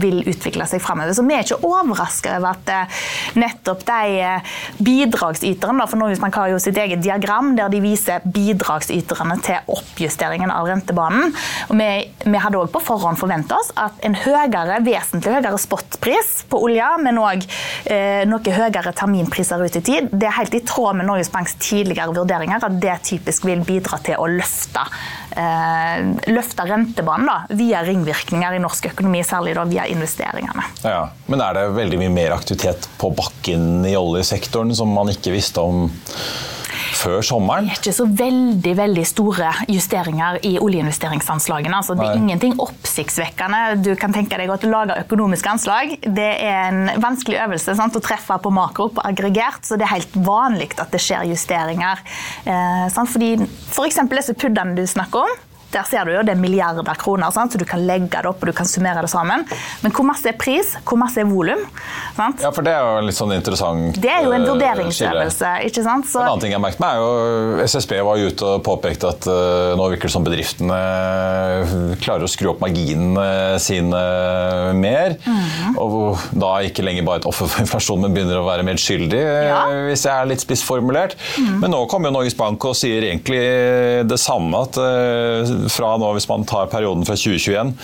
vil 0.00 0.22
utvikle 0.28 0.66
seg 0.68 0.82
framover. 0.84 1.16
Så 1.16 1.24
vi 1.26 1.36
er 1.36 1.44
ikke 1.44 1.60
overraska 1.64 2.36
over 2.38 2.56
at 2.56 3.38
nettopp 3.48 3.84
de 3.88 4.20
eh, 4.22 4.56
bidragsyterne. 4.84 5.86
For 5.88 6.00
Norges 6.00 6.22
har 6.22 6.52
jo 6.52 6.60
sitt 6.62 6.78
eget 6.78 7.02
diagram 7.04 7.54
der 7.58 7.72
de 7.72 7.82
viser 7.82 8.24
bidragsyterne 8.24 9.38
til 9.44 9.72
oppjusteringen 9.74 10.52
av 10.54 10.68
rentebanen. 10.70 11.32
Og 11.68 11.78
vi, 11.80 11.90
vi 12.24 12.42
hadde 12.42 12.60
òg 12.60 12.72
på 12.74 12.82
forhånd 12.84 13.20
forventa 13.20 13.58
oss 13.58 13.72
at 13.78 13.98
en 14.06 14.16
høyere, 14.18 14.80
vesentlig 14.86 15.38
høyere 15.38 15.60
spotpris 15.60 16.44
på 16.50 16.60
olja, 16.68 16.94
men 17.02 17.20
òg 17.22 17.46
eh, 17.90 18.24
noe 18.28 18.58
høyere 18.58 18.94
terminpriser 18.96 19.62
ut 19.62 19.80
i 19.80 19.84
tid, 19.84 20.12
det 20.12 20.28
er 20.28 20.38
helt 20.38 20.56
i 20.56 20.64
tråd 20.66 20.98
med 20.98 21.08
Norges 21.08 21.32
Banks 21.32 21.56
tidligere 21.62 22.14
vurderinger 22.14 22.64
at 22.64 22.80
det 22.82 22.98
typisk 23.08 23.46
vil 23.48 23.64
bidra 23.66 24.00
til 24.04 24.20
å 24.20 24.28
løfte 24.30 24.84
løfte 26.28 26.64
rentebanen 26.68 27.28
da, 27.28 27.38
via 27.58 27.82
ringvirkninger 27.86 28.56
i 28.56 28.62
norsk 28.62 28.90
økonomi, 28.92 29.22
særlig 29.26 29.54
da 29.58 29.64
via 29.68 29.86
investeringene. 29.90 30.64
Ja, 30.84 31.08
Men 31.26 31.42
er 31.44 31.58
det 31.58 31.66
veldig 31.76 32.00
mye 32.00 32.14
mer 32.14 32.36
aktivitet 32.36 32.88
på 33.00 33.12
bakken 33.16 33.86
i 33.86 33.96
oljesektoren 33.98 34.74
som 34.76 34.92
man 34.94 35.12
ikke 35.12 35.34
visste 35.34 35.62
om 35.64 35.88
før 36.98 37.22
sommeren? 37.24 37.68
Det 37.68 37.76
er 37.76 37.80
ikke 37.82 37.96
så 37.96 38.06
veldig 38.18 38.74
veldig 38.78 39.04
store 39.08 39.52
justeringer 39.70 40.40
i 40.46 40.54
oljeinvesteringsanslagene. 40.62 41.78
Altså, 41.78 41.96
det 41.98 42.06
er 42.06 42.18
ingenting 42.18 42.56
oppsiktsvekkende. 42.62 43.62
Du 43.84 43.92
kan 44.00 44.14
tenke 44.14 44.38
deg 44.40 44.52
å 44.52 44.58
lage 44.68 44.98
økonomiske 45.04 45.52
anslag. 45.54 45.96
Det 46.02 46.30
er 46.44 46.68
en 46.68 47.02
vanskelig 47.02 47.40
øvelse 47.44 47.76
sant, 47.78 47.96
å 47.96 48.04
treffe 48.04 48.38
på 48.42 48.52
makro, 48.54 48.90
på 48.94 49.04
aggregert, 49.06 49.64
så 49.66 49.78
det 49.78 49.86
er 49.88 49.96
helt 49.96 50.16
vanlig 50.26 50.72
at 50.78 50.92
det 50.94 51.02
skjer 51.02 51.28
justeringer. 51.30 52.02
Eh, 52.44 52.86
sant? 52.94 53.10
Fordi 53.12 53.34
F.eks. 53.38 54.02
disse 54.12 54.36
puddene 54.38 54.76
du 54.76 54.84
snakker 54.88 55.26
om. 55.26 55.47
Der 55.68 55.84
ser 55.84 56.08
du 56.08 56.14
jo 56.14 56.22
det 56.24 56.32
er 56.32 56.40
milliarder 56.40 56.96
kroner, 56.98 57.28
sant? 57.34 57.52
så 57.52 57.60
du 57.60 57.66
kan 57.68 57.82
legge 57.84 58.08
det 58.08 58.28
opp 58.28 58.40
og 58.40 58.48
du 58.48 58.54
kan 58.56 58.68
summere 58.68 59.02
det 59.04 59.10
sammen. 59.12 59.44
Men 59.82 59.92
hvor 59.94 60.06
masse 60.08 60.28
er 60.30 60.36
pris, 60.38 60.74
hvor 60.88 61.00
masse 61.00 61.20
er 61.20 61.28
volum? 61.28 61.60
Ja, 62.16 62.50
for 62.54 62.64
det 62.64 62.72
er 62.72 62.80
jo 62.82 63.02
en 63.02 63.08
litt 63.08 63.16
sånn 63.16 63.32
interessant 63.36 63.98
Det 64.00 64.10
er 64.10 64.24
jo 64.26 64.32
en 64.34 64.42
eh, 64.42 64.48
vurderingsøvelse. 64.48 65.52
ikke 65.68 65.84
sant? 65.84 66.08
Så... 66.08 66.22
En 66.22 66.32
annen 66.32 66.44
ting 66.46 66.54
jeg 66.54 66.62
merket 66.62 66.80
meg 66.82 66.96
er 66.96 67.02
jo 67.04 67.66
SSB 67.68 67.94
var 68.06 68.20
jo 68.20 68.30
ute 68.32 68.48
og 68.48 68.64
påpekte 68.66 69.10
at 69.12 69.28
uh, 69.28 69.74
nå 69.78 69.90
virker 69.92 70.08
det 70.08 70.14
som 70.14 70.24
bedriftene 70.26 70.78
uh, 70.78 71.74
klarer 72.00 72.24
å 72.24 72.30
skru 72.30 72.52
opp 72.54 72.64
marginene 72.64 73.58
sine 73.62 74.02
mer. 74.78 75.18
Mm. 75.28 75.76
Og 75.80 76.18
da 76.32 76.54
ikke 76.66 76.84
lenger 76.86 77.06
bare 77.06 77.22
et 77.22 77.28
offer 77.28 77.50
for 77.50 77.62
inflasjon, 77.64 78.02
men 78.04 78.16
begynner 78.16 78.40
å 78.40 78.46
være 78.48 78.66
medskyldig, 78.66 79.22
ja. 79.50 79.60
hvis 79.90 80.06
jeg 80.08 80.14
er 80.14 80.32
litt 80.32 80.44
spissformulert. 80.44 81.18
Mm. 81.36 81.58
Men 81.62 81.74
nå 81.74 81.84
kommer 81.90 82.10
jo 82.10 82.16
Norges 82.18 82.38
Bank 82.38 82.64
og 82.68 82.76
sier 82.78 83.04
egentlig 83.10 83.42
det 84.08 84.20
samme. 84.22 84.64
at 84.64 84.80
uh, 84.80 85.57
fra 85.72 85.94
nå, 86.00 86.08
hvis 86.16 86.28
man 86.30 86.46
tar 86.48 86.70
perioden 86.72 87.06
fra 87.08 87.16
2021 87.18 87.74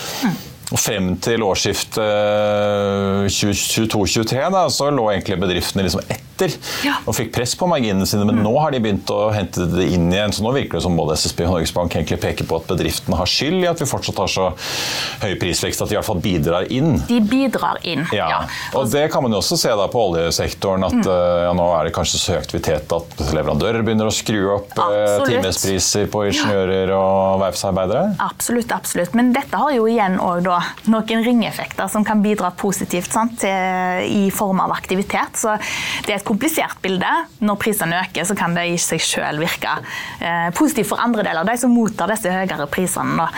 og 0.73 0.81
frem 0.81 1.11
til 1.23 1.43
årsskiftet 1.45 3.29
2022-2023 3.29 4.63
så 4.73 4.89
lå 4.91 5.05
egentlig 5.13 5.37
bedriftene 5.43 5.85
liksom 5.85 6.05
etter 6.09 6.34
etter 6.35 6.55
ja. 6.87 6.97
og 7.07 7.15
fikk 7.17 7.33
press 7.35 7.55
på 7.59 7.69
marginene 7.71 8.07
sine. 8.09 8.27
Men 8.27 8.41
mm. 8.41 8.45
nå 8.47 8.53
har 8.59 8.75
de 8.75 8.81
begynt 8.83 9.11
å 9.15 9.31
hente 9.35 9.67
det 9.71 9.87
inn 9.95 10.11
igjen. 10.13 10.35
Så 10.35 10.45
nå 10.45 10.53
virker 10.55 10.79
det 10.79 10.85
som 10.87 10.97
både 10.99 11.17
SSB 11.19 11.45
og 11.47 11.55
Norges 11.55 11.75
Bank 11.75 11.95
egentlig 11.95 12.21
peker 12.23 12.49
på 12.49 12.59
at 12.59 12.69
bedriftene 12.71 13.19
har 13.19 13.31
skyld 13.31 13.63
i 13.63 13.71
at 13.71 13.83
vi 13.83 13.89
fortsatt 13.89 14.23
har 14.25 14.33
så 14.33 14.49
høy 15.23 15.35
prisvekst 15.41 15.85
at 15.85 15.91
de 15.91 15.97
i 15.97 15.99
hvert 15.99 16.09
fall 16.09 16.23
bidrar 16.25 16.69
inn. 16.75 16.99
De 17.09 17.21
bidrar 17.23 17.81
inn, 17.87 18.05
ja. 18.15 18.29
ja. 18.33 18.41
Og 18.79 18.91
det 18.93 19.07
kan 19.13 19.25
man 19.25 19.35
jo 19.35 19.41
også 19.43 19.59
se 19.61 19.73
da 19.79 19.87
på 19.91 20.07
oljesektoren, 20.11 20.87
at 20.89 20.99
mm. 20.99 21.03
Eh, 21.15 21.43
ja, 21.45 21.51
nå 21.55 21.65
er 21.77 21.87
det 21.87 21.93
kanskje 21.95 22.19
så 22.19 22.33
høy 22.33 22.39
aktivitet 22.41 22.93
at 22.95 23.21
leverandører 23.37 23.85
begynner 23.85 24.09
å 24.09 24.15
skru 24.15 24.41
opp 24.55 24.73
eh, 24.73 24.85
absolutt. 24.89 25.29
timespriser 25.31 26.09
på 26.11 26.25
ingeniører 26.31 26.91
og 26.97 27.43
verftsarbeidere? 27.43 28.15
Absolutt, 28.25 28.73
absolutt. 28.75 29.15
Men 29.19 29.31
dette 29.37 29.61
har 29.61 29.75
jo 29.77 29.85
igjen 29.91 30.17
òg 30.23 30.49
noen 30.49 31.25
ringeffekter 31.27 31.91
som 31.93 32.07
kan 32.07 32.25
bidra 32.25 32.51
positivt 32.57 33.13
sant, 33.15 33.37
til, 33.43 34.05
i 34.09 34.31
form 34.35 34.63
av 34.65 34.73
aktivitet. 34.75 35.39
Så 35.39 35.55
det 36.09 36.17
er 36.17 36.24
et 36.25 36.29
komplisert 36.29 36.81
bilde. 36.83 37.11
Når 37.45 37.61
prisene 37.61 38.01
øker, 38.01 38.25
så 38.27 38.37
kan 38.39 38.57
det 38.57 38.67
i 38.73 38.79
seg 38.81 39.03
selv 39.05 39.45
virke 39.45 39.77
eh, 40.25 40.49
positivt 40.57 40.89
for 40.91 41.03
andre 41.03 41.25
deler, 41.27 41.47
de 41.47 41.57
som 41.61 41.73
mottar 41.75 42.11
disse 42.13 42.33
høyere 42.33 42.67
prisene. 42.73 43.29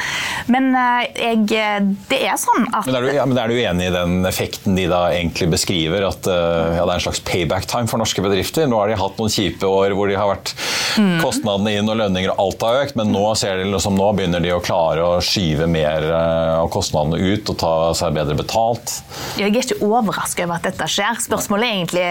Men 0.52 0.70
eh, 0.78 1.34
jeg, 1.50 1.90
det 2.10 2.20
er 2.22 2.38
sånn 2.40 2.68
at 2.70 2.86
men 2.86 2.98
er, 3.00 3.06
du, 3.08 3.12
ja, 3.16 3.26
men 3.26 3.40
er, 3.40 3.50
du, 3.50 3.58
enig 3.66 3.88
i 3.90 3.94
den 3.94 4.18
effekten 4.28 4.78
de 4.78 4.86
da 4.90 5.06
egentlig 5.14 5.50
beskriver? 5.56 6.06
At 6.06 6.28
ja, 6.28 6.84
det 6.84 6.86
er 6.86 6.94
en 6.98 7.04
slags 7.08 7.22
payback 7.26 7.66
time 7.70 7.90
for 7.90 8.00
norske 8.00 8.22
bedrifter? 8.22 8.68
Nå 8.70 8.78
har 8.78 8.90
de 8.90 8.98
hatt 9.00 9.18
noen 9.18 9.32
kjipe 9.32 9.66
år 9.66 9.94
hvor 9.96 10.10
de 10.10 10.18
har 10.18 10.30
vært 10.30 10.52
mm. 11.00 11.18
kostnadene 11.24 11.76
inn 11.80 11.90
og 11.90 11.98
lønninger 11.98 12.32
og 12.32 12.42
alt 12.44 12.66
har 12.66 12.80
økt, 12.84 12.98
men 12.98 13.10
nå, 13.14 13.24
ser 13.38 13.58
de 13.60 13.66
liksom, 13.72 13.96
nå 13.98 14.10
begynner 14.16 14.44
de 14.44 14.52
å 14.54 14.62
klare 14.64 15.04
å 15.04 15.18
skyve 15.24 15.68
mer 15.70 16.06
av 16.14 16.70
kostnadene 16.72 17.18
ut 17.18 17.52
og 17.52 17.58
ta 17.60 17.74
seg 17.98 18.14
bedre 18.16 18.36
betalt? 18.38 18.98
Jeg 19.40 19.50
er 19.50 19.60
ikke 19.62 19.80
overrasket 19.86 20.46
over 20.46 20.60
at 20.60 20.68
dette 20.68 20.88
skjer. 20.90 21.18
Spørsmålet 21.26 21.66
er 21.66 21.80
egentlig 21.80 22.06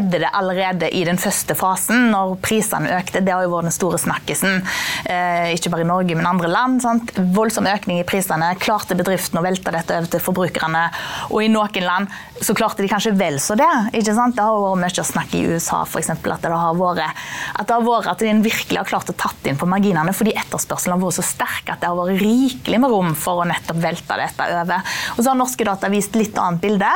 skjedde 0.00 0.20
det 0.22 0.30
allerede 0.32 0.88
i 0.96 1.04
den 1.04 1.18
første 1.20 1.54
fasen, 1.54 2.10
når 2.12 2.36
prisene 2.42 2.90
økte. 2.96 3.22
Det 3.24 3.32
har 3.32 3.44
jo 3.44 3.52
vært 3.52 3.68
den 3.68 3.74
store 3.74 3.98
snakkisen, 4.00 4.62
eh, 5.04 5.52
ikke 5.54 5.70
bare 5.70 5.84
i 5.84 5.88
Norge, 5.88 6.16
men 6.16 6.26
andre 6.26 6.48
land. 6.48 6.80
Sant? 6.82 7.12
Voldsom 7.16 7.66
økning 7.66 8.00
i 8.00 8.04
prisene. 8.04 8.54
Klarte 8.58 8.96
bedriftene 8.96 9.40
å 9.40 9.44
velte 9.44 9.72
dette 9.72 9.96
over 9.96 10.08
til 10.08 10.20
forbrukerne? 10.20 10.90
Og 11.30 11.44
i 11.44 11.48
noen 11.48 11.84
land 11.84 12.08
så 12.40 12.54
klarte 12.54 12.82
de 12.82 12.88
kanskje 12.88 13.16
vel 13.16 13.38
så 13.38 13.56
det. 13.56 13.68
ikke 13.92 14.14
sant? 14.14 14.36
Det 14.36 14.42
har 14.42 14.56
vært 14.56 14.80
mye 14.80 15.04
å 15.04 15.06
snakke 15.12 15.36
i 15.36 15.46
USA 15.46 15.84
eksempel, 16.00 16.32
at 16.32 16.42
det 16.42 16.50
har 16.50 16.74
vært 16.74 17.00
at, 17.00 17.66
det 17.66 17.74
har 17.74 17.84
vært, 17.84 18.06
at 18.08 18.18
de 18.18 18.32
virkelig 18.40 18.78
har 18.78 18.88
klart 18.88 19.10
å 19.10 19.16
tatt 19.16 19.46
inn 19.46 19.58
på 19.58 19.68
marginene 19.68 20.12
fordi 20.16 20.32
etterspørselen 20.32 20.96
har 20.96 21.02
vært 21.02 21.18
så 21.18 21.24
sterk 21.26 21.68
at 21.68 21.82
det 21.82 21.90
har 21.90 21.98
vært 21.98 22.22
rikelig 22.22 22.80
med 22.80 22.90
rom 22.90 23.12
for 23.18 23.42
å 23.42 23.48
nettopp 23.48 23.76
velte 23.82 24.16
dette 24.16 24.46
over. 24.60 24.80
Og 25.16 25.20
så 25.20 25.28
har 25.30 25.38
norske 25.38 25.66
data 25.66 25.90
vist 25.92 26.16
litt 26.16 26.38
annet 26.40 26.62
bilde. 26.62 26.90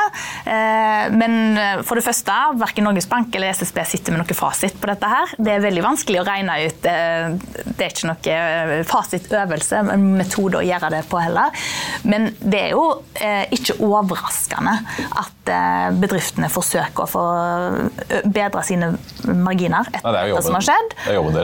Eh, 0.49 1.13
men 1.13 1.85
for 1.85 2.01
det 2.01 2.07
første, 2.07 2.33
verken 2.61 2.89
Norges 2.95 3.11
Bank 3.11 3.35
eller 3.35 3.49
SSB 3.55 3.81
sitter 3.91 4.15
med 4.15 4.23
noe 4.23 4.39
fasit 4.39 4.77
på 4.81 4.91
dette 4.91 5.11
her. 5.11 5.35
Det 5.39 5.55
er 5.55 5.65
veldig 5.65 5.85
vanskelig 5.85 6.21
å 6.23 6.27
regne 6.27 6.59
ut. 6.65 6.87
Eh, 6.87 7.29
det 7.65 7.87
er 7.87 7.91
ikke 7.91 8.11
noe 8.11 8.83
fasitøvelse, 8.89 9.83
en 9.95 10.07
metode 10.19 10.61
å 10.61 10.65
gjøre 10.65 10.91
det 10.95 11.03
på 11.11 11.21
heller. 11.21 11.67
Men 12.07 12.31
det 12.41 12.61
er 12.69 12.77
jo 12.77 12.85
eh, 13.19 13.45
ikke 13.55 13.79
overraskende 13.85 14.75
at 15.25 15.31
bedriftene 16.01 16.49
forsøker 16.49 17.05
å 17.05 17.11
få 17.11 17.23
bedre 18.25 18.63
sine 18.65 18.87
marginer 19.29 19.85
etter 19.91 20.15
Nei, 20.15 20.23
det, 20.31 20.43
som 20.47 20.57
har 20.57 20.65
skjedd. 20.65 20.95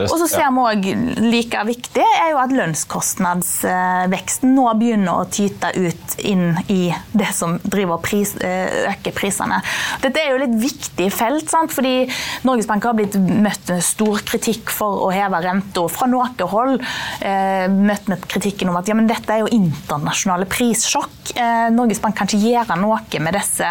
Og 0.07 0.15
så 0.23 0.27
ser 0.31 0.49
vi 0.55 0.63
òg 0.71 0.87
like 1.21 1.61
viktig 1.67 2.05
er 2.05 2.31
jo 2.33 2.39
at 2.41 2.55
lønnskostnadsveksten 2.55 4.55
nå 4.55 4.65
begynner 4.79 5.21
å 5.21 5.29
tyte 5.29 5.69
ut 5.77 6.15
inn 6.17 6.57
i 6.71 6.95
det 7.13 7.29
som 7.37 7.59
driver 7.61 8.01
pris, 8.01 8.33
øker 8.41 9.13
prisene. 9.15 9.61
Dette 10.01 10.21
er 10.21 10.33
jo 10.33 10.41
litt 10.41 10.57
viktig 10.61 11.09
felt, 11.13 11.40
sant? 11.49 11.71
fordi 11.71 12.05
Norges 12.43 12.67
Bank 12.67 12.83
har 12.83 12.95
blitt 12.97 13.15
møtt 13.15 13.71
med 13.71 13.83
stor 13.85 14.21
kritikk 14.27 14.71
for 14.73 15.05
å 15.07 15.09
heve 15.13 15.39
renta 15.43 15.85
fra 15.91 16.07
noe 16.09 16.47
hold. 16.51 16.81
Eh, 17.23 17.65
møtt 17.71 18.09
med 18.11 18.23
kritikken 18.29 18.69
om 18.71 18.77
at 18.79 18.89
ja, 18.89 18.95
men 18.97 19.07
dette 19.09 19.33
er 19.33 19.43
jo 19.43 19.51
internasjonale 19.55 20.47
prissjokk. 20.51 21.33
Eh, 21.35 21.69
Norges 21.73 22.01
Bank 22.03 22.17
kan 22.17 22.29
ikke 22.29 22.41
gjøre 22.41 22.77
noe 22.81 23.21
med 23.21 23.35
disse, 23.35 23.69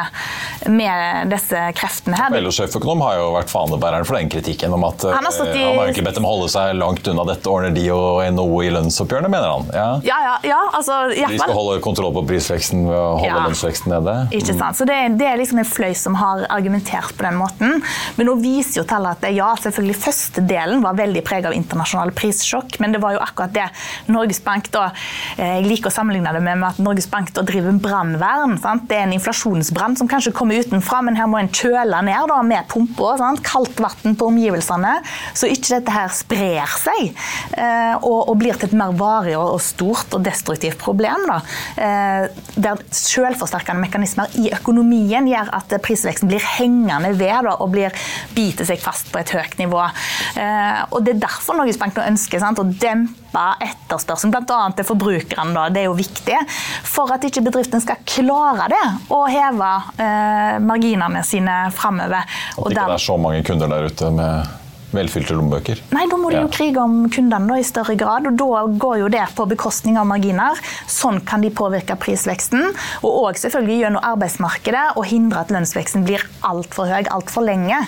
med 0.71 1.31
disse 1.33 1.63
kreftene 1.77 2.19
her. 2.19 2.37
LO-sjeføkonom 2.41 3.05
har 3.07 3.19
jo 3.21 3.29
vært 3.37 3.53
fanebæreren 3.53 4.09
for 4.09 4.19
den 4.19 4.31
kritikken 4.33 4.75
om 4.75 4.87
at 4.89 5.05
han 5.07 5.27
har, 5.27 5.39
eh, 5.47 5.55
i... 5.55 5.65
han 5.67 5.81
har 5.83 5.93
ikke 5.93 6.07
bedt 6.07 6.21
dem 6.21 6.29
holde 6.29 6.49
seg 6.53 6.75
langt 6.79 7.07
unna 7.11 7.27
dette 7.29 7.51
ordner 7.51 7.75
de 7.75 7.87
og 7.95 8.23
NHO 8.35 8.61
i 8.65 8.71
lønnsoppgjørene, 8.75 9.31
mener 9.33 9.55
han. 9.55 9.69
Ja, 9.75 9.89
ja, 10.07 10.19
ja, 10.27 10.37
ja 10.53 10.61
altså, 10.79 11.03
De 11.13 11.39
skal 11.39 11.55
holde 11.57 11.81
kontroll 11.85 12.15
på 12.17 12.25
prisveksten 12.31 12.87
ved 12.89 12.97
å 12.97 13.11
holde 13.19 13.31
ja. 13.31 13.43
lønnsveksten 13.49 13.95
nede? 13.95 14.17
Ikke 14.37 14.57
sant. 14.57 14.79
Så 14.79 14.87
det, 14.89 14.99
det, 15.21 15.29
er 15.29 15.41
liksom 15.41 15.61
en 15.63 15.69
fløy 15.69 15.93
som 15.99 16.17
har 16.21 16.47
argumentert 16.53 17.15
på 17.17 17.27
den 17.27 17.39
måten. 17.41 17.60
Men 17.61 18.29
nå 18.29 18.37
viser 18.41 18.81
jo 18.81 18.87
tallet 18.89 19.21
at 19.21 19.35
ja, 19.37 19.51
selvfølgelig 19.61 19.99
første 20.01 20.45
delen 20.47 20.85
var 20.85 20.99
veldig 20.99 21.23
preget 21.27 21.51
av 21.51 21.57
internasjonale 21.57 22.15
prissjokk, 22.17 22.79
men 22.83 22.95
det 22.95 23.03
var 23.03 23.17
jo 23.17 23.23
akkurat 23.25 23.55
det 23.55 23.67
Norges 24.11 24.41
Bank 24.45 24.71
da 24.75 24.89
eh, 25.37 25.61
Jeg 25.61 25.67
liker 25.69 25.91
å 25.91 25.95
sammenligne 25.95 26.33
det 26.35 26.43
med 26.45 26.65
at 26.67 26.81
Norges 26.83 27.09
Bank 27.11 27.33
da 27.37 27.45
driver 27.47 27.77
brannvern. 27.81 28.57
Det 28.89 28.97
er 28.97 29.07
en 29.07 29.15
inflasjonsbrann 29.17 29.97
som 29.99 30.09
kanskje 30.11 30.35
kommer 30.37 30.61
utenfra, 30.61 31.03
men 31.07 31.19
her 31.19 31.29
må 31.31 31.41
en 31.41 31.51
kjøle 31.53 32.03
ned 32.07 32.31
da, 32.31 32.41
med 32.47 32.69
pumper. 32.71 33.21
Kaldt 33.45 33.81
vann 33.83 34.17
på 34.19 34.29
omgivelsene, 34.31 34.97
så 35.37 35.49
ikke 35.51 35.77
dette 35.77 35.95
her 35.95 36.11
sprer 36.15 36.75
seg 36.81 37.11
eh, 37.11 37.95
og, 37.99 38.29
og, 38.31 38.35
blir 38.41 38.57
til 38.59 38.71
et 38.71 38.77
mer 38.79 38.95
varig 38.97 39.37
og, 39.39 39.57
og 39.57 39.63
stort 39.65 40.15
og 40.17 40.25
destruktivt 40.25 40.79
problem. 40.81 41.27
Da. 41.29 41.39
Eh, 41.81 42.45
der 42.61 42.83
selvforsterkende 42.95 43.85
mekanismer 43.85 44.33
i 44.41 44.51
økonomien 44.57 45.29
gjør 45.31 45.53
at 45.61 45.75
prisveksten 45.85 46.31
blir 46.31 46.45
hengende 46.59 47.13
ved 47.19 47.50
da, 47.51 47.57
og 47.61 47.73
blir, 47.75 47.95
biter 48.37 48.69
seg 48.69 48.81
fast 48.83 49.11
på 49.13 49.21
et 49.21 49.35
høyt 49.35 49.59
nivå. 49.61 49.83
Eh, 50.41 50.83
og 50.91 51.03
Det 51.05 51.17
er 51.17 51.25
derfor 51.27 51.59
Norges 51.59 51.81
Bank 51.81 51.99
nå 51.99 52.07
ønsker 52.13 52.43
sant, 52.43 52.61
å 52.63 52.67
dempe 52.71 53.47
etterspørselen, 53.67 54.33
bl.a. 54.35 54.61
til 54.77 54.89
forbrukerne. 54.89 55.55
Da. 55.57 55.67
Det 55.75 55.85
er 55.85 55.91
jo 55.91 55.99
viktig 55.99 56.39
for 56.89 57.13
at 57.15 57.27
ikke 57.27 57.45
bedriftene 57.47 57.83
skal 57.85 58.01
klare 58.09 58.71
det, 58.73 58.85
å 59.15 59.23
heve 59.31 59.73
eh, 60.01 60.57
marginene 60.65 61.25
sine 61.27 61.63
framover. 61.75 62.25
At 62.25 62.65
det 62.65 62.75
ikke 62.75 62.89
det 62.91 62.99
er 62.99 63.07
så 63.11 63.21
mange 63.21 63.45
kunder 63.47 63.71
der 63.71 63.91
ute 63.91 64.11
med 64.15 64.60
velfylte 64.97 65.37
lommebøker? 65.37 65.83
Nei, 65.95 66.07
da 66.11 66.19
må 66.21 66.33
de 66.33 66.41
jo 66.41 66.51
krige 66.53 66.83
om 66.83 67.05
kundene 67.13 67.51
da, 67.53 67.59
i 67.61 67.67
større 67.67 67.97
grad. 68.01 68.29
og 68.31 68.39
Da 68.41 68.65
går 68.85 68.97
jo 69.03 69.11
det 69.13 69.27
på 69.37 69.47
bekostning 69.51 69.99
av 70.01 70.09
marginer. 70.11 70.59
Sånn 70.91 71.21
kan 71.27 71.45
de 71.45 71.53
påvirke 71.55 71.99
prisveksten. 72.01 72.71
Og 73.05 73.21
òg 73.25 73.41
selvfølgelig 73.43 73.81
gjennom 73.85 74.09
arbeidsmarkedet 74.13 74.87
og 74.97 75.09
hindre 75.11 75.45
at 75.45 75.53
lønnsveksten 75.55 76.07
blir 76.09 76.25
altfor 76.47 76.91
høy 76.91 77.11
altfor 77.11 77.45
lenge. 77.47 77.79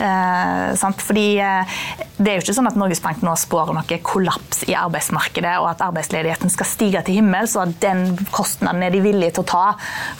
Eh, 0.00 0.92
Fordi 1.06 1.26
eh, 1.40 1.76
det 2.16 2.30
er 2.30 2.38
jo 2.38 2.46
ikke 2.46 2.56
sånn 2.56 2.68
at 2.70 2.78
Norges 2.80 3.02
Bank 3.04 3.20
nå 3.24 3.34
spår 3.36 3.74
noe 3.76 3.98
kollaps 4.06 4.62
i 4.70 4.74
arbeidsmarkedet, 4.76 5.56
og 5.60 5.68
at 5.74 5.82
arbeidsledigheten 5.84 6.52
skal 6.52 6.68
stige 6.68 7.02
til 7.04 7.18
himmels, 7.18 7.56
og 7.58 7.66
at 7.66 7.76
den 7.84 8.16
kostnaden 8.32 8.84
er 8.86 8.94
de 8.94 9.02
villige 9.04 9.36
til 9.36 9.44
å 9.44 9.50
ta 9.50 9.64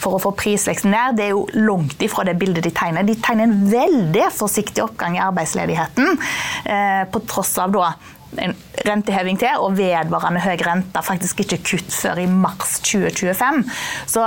for 0.01 0.17
å 0.17 0.21
få 0.21 0.33
prisveksten 0.37 0.93
ned. 0.93 1.17
Det 1.17 1.27
er 1.27 1.33
jo 1.33 1.47
langt 1.57 2.03
ifra 2.05 2.25
det 2.27 2.37
bildet 2.39 2.67
de 2.67 2.73
tegner. 2.75 3.07
De 3.07 3.17
tegner 3.17 3.49
en 3.49 3.65
veldig 3.71 4.27
forsiktig 4.35 4.83
oppgang 4.85 5.17
i 5.17 5.23
arbeidsledigheten. 5.25 6.16
Eh, 6.67 7.03
på 7.11 7.19
tross 7.19 7.53
av 7.63 7.71
da 7.71 7.93
en 8.35 8.55
renteheving 8.85 9.39
til 9.41 9.63
og 9.63 9.77
vedvarende 9.77 10.41
høy 10.43 10.55
rente, 10.65 11.03
faktisk 11.05 11.43
ikke 11.43 11.59
kutt 11.65 11.93
før 11.93 12.21
i 12.21 12.27
mars 12.29 12.77
2025. 12.85 13.63
Så 14.09 14.25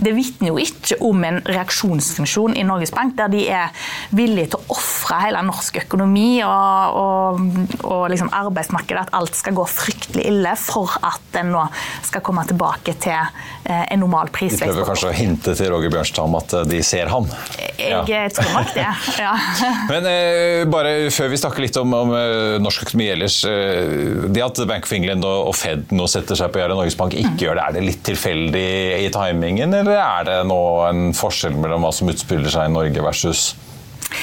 det 0.00 0.14
vitner 0.16 0.52
jo 0.52 0.60
ikke 0.60 0.96
om 1.04 1.24
en 1.26 1.40
reaksjonsfunksjon 1.44 2.56
i 2.56 2.64
Norges 2.66 2.94
Bank, 2.94 3.16
der 3.18 3.32
de 3.32 3.44
er 3.52 3.74
villige 4.16 4.54
til 4.54 4.60
å 4.60 4.76
ofre 4.76 5.20
hele 5.26 5.42
norsk 5.44 5.82
økonomi 5.82 6.40
og, 6.46 7.00
og, 7.00 7.42
og 7.84 8.04
liksom 8.12 8.32
arbeidsmarkedet, 8.36 9.08
at 9.08 9.14
alt 9.16 9.36
skal 9.36 9.56
gå 9.58 9.66
fryktelig 9.68 10.26
ille 10.30 10.54
for 10.60 10.96
at 11.04 11.40
en 11.40 11.52
nå 11.54 11.66
skal 12.06 12.24
komme 12.24 12.46
tilbake 12.48 12.96
til 13.02 13.18
eh, 13.18 13.84
en 13.92 14.02
normal 14.02 14.32
prisvekst. 14.32 14.64
De 14.64 14.72
prøver 14.72 14.90
kanskje 14.92 15.10
å 15.10 15.16
hinte 15.16 15.54
til 15.58 15.70
Roger 15.74 15.92
Bjørnstad 15.92 16.24
om 16.24 16.38
at 16.40 16.56
eh, 16.56 16.66
de 16.70 16.80
ser 16.86 17.12
han? 17.12 17.28
Jeg 17.80 17.92
ja. 17.92 18.24
tror 18.36 18.50
nok 18.56 18.74
det, 18.76 18.88
ja. 19.20 19.34
Men 19.92 20.08
eh, 20.08 20.64
bare 20.70 20.94
før 21.12 21.32
vi 21.32 21.40
snakker 21.40 21.66
litt 21.66 21.76
om, 21.80 21.92
om 21.96 22.14
norsk 22.64 22.88
økonomi 22.88 23.10
ellers. 23.12 23.40
Eh, 23.48 23.89
det 24.30 24.42
at 24.44 24.60
Bank 24.68 24.86
of 24.86 24.92
England 24.96 25.26
og 25.26 25.54
Fed 25.58 25.94
nå 25.94 26.06
setter 26.10 26.38
seg 26.38 26.52
på 26.52 26.62
gjøre 26.62 26.76
Norges 26.78 26.98
Bank 26.98 27.16
ikke 27.18 27.46
gjør 27.46 27.58
det, 27.58 27.64
er 27.64 27.76
det 27.76 27.86
litt 27.86 28.04
tilfeldig 28.06 28.68
i 29.06 29.10
timingen, 29.14 29.74
eller 29.80 30.00
er 30.00 30.28
det 30.28 30.38
nå 30.50 30.60
en 30.88 31.10
forskjell 31.16 31.58
mellom 31.60 31.86
hva 31.86 31.92
som 31.94 32.10
utspiller 32.12 32.52
seg 32.52 32.70
i 32.70 32.74
Norge 32.74 33.04
versus 33.04 33.50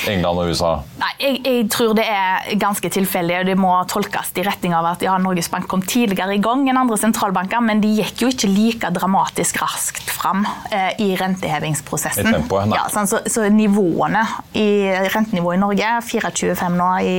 England 0.10 0.42
og 0.42 0.52
USA? 0.52 0.72
Nei, 1.02 1.12
jeg, 1.22 1.40
jeg, 1.46 1.68
tror 1.74 1.96
det 1.98 2.06
er 2.10 2.58
ganske 2.62 2.92
tilfeldig. 2.94 3.40
og 3.42 3.50
Det 3.50 3.58
må 3.60 3.74
tolkes 3.90 4.34
i 4.38 4.46
retning 4.46 4.76
av 4.78 4.88
at 4.94 5.06
ja, 5.06 5.16
Norges 5.22 5.50
Bank 5.54 5.68
kom 5.72 5.84
tidligere 5.86 6.38
i 6.38 6.42
gang 6.44 6.68
enn 6.70 6.80
andre 6.80 7.00
sentralbanker, 7.02 7.64
men 7.64 7.82
de 7.84 7.94
gikk 8.00 8.26
jo 8.26 8.32
ikke 8.34 8.52
like 8.52 8.92
dramatisk 8.96 9.62
raskt 9.64 10.08
fram 10.18 10.46
eh, 10.72 10.94
i 11.04 11.10
rentehevingsprosessen. 11.20 12.28
I 12.28 12.38
tempoet, 12.38 12.74
ja, 12.76 12.88
sånn, 12.94 13.10
så, 13.10 13.22
så, 13.30 13.46
nivåene 13.54 14.24
i 14.58 14.68
rentenivået 15.14 15.60
i 15.60 15.62
Norge, 15.62 15.92
24,5 16.10 16.78
nå 16.78 16.90
i, 17.06 17.18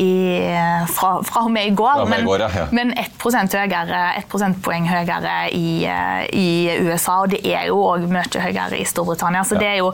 i, 0.00 0.10
fra, 0.90 1.16
fra 1.26 1.44
og 1.46 1.52
med 1.54 1.70
i 1.70 1.74
går, 1.76 2.04
men, 2.10 2.24
går, 2.28 2.46
ja, 2.46 2.50
ja. 2.62 2.66
men 2.74 2.94
1% 3.00 3.58
høyere, 3.58 4.02
1 4.20 4.28
prosentpoeng 4.32 4.88
høyere 4.88 5.36
i, 5.54 5.84
eh, 5.88 6.24
i, 6.32 6.48
USA, 6.84 7.20
og 7.24 7.34
det 7.34 7.42
er 7.48 7.68
jo 7.70 7.80
òg 7.84 8.08
mye 8.10 8.44
høyere 8.46 8.80
i 8.80 8.86
Storbritannia. 8.88 9.44
Så 9.46 9.58
det 9.60 9.68
er 9.74 9.80
jo, 9.82 9.92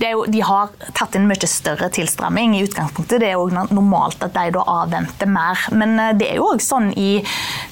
det 0.00 0.10
er 0.10 0.16
jo, 0.16 0.26
de 0.30 0.44
har 0.44 0.72
tatt 0.96 1.16
en 1.18 1.28
mye 1.30 1.49
større 1.50 1.90
tilstramming 1.92 2.56
i 2.58 2.64
utgangspunktet. 2.66 3.20
Det 3.22 3.30
er 3.30 3.38
jo 3.38 3.48
normalt 3.74 4.22
at 4.26 4.34
de 4.36 4.54
da 4.56 4.64
avventer 4.80 5.30
mer. 5.30 5.66
Men 5.74 5.96
eh, 5.98 6.12
det 6.20 6.30
er 6.32 6.40
jo 6.40 6.50
òg 6.52 6.62
sånn 6.64 6.90
i 6.96 7.10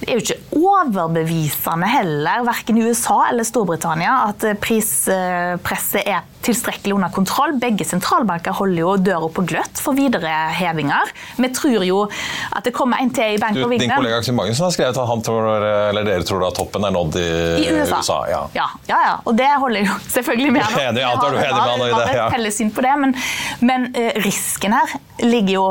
Det 0.00 0.08
er 0.08 0.18
jo 0.18 0.24
ikke 0.24 0.58
overbevisende 0.58 1.88
heller, 1.90 2.42
verken 2.46 2.78
i 2.78 2.86
USA 2.88 3.20
eller 3.30 3.46
Storbritannia, 3.46 4.14
at 4.30 4.46
eh, 4.46 4.58
prispresset 4.58 6.02
er 6.04 6.26
tilstrekkelig 6.44 6.94
under 6.94 7.12
kontroll. 7.12 7.56
Begge 7.60 7.84
sentralbanker 7.86 8.54
holder 8.56 8.82
jo 8.82 8.94
døra 9.08 9.28
på 9.34 9.44
gløtt 9.48 9.80
for 9.82 9.98
videre 9.98 10.32
hevinger. 10.56 11.10
Vi 11.36 11.50
tror 11.54 11.84
jo 11.86 12.04
at 12.08 12.64
det 12.66 12.72
kommer 12.76 13.02
en 13.02 13.10
til 13.14 13.36
i 13.36 13.40
Bank 13.42 13.58
of 13.58 13.66
England. 13.66 13.82
Din 13.82 13.94
kollega 13.96 14.20
Aksel 14.22 14.36
Magnussen 14.38 14.68
har 14.68 14.74
skrevet 14.74 14.98
at 14.98 15.10
han 15.10 15.24
tror, 15.26 15.48
eller 15.90 16.06
dere 16.06 16.26
tror 16.26 16.46
at 16.48 16.56
toppen 16.58 16.86
er 16.86 16.94
nådd 16.94 17.18
i, 17.20 17.28
I 17.64 17.72
USA. 17.74 18.00
USA 18.00 18.18
ja. 18.30 18.42
Ja, 18.54 18.68
ja. 18.86 19.00
ja, 19.08 19.14
Og 19.24 19.36
det 19.38 19.48
holder 19.58 19.86
jo 19.86 19.98
selvfølgelig 20.08 20.52
med 20.52 20.78
Ja, 20.78 20.92
det, 20.92 21.04
antar 21.04 21.34
du 21.34 21.38
enig 21.38 21.58
med 21.58 21.70
han 21.70 21.84
i 21.84 21.90
det. 21.92 22.16
Ja. 22.18 22.28
felles 22.32 22.58
syn 22.58 22.70
på 22.74 22.84
det, 22.84 22.94
men, 23.02 23.14
men 23.68 23.90
uh, 23.92 24.12
risken 24.24 24.72
her 24.72 24.98
ligger 25.22 25.54
jo 25.54 25.66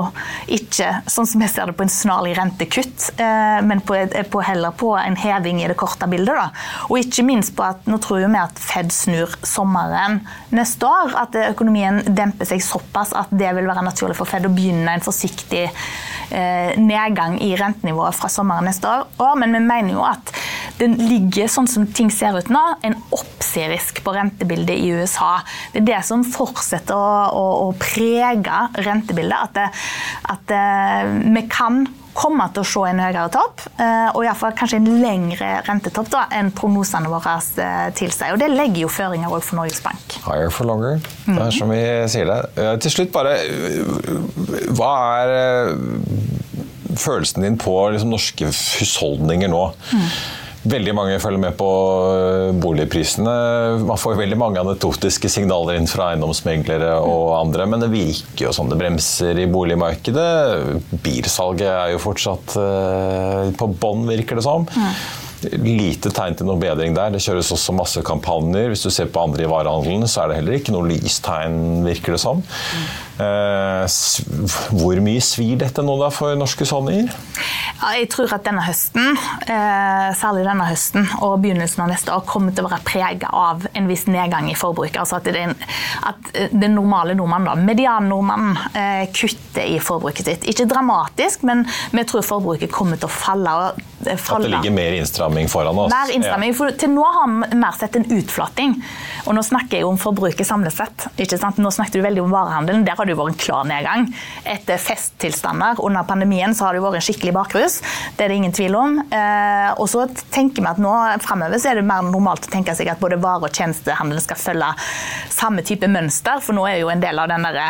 ikke, 0.58 0.90
sånn 1.12 1.28
som 1.30 1.44
jeg 1.44 1.54
ser 1.54 1.70
det, 1.70 1.78
på 1.78 1.86
en 1.86 1.94
snarlig 1.94 2.36
rentekutt, 2.38 3.10
uh, 3.20 3.60
men 3.66 3.82
på, 3.86 4.00
på, 4.32 4.44
heller 4.44 4.76
på 4.78 4.94
en 5.00 5.18
heving 5.20 5.62
i 5.64 5.70
det 5.70 5.78
korte 5.80 6.10
bildet. 6.10 6.36
Da. 6.38 6.50
Og 6.90 7.02
ikke 7.02 7.26
minst 7.28 7.56
på 7.58 7.66
at 7.68 7.88
nå 7.90 8.00
tror 8.04 8.24
vi 8.26 8.42
at 8.42 8.60
Fed 8.62 8.92
snur 8.94 9.34
sommeren 9.48 10.22
neste 10.56 10.88
år. 10.88 11.16
At 11.24 11.38
økonomien 11.48 12.02
demper 12.08 12.48
seg 12.50 12.64
såpass 12.64 13.14
at 13.18 13.32
det 13.32 13.54
vil 13.58 13.68
være 13.70 13.86
naturlig 13.86 14.18
for 14.18 14.30
Fed 14.30 14.48
å 14.48 14.54
begynne 14.54 14.98
en 14.98 15.06
forsiktig 15.06 15.66
eh, 15.68 16.72
nedgang 16.80 17.38
i 17.44 17.54
rentenivået 17.60 18.18
fra 18.18 18.30
sommeren 18.32 18.68
neste 18.70 18.90
år. 18.90 19.36
Men 19.40 19.56
vi 19.56 19.64
mener 19.64 19.96
jo 19.96 20.06
at 20.08 20.34
det 20.78 20.92
ligger, 20.94 21.50
sånn 21.50 21.70
som 21.70 21.88
ting 21.90 22.10
ser 22.14 22.38
ut 22.38 22.52
nå, 22.54 22.62
en 22.86 22.98
oppserisk 23.16 24.04
på 24.06 24.14
rentebildet 24.14 24.78
i 24.78 24.92
USA. 24.94 25.40
Det 25.74 25.82
er 25.82 25.88
det 25.88 26.02
som 26.06 26.26
fortsetter 26.28 26.94
å, 26.94 27.14
å, 27.34 27.46
å 27.68 27.72
prege 27.82 28.60
rentebildet. 28.86 29.37
At, 29.38 29.58
at 30.34 30.54
vi 31.34 31.44
kan 31.52 31.86
komme 32.18 32.48
til 32.54 32.64
å 32.64 32.68
se 32.68 32.84
en 32.90 33.02
høyere 33.02 33.28
topp, 33.34 33.64
eh, 33.78 34.08
og 34.10 34.26
i 34.26 34.32
fall 34.38 34.56
kanskje 34.58 34.80
en 34.82 34.90
lengre 35.04 35.50
rentetopp 35.68 36.10
da, 36.14 36.24
enn 36.34 36.50
prognosene 36.56 37.12
våre 37.12 37.36
eh, 37.62 37.90
tilsier. 37.98 38.34
Og 38.34 38.42
Det 38.42 38.50
legger 38.52 38.86
jo 38.86 38.92
føringer 38.92 39.34
også 39.34 39.52
for 39.52 39.60
Norges 39.62 39.84
Bank. 39.86 40.18
Higher 40.26 40.54
for 40.54 40.70
longer, 40.70 40.98
det 41.28 41.38
er 41.38 41.54
som 41.56 41.74
vi 41.74 41.84
sier 42.12 42.30
det. 42.30 42.40
Eh, 42.58 42.74
til 42.84 42.96
slutt 42.96 43.14
bare, 43.14 43.38
hva 44.78 44.92
er 45.22 45.76
følelsen 46.98 47.46
din 47.46 47.62
på 47.62 47.78
liksom, 47.94 48.14
norske 48.16 48.50
husholdninger 48.50 49.54
nå? 49.54 49.64
Mm. 49.94 50.12
Veldig 50.68 50.94
mange 50.98 51.20
følger 51.24 51.40
med 51.40 51.56
på 51.60 51.68
eh, 52.12 52.50
boligprisene. 52.60 53.36
Man 53.88 54.00
får 54.02 54.18
veldig 54.20 54.40
mange 54.40 54.64
anekdotiske 54.64 55.30
signaler 55.32 55.78
inn 55.80 55.88
fra 55.88 56.12
eiendomsmeglere 56.12 56.98
og 57.06 57.38
andre, 57.38 57.68
men 57.72 57.84
det 57.86 57.92
virker 57.94 58.48
jo 58.48 58.56
som 58.56 58.72
det 58.72 58.80
bremser 58.80 59.40
i 59.40 59.48
boligmarkedet. 59.52 60.28
Bilsalget 61.06 61.70
er 61.70 61.94
jo 61.94 62.04
fortsatt 62.04 62.58
eh, 62.60 63.54
på 63.56 63.70
bånn, 63.80 64.08
virker 64.10 64.42
det 64.42 64.48
som. 64.48 64.68
Lite 65.46 66.12
tegn 66.12 66.36
til 66.36 66.50
noe 66.50 66.60
bedring 66.60 66.96
der. 66.98 67.14
Det 67.14 67.24
kjøres 67.24 67.54
også 67.54 67.76
masse 67.78 68.04
kampanjer. 68.04 68.72
Hvis 68.74 68.84
du 68.88 68.92
ser 68.92 69.12
på 69.14 69.24
andre 69.24 69.46
i 69.46 69.52
varehandelen, 69.52 70.08
så 70.10 70.26
er 70.26 70.32
det 70.32 70.42
heller 70.42 70.58
ikke 70.58 70.76
noe 70.76 70.90
lystegn, 70.90 71.86
virker 71.88 72.18
det 72.18 72.24
som. 72.26 72.42
Eh, 72.44 73.07
hvor 73.18 75.00
mye 75.02 75.22
svir 75.26 75.58
dette 75.58 75.82
nå 75.82 75.96
da 76.02 76.12
for 76.14 76.38
norske 76.38 76.66
husholdninger? 76.66 77.10
Ja, 77.78 77.92
jeg 78.00 78.08
tror 78.10 78.32
at 78.34 78.46
denne 78.46 78.64
høsten, 78.66 79.18
eh, 79.46 80.08
særlig 80.18 80.46
denne 80.48 80.66
høsten 80.66 81.06
og 81.22 81.36
begynnelsen 81.44 81.84
av 81.84 81.92
neste 81.92 82.14
år, 82.14 82.24
kommer 82.26 82.56
til 82.56 82.66
å 82.66 82.72
være 82.72 82.86
preget 82.88 83.26
av 83.30 83.68
en 83.74 83.90
viss 83.90 84.08
nedgang 84.10 84.50
i 84.50 84.56
forbruket. 84.58 84.98
Altså 85.04 85.20
at, 85.20 85.30
den, 85.34 85.54
at 86.10 86.32
eh, 86.34 86.50
den 86.54 86.74
normale 86.78 87.14
nordmannen, 87.18 87.66
median-nordmannen, 87.68 88.58
eh, 88.74 89.04
kutter 89.14 89.66
i 89.66 89.78
forbruket 89.84 90.32
sitt. 90.32 90.48
Ikke 90.50 90.66
dramatisk, 90.70 91.46
men 91.46 91.66
vi 91.94 92.06
tror 92.10 92.26
forbruket 92.26 92.74
kommer 92.74 92.98
til 92.98 93.10
å 93.10 93.14
falle. 93.14 93.54
falle. 94.16 94.46
At 94.46 94.48
det 94.48 94.54
ligger 94.56 94.76
mer 94.78 94.98
innstramming 94.98 95.50
foran 95.52 95.86
oss? 95.86 95.94
Mer 95.94 96.14
innstramming. 96.16 96.54
Ja. 96.54 96.58
For 96.58 96.74
til 96.82 96.94
nå 96.96 97.06
har 97.06 97.30
vi 97.30 97.62
mer 97.62 97.78
sett 97.78 97.98
en 98.00 98.10
utflating. 98.18 98.78
Og 99.28 99.38
nå 99.38 99.44
snakker 99.46 99.82
jeg 99.82 99.86
om 99.86 100.02
forbruket 100.02 100.48
samlet 100.48 100.74
sett. 100.74 101.08
Nå 101.58 101.72
snakket 101.74 102.00
du 102.00 102.02
veldig 102.06 102.26
om 102.26 102.34
varehandelen. 102.34 102.86
Der 102.88 102.98
har 102.98 103.07
det 103.08 103.16
jo 103.16 103.22
vært 103.22 103.36
en 103.36 103.42
klar 103.42 103.68
nedgang. 103.70 104.08
Etter 104.48 104.82
festtilstander 104.82 105.82
under 105.84 106.08
pandemien 106.08 106.56
så 106.56 106.68
har 106.68 106.76
det 106.76 106.82
jo 106.82 106.88
vært 106.88 107.02
en 107.02 107.08
skikkelig 107.08 107.36
bakrus. 107.38 107.80
Det 108.18 108.26
er 108.26 108.34
det 108.34 108.40
ingen 108.42 108.56
tvil 108.56 108.78
om. 108.78 109.00
Eh, 109.08 109.70
og 109.78 109.88
så 109.92 110.06
tenker 110.34 110.64
vi 110.64 110.72
at 110.72 110.82
nå 110.82 110.94
fremover 111.24 111.62
så 111.62 111.72
er 111.72 111.82
det 111.82 111.88
mer 111.88 112.06
normalt 112.08 112.48
å 112.48 112.54
tenke 112.54 112.76
seg 112.78 112.92
at 112.92 113.02
både 113.02 113.20
vare- 113.22 113.48
og 113.48 113.54
tjenestehandelen 113.54 114.24
skal 114.24 114.40
følge 114.40 114.72
samme 115.34 115.64
type 115.66 115.88
mønster, 115.92 116.42
for 116.44 116.58
nå 116.58 116.66
er 116.70 116.82
jo 116.82 116.92
en 116.92 117.02
del 117.02 117.20
av 117.22 117.30
den 117.30 117.46
derre 117.46 117.68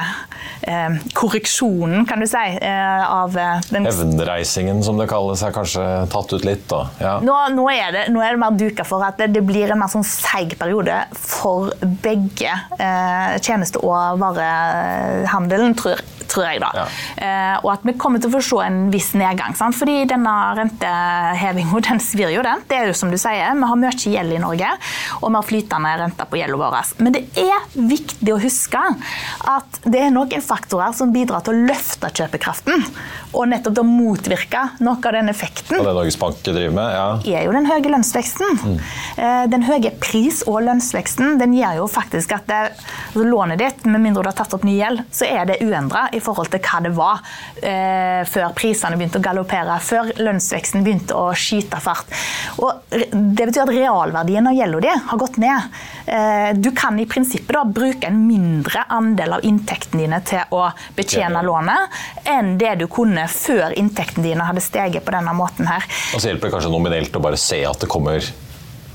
eh, 0.61 0.97
korreksjonen, 1.17 2.05
kan 2.07 2.21
du 2.23 2.27
si, 2.29 2.43
eh, 2.61 3.03
av 3.03 3.35
den 3.71 3.87
Evnreisingen, 3.87 4.81
som 4.85 4.99
det 4.99 5.09
kalles, 5.11 5.43
er 5.43 5.55
kanskje 5.55 5.83
tatt 6.13 6.33
ut 6.33 6.47
litt, 6.47 6.65
da? 6.71 6.81
Ja. 7.01 7.15
Nå, 7.23 7.35
nå, 7.55 7.67
er 7.73 7.91
det, 7.95 8.05
nå, 8.13 8.21
er 8.23 8.35
det, 8.35 8.41
mer 8.41 8.55
duka 8.57 8.85
for 8.87 9.03
at 9.05 9.19
det, 9.19 9.31
det 9.35 9.43
blir 9.47 9.73
en 9.73 9.81
mer 9.81 9.91
sånn 9.91 10.05
seig 10.07 10.55
periode 10.59 10.99
for 11.17 11.73
begge 12.03 12.53
eh, 12.79 13.37
tjeneste- 13.43 13.83
og 13.83 14.19
varehandelen, 15.27 15.75
tror, 15.75 15.99
tror 16.31 16.47
jeg, 16.47 16.61
da. 16.63 16.71
Ja. 16.75 16.85
Eh, 17.17 17.55
og 17.63 17.71
at 17.73 17.85
vi 17.87 17.95
kommer 17.99 18.21
til 18.21 18.31
å 18.31 18.37
få 18.37 18.43
se 18.45 18.61
en 18.67 18.79
viss 18.93 19.11
nedgang. 19.17 19.55
Sant? 19.57 19.77
Fordi 19.77 19.99
denne 20.09 20.33
rentehevinga, 20.57 21.81
den 21.89 22.01
svir 22.03 22.33
jo, 22.33 22.43
den. 22.45 22.63
Det 22.69 22.79
er 22.79 22.91
jo 22.91 22.97
som 22.97 23.13
du 23.13 23.17
sier, 23.19 23.55
vi 23.57 23.71
har 23.71 23.81
mye 23.81 23.93
gjeld 23.97 24.35
i 24.35 24.41
Norge, 24.41 24.71
og 25.21 25.27
vi 25.29 25.35
har 25.39 25.47
flytende 25.47 25.93
renter 26.03 26.29
på 26.29 26.39
gjelda 26.39 26.59
vår. 26.61 26.77
Men 27.03 27.15
det 27.15 27.23
er 27.41 27.67
viktig 27.77 28.33
å 28.33 28.39
huske 28.41 28.81
at 29.47 29.81
det 29.85 30.03
er 30.05 30.13
noen 30.13 30.43
faktorer 30.43 30.95
som 30.95 31.13
bidrar 31.15 31.43
til 31.45 31.55
å 31.55 31.67
løfte 31.71 32.11
kjøpekraften, 32.13 32.85
og 33.33 33.49
nettopp 33.51 33.77
til 33.77 33.83
å 33.83 33.87
motvirke 33.87 34.63
noe 34.83 34.97
av 34.97 35.15
den 35.17 35.31
effekten. 35.31 35.79
Og 35.79 35.87
det 35.87 35.95
Norges 35.97 36.17
Bank 36.19 36.39
driver 36.45 36.75
med, 36.75 36.95
ja. 36.95 37.39
er 37.39 37.47
jo 37.47 37.55
den 37.55 37.67
høye 37.69 37.91
lønnsveksten. 37.93 38.61
Mm. 38.63 38.77
Den 39.51 39.65
høye 39.67 39.91
pris- 40.01 40.43
og 40.47 40.61
lønnsveksten 40.65 41.37
den 41.41 41.55
gjør 41.57 41.81
jo 41.81 41.87
faktisk 41.91 42.33
at 42.37 42.47
det, 42.49 42.61
altså 43.11 43.27
lånet 43.27 43.61
ditt, 43.61 43.85
med 43.87 44.03
mindre 44.03 44.25
du 44.25 44.31
har 44.31 44.37
tatt 44.37 44.55
opp 44.57 44.65
ny 44.67 44.77
gjeld, 44.77 45.03
så 45.13 45.27
er 45.27 45.47
det 45.49 45.59
uendra 45.63 46.07
i 46.17 46.23
forhold 46.23 46.51
til 46.53 46.61
hva 46.63 46.81
det 46.83 46.93
var 46.97 47.21
eh, 47.61 48.21
før 48.27 48.53
prisene 48.57 48.97
begynte 48.97 49.21
å 49.21 49.25
galoppere 49.25 49.77
før 49.83 50.11
lønnsveksten 50.19 50.85
begynte 50.85 51.17
å 51.17 51.29
skyte 51.37 51.79
fart. 51.83 52.11
Og 52.63 52.83
det 52.91 53.47
betyr 53.49 53.63
at 53.65 53.73
realverdien 53.73 54.49
av 54.49 54.57
gjelda 54.57 54.83
di 54.83 54.93
har 55.09 55.21
gått 55.21 55.39
ned. 55.41 55.77
Eh, 56.05 56.49
du 56.57 56.71
kan 56.77 56.99
i 56.99 57.07
prinsippet 57.09 57.55
da 57.55 57.63
bruke 57.65 58.09
en 58.09 58.19
mindre 58.27 58.85
andel 58.93 59.37
av 59.37 59.45
inntektene 59.47 60.03
dine 60.03 60.21
til 60.27 60.55
å 60.55 60.67
betjene 60.97 61.43
lånet 61.45 62.27
enn 62.27 62.55
det 62.59 62.75
du 62.81 62.87
kunne 62.91 63.27
før 63.31 63.75
inntektene 63.77 64.29
dine 64.29 64.47
hadde 64.47 64.63
steget 64.63 65.05
på 65.05 65.15
denne 65.15 65.33
måten 65.37 65.69
her. 65.69 65.85
Og 66.13 66.21
så 66.21 66.31
hjelper 66.31 66.49
det 66.49 66.57
kanskje 66.57 66.73
nominelt 66.73 67.15
å 67.17 67.23
bare 67.23 67.39
se 67.41 67.63
at 67.67 67.81
det 67.83 67.89
kommer 67.91 68.23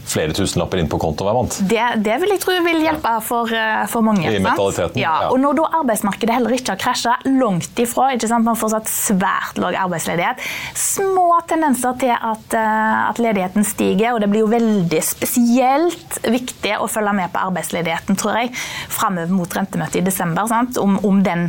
flere 0.05 0.35
tusenlapper 0.37 0.81
inn 0.83 0.89
på 0.91 0.99
konto 1.01 1.27
hver 1.27 1.37
måned. 1.37 1.57
Det, 1.71 1.83
det, 2.05 2.17
vil 2.23 2.35
jeg 2.35 2.43
tro 2.43 2.57
vil 2.65 2.83
hjelpe 2.85 3.13
for, 3.25 3.53
eh, 3.55 3.85
for 3.91 4.05
mange. 4.05 4.27
I 4.29 4.41
mentaliteten. 4.43 5.01
Ja, 5.01 5.29
og 5.31 5.39
når 5.43 5.59
da 5.61 5.69
arbeidsmarkedet 5.83 6.37
heller 6.37 6.57
ikke 6.57 6.75
har 6.75 6.81
krasja, 6.83 7.17
langt 7.29 7.79
ifra, 7.83 8.11
ikke 8.17 8.31
sant? 8.31 8.45
man 8.47 8.57
har 8.57 8.61
fortsatt 8.61 8.91
svært 8.91 9.61
lav 9.63 9.77
arbeidsledighet, 9.85 10.43
små 10.79 11.29
tendenser 11.49 11.97
til 12.03 12.15
at, 12.15 12.59
eh, 12.59 12.99
at, 13.09 13.23
ledigheten 13.23 13.67
stiger, 13.67 14.17
og 14.17 14.23
det 14.25 14.31
blir 14.33 14.45
jo 14.45 14.51
veldig 14.53 15.03
spesielt 15.07 16.19
viktig 16.27 16.77
å 16.83 16.91
følge 16.91 17.15
med 17.17 17.33
på 17.33 17.45
arbeidsledigheten, 17.47 18.19
tror 18.19 18.43
jeg, 18.43 18.53
framover 18.93 19.33
mot 19.33 19.57
rentemøtet 19.57 20.03
i 20.03 20.07
desember, 20.07 20.51
om, 20.83 20.99
om, 21.07 21.23
den, 21.25 21.49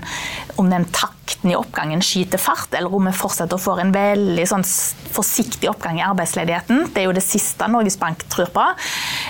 om 0.61 0.69
den 0.69 0.85
takten 0.93 1.51
i 1.51 1.57
oppgangen 1.57 2.03
skyter 2.05 2.41
fart, 2.41 2.71
eller 2.77 2.93
om 2.93 3.09
vi 3.09 3.15
fortsetter 3.17 3.57
å 3.57 3.61
få 3.61 3.77
en 3.81 3.93
veldig 3.95 4.45
sånn 4.49 4.65
forsiktig 5.13 5.69
oppgang 5.71 5.99
i 5.99 6.05
arbeidsledigheten. 6.05 6.87
Det 6.93 7.03
er 7.03 7.09
jo 7.09 7.15
det 7.15 7.25
siste 7.25 7.67
Norges 7.71 7.97
Bank 7.99 8.25
tror 8.31 8.42
på. 8.53 8.65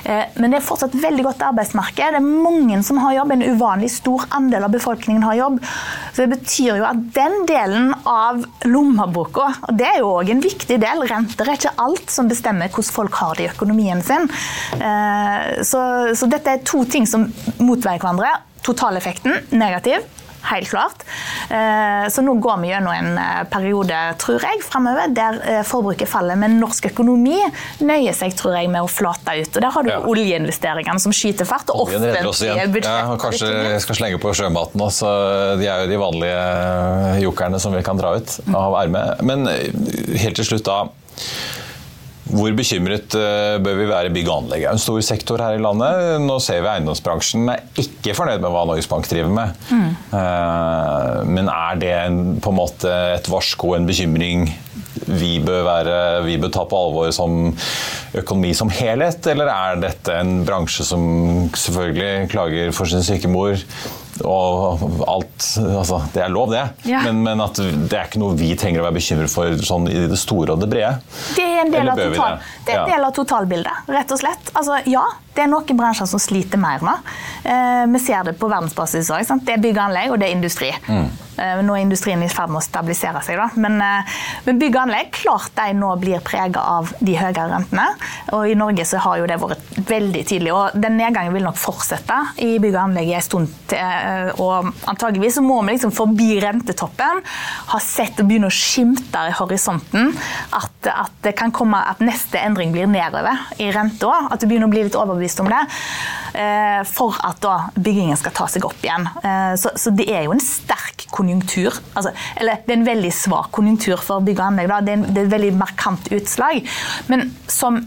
Eh, 0.05 0.33
men 0.39 0.53
det 0.53 0.59
er 0.59 0.65
fortsatt 0.65 0.95
veldig 0.99 1.25
godt 1.27 1.43
arbeidsmarked. 1.49 2.15
Det 2.15 2.21
er 2.21 2.43
mange 2.47 2.79
som 2.85 3.01
har 3.03 3.17
jobb. 3.19 3.33
En 3.35 3.45
uvanlig 3.53 3.91
stor 3.93 4.25
andel 4.37 4.67
av 4.67 4.73
befolkningen 4.73 5.25
har 5.27 5.39
jobb. 5.39 5.59
Så 6.13 6.23
det 6.23 6.29
betyr 6.35 6.81
jo 6.81 6.87
at 6.87 7.03
den 7.15 7.37
delen 7.49 7.93
av 8.09 8.43
lommeboka, 8.69 9.49
og 9.67 9.77
det 9.79 9.89
er 9.89 10.01
jo 10.01 10.11
òg 10.19 10.33
en 10.33 10.43
viktig 10.43 10.79
del, 10.81 11.05
renter 11.09 11.49
er 11.49 11.59
ikke 11.59 11.75
alt 11.81 12.11
som 12.13 12.29
bestemmer 12.31 12.71
hvordan 12.71 12.93
folk 12.93 13.21
har 13.21 13.37
det 13.37 13.47
i 13.47 13.51
økonomien 13.51 14.01
sin. 14.05 14.27
Eh, 14.79 15.61
så, 15.65 15.83
så 16.15 16.29
dette 16.31 16.57
er 16.57 16.65
to 16.67 16.83
ting 16.89 17.07
som 17.09 17.29
motveier 17.61 18.01
hverandre. 18.01 18.35
Totaleffekten 18.63 19.41
negativ 19.59 20.05
helt 20.49 20.69
klart. 20.69 21.05
Eh, 21.49 22.09
så 22.13 22.23
nå 22.25 22.35
går 22.43 22.59
vi 22.61 22.71
gjennom 22.71 22.93
en 22.93 23.17
eh, 23.19 23.41
periode, 23.51 23.99
tror 24.21 24.43
jeg, 24.43 24.61
fremover 24.65 25.13
der 25.15 25.39
eh, 25.41 25.61
forbruket 25.67 26.09
faller. 26.09 26.39
Men 26.39 26.59
norsk 26.61 26.89
økonomi 26.91 27.39
nøyer 27.83 28.15
seg, 28.17 28.35
tror 28.39 28.57
jeg, 28.59 28.71
med 28.73 28.85
å 28.85 28.91
flate 28.91 29.37
ut. 29.39 29.51
Og 29.51 29.65
der 29.65 29.75
har 29.77 29.87
du 29.87 29.91
ja. 29.93 30.01
oljeinvesteringene 30.13 31.03
som 31.03 31.15
skyter 31.15 31.49
fart. 31.49 31.71
og 31.73 31.87
offentlige 31.87 32.25
budsjetter. 32.73 32.89
Ja, 32.89 33.17
kanskje 33.21 33.51
jeg 33.73 33.83
skal 33.85 34.01
slenge 34.01 34.21
på 34.21 34.33
sjømaten 34.35 34.81
så 34.93 35.09
De 35.59 35.67
er 35.69 35.83
jo 35.83 35.89
de 35.91 35.97
vanlige 35.99 37.19
jokerne 37.23 37.59
som 37.61 37.73
vi 37.75 37.83
kan 37.85 37.99
dra 37.99 38.15
ut 38.19 38.37
av 38.51 38.77
ermet. 38.83 39.23
Men 39.25 39.47
helt 39.47 40.39
til 40.39 40.47
slutt, 40.47 40.67
da. 40.67 40.83
Hvor 42.33 42.55
bekymret 42.57 43.15
eh, 43.17 43.55
bør 43.63 43.77
vi 43.77 43.87
være? 43.89 44.11
Bygg 44.13 44.29
og 44.29 44.43
anlegg 44.43 44.65
er 44.65 44.73
en 44.73 44.81
stor 44.81 44.99
sektor 45.05 45.41
her 45.43 45.57
i 45.57 45.61
landet. 45.61 46.19
Nå 46.23 46.39
ser 46.41 46.63
vi 46.63 46.71
eiendomsbransjen 46.71 47.51
er 47.53 47.63
ikke 47.83 48.15
fornøyd 48.17 48.41
med 48.43 48.53
hva 48.53 48.65
Norges 48.69 48.89
Bank 48.89 49.07
driver 49.09 49.31
med. 49.33 49.53
Mm. 49.69 49.89
Men 51.29 51.49
er 51.51 51.79
det 51.81 51.91
en, 51.93 52.19
på 52.41 52.53
en 52.53 52.57
måte 52.57 52.91
et 53.17 53.29
varsko, 53.29 53.75
en 53.77 53.87
bekymring 53.89 54.47
vi 55.07 55.37
bør, 55.43 55.63
være, 55.67 55.97
vi 56.27 56.37
bør 56.41 56.53
ta 56.53 56.67
på 56.69 56.79
alvor 56.87 57.11
som 57.15 57.51
økonomi 58.13 58.53
som 58.57 58.71
helhet, 58.73 59.25
eller 59.33 59.51
er 59.51 59.83
dette 59.83 60.15
en 60.19 60.41
bransje 60.47 60.85
som 60.87 61.03
selvfølgelig 61.57 62.31
klager 62.33 62.73
for 62.75 62.89
sin 62.89 63.05
syke 63.05 63.31
mor? 63.31 63.57
og 64.21 64.83
alt 65.09 65.45
altså, 65.57 65.97
Det 66.13 66.21
er 66.21 66.29
lov, 66.31 66.51
det. 66.51 66.63
Ja. 66.85 67.01
Men, 67.07 67.23
men, 67.25 67.41
at 67.41 67.57
det 67.57 67.97
er 67.97 68.05
ikke 68.07 68.21
noe 68.21 68.37
vi 68.37 68.51
trenger 68.59 68.83
å 68.83 68.87
være 68.87 68.97
bekymret 68.99 69.33
for 69.33 69.57
sånn 69.65 69.87
i 69.89 70.05
det 70.11 70.19
store 70.21 70.53
og 70.53 70.61
det 70.61 70.69
brede. 70.69 70.93
Det 71.33 71.45
er 71.47 71.63
en 71.63 71.73
del, 71.73 71.89
av, 71.89 71.97
total, 71.99 72.37
det? 72.37 72.67
Det 72.67 72.75
er 72.75 72.83
en 72.83 72.93
del 72.93 73.07
av 73.07 73.15
totalbildet, 73.17 73.91
rett 73.95 74.13
og 74.13 74.21
slett. 74.21 74.53
Altså, 74.53 74.79
ja, 74.89 75.03
det 75.33 75.45
er 75.45 75.51
noen 75.51 75.79
bransjer 75.79 76.09
som 76.13 76.21
sliter 76.21 76.61
mer 76.61 76.85
nå. 76.85 76.95
Eh, 77.41 77.83
vi 77.95 78.03
ser 78.03 78.29
det 78.29 78.37
på 78.39 78.49
verdensbasis 78.51 79.11
òg. 79.13 79.25
Det 79.43 79.57
er 79.57 79.63
bygg 79.63 79.77
og 79.79 79.85
anlegg, 79.87 80.13
og 80.13 80.21
det 80.21 80.29
er 80.29 80.37
industri. 80.37 80.73
Mm. 80.85 81.09
Nå 81.37 81.75
er 81.75 81.81
industrien 81.83 82.21
i 82.23 82.29
ferd 82.31 82.51
med 82.53 82.61
å 82.61 82.65
stabilisere 82.65 83.21
seg, 83.25 83.39
da. 83.39 83.49
Men, 83.59 83.79
men 84.45 84.59
bygg 84.61 84.75
og 84.75 84.81
anlegg, 84.83 85.11
klart 85.15 85.53
de 85.57 85.73
nå 85.77 85.89
blir 86.01 86.21
prega 86.25 86.61
av 86.77 86.91
de 86.99 87.15
høyere 87.17 87.47
rentene. 87.51 87.87
Og 88.35 88.51
i 88.51 88.57
Norge 88.57 88.85
så 88.87 89.01
har 89.03 89.19
jo 89.19 89.27
det 89.29 89.39
vært 89.41 89.79
veldig 89.89 90.23
tidlig. 90.29 90.53
Og 90.53 90.77
den 90.79 90.97
nedgangen 90.99 91.33
vil 91.35 91.45
nok 91.45 91.59
fortsette 91.59 92.19
i 92.43 92.55
bygg 92.61 92.75
og 92.75 92.81
anlegg 92.85 93.13
en 93.17 93.25
stund 93.25 93.53
til. 93.71 94.31
Og 94.43 94.69
antageligvis 94.89 95.39
så 95.39 95.45
må 95.45 95.59
vi 95.63 95.75
liksom 95.75 95.93
forbi 95.95 96.29
rentetoppen 96.43 97.21
ha 97.73 97.81
sett 97.83 98.19
og 98.21 98.29
begynne 98.29 98.49
å 98.49 98.53
skimte 98.53 99.25
i 99.29 99.33
horisonten 99.37 100.11
at, 100.53 100.89
at, 100.89 101.13
det 101.23 101.35
kan 101.39 101.53
komme 101.55 101.79
at 101.79 102.01
neste 102.03 102.39
endring 102.41 102.73
blir 102.75 102.89
nedover 102.89 103.47
i 103.63 103.69
renta. 103.73 104.11
At 104.29 104.41
du 104.41 104.49
begynner 104.49 104.69
å 104.69 104.73
bli 104.73 104.85
litt 104.87 104.99
overbevist 104.99 105.41
om 105.43 105.49
det. 105.51 105.63
For 106.89 107.17
at 107.23 107.41
da 107.43 107.57
byggingen 107.75 108.17
skal 108.19 108.33
ta 108.35 108.49
seg 108.51 108.65
opp 108.67 108.81
igjen. 108.83 109.07
Så, 109.59 109.73
så 109.79 109.93
det 109.95 110.09
er 110.11 110.25
jo 110.27 110.35
en 110.35 110.43
sterk 110.43 111.07
konjunktur. 111.09 111.22
Altså, 111.93 112.13
eller 112.39 112.61
det 112.65 112.73
er 112.73 112.79
en 112.79 112.87
veldig 112.87 113.11
svak 113.15 113.51
konjunktur 113.55 114.01
for 114.01 114.23
bygg 114.25 114.39
og 114.39 114.45
anlegg. 114.49 114.69
Da. 114.71 114.79
Det, 114.83 114.93
er 114.93 114.99
en, 114.99 115.07
det 115.09 115.21
er 115.21 115.27
et 115.29 115.33
veldig 115.33 115.51
markant 115.59 116.09
utslag. 116.15 116.61
Men 117.11 117.27
som 117.51 117.79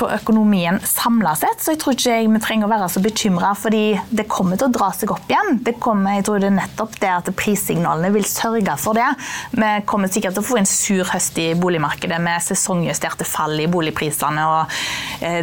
på 0.00 0.08
økonomien 0.10 0.80
samla 0.86 1.34
sett, 1.38 1.62
så 1.62 1.74
jeg 1.74 1.82
tror 1.82 1.96
ikke 1.96 2.16
jeg 2.16 2.30
vi 2.30 2.42
trenger 2.42 2.68
å 2.68 2.72
være 2.72 2.88
så 2.92 3.02
bekymra, 3.04 3.52
fordi 3.58 3.84
det 4.14 4.28
kommer 4.30 4.60
til 4.60 4.70
å 4.70 4.74
dra 4.74 4.90
seg 4.96 5.12
opp 5.14 5.30
igjen. 5.30 5.60
Det 5.66 5.76
kommer, 5.82 6.18
jeg 6.18 6.26
tror 6.28 6.42
det 6.42 6.50
er 6.50 6.58
nettopp 6.58 6.96
det 7.02 7.12
at 7.12 7.30
prissignalene 7.38 8.12
vil 8.14 8.26
sørge 8.28 8.76
for 8.80 8.98
det. 8.98 9.08
Vi 9.54 9.70
kommer 9.90 10.12
sikkert 10.12 10.36
til 10.36 10.44
å 10.44 10.48
få 10.50 10.60
en 10.60 10.68
sur 10.68 11.04
høst 11.10 11.38
i 11.40 11.50
boligmarkedet 11.58 12.20
med 12.22 12.44
sesongjusterte 12.44 13.26
fall 13.28 13.58
i 13.60 13.68
boligprisene. 13.70 14.46
og 14.50 14.78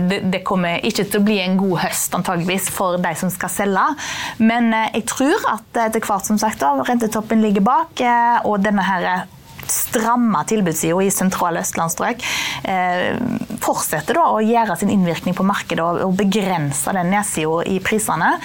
det, 0.08 0.22
det 0.32 0.44
kommer 0.48 0.82
ikke 0.86 1.06
til 1.06 1.22
å 1.22 1.26
bli 1.26 1.40
en 1.44 1.58
god 1.60 1.82
høst 1.86 2.16
antageligvis 2.18 2.70
for 2.74 2.98
de 3.02 3.14
som 3.20 3.32
skal 3.34 3.52
selge. 3.54 3.86
Men 4.42 4.72
jeg 4.74 5.06
tror 5.10 5.48
at 5.52 5.82
etter 5.88 6.04
hvert 6.04 6.28
som 6.28 6.40
sagt 6.42 6.62
da, 6.64 6.74
rentetoppen 6.88 7.37
ligger 7.44 7.66
bak, 7.66 8.00
eh, 8.02 8.38
og 8.48 8.62
denne 8.64 8.86
her 8.86 9.28
stramme 9.68 10.44
tilbudssida 10.48 11.00
i 11.04 11.12
sentrale 11.12 11.62
østlandsstrøk 11.64 12.24
eh, 12.72 13.18
fortsetter 13.64 14.16
da 14.16 14.30
å 14.32 14.44
gjøre 14.44 14.78
sin 14.80 14.92
innvirkning 14.94 15.36
på 15.36 15.46
markedet 15.48 15.84
og, 15.84 16.02
og 16.08 16.16
begrense 16.20 16.94
den 16.96 17.12
nedsida 17.12 17.66
i 17.68 17.80
prisene, 17.84 18.38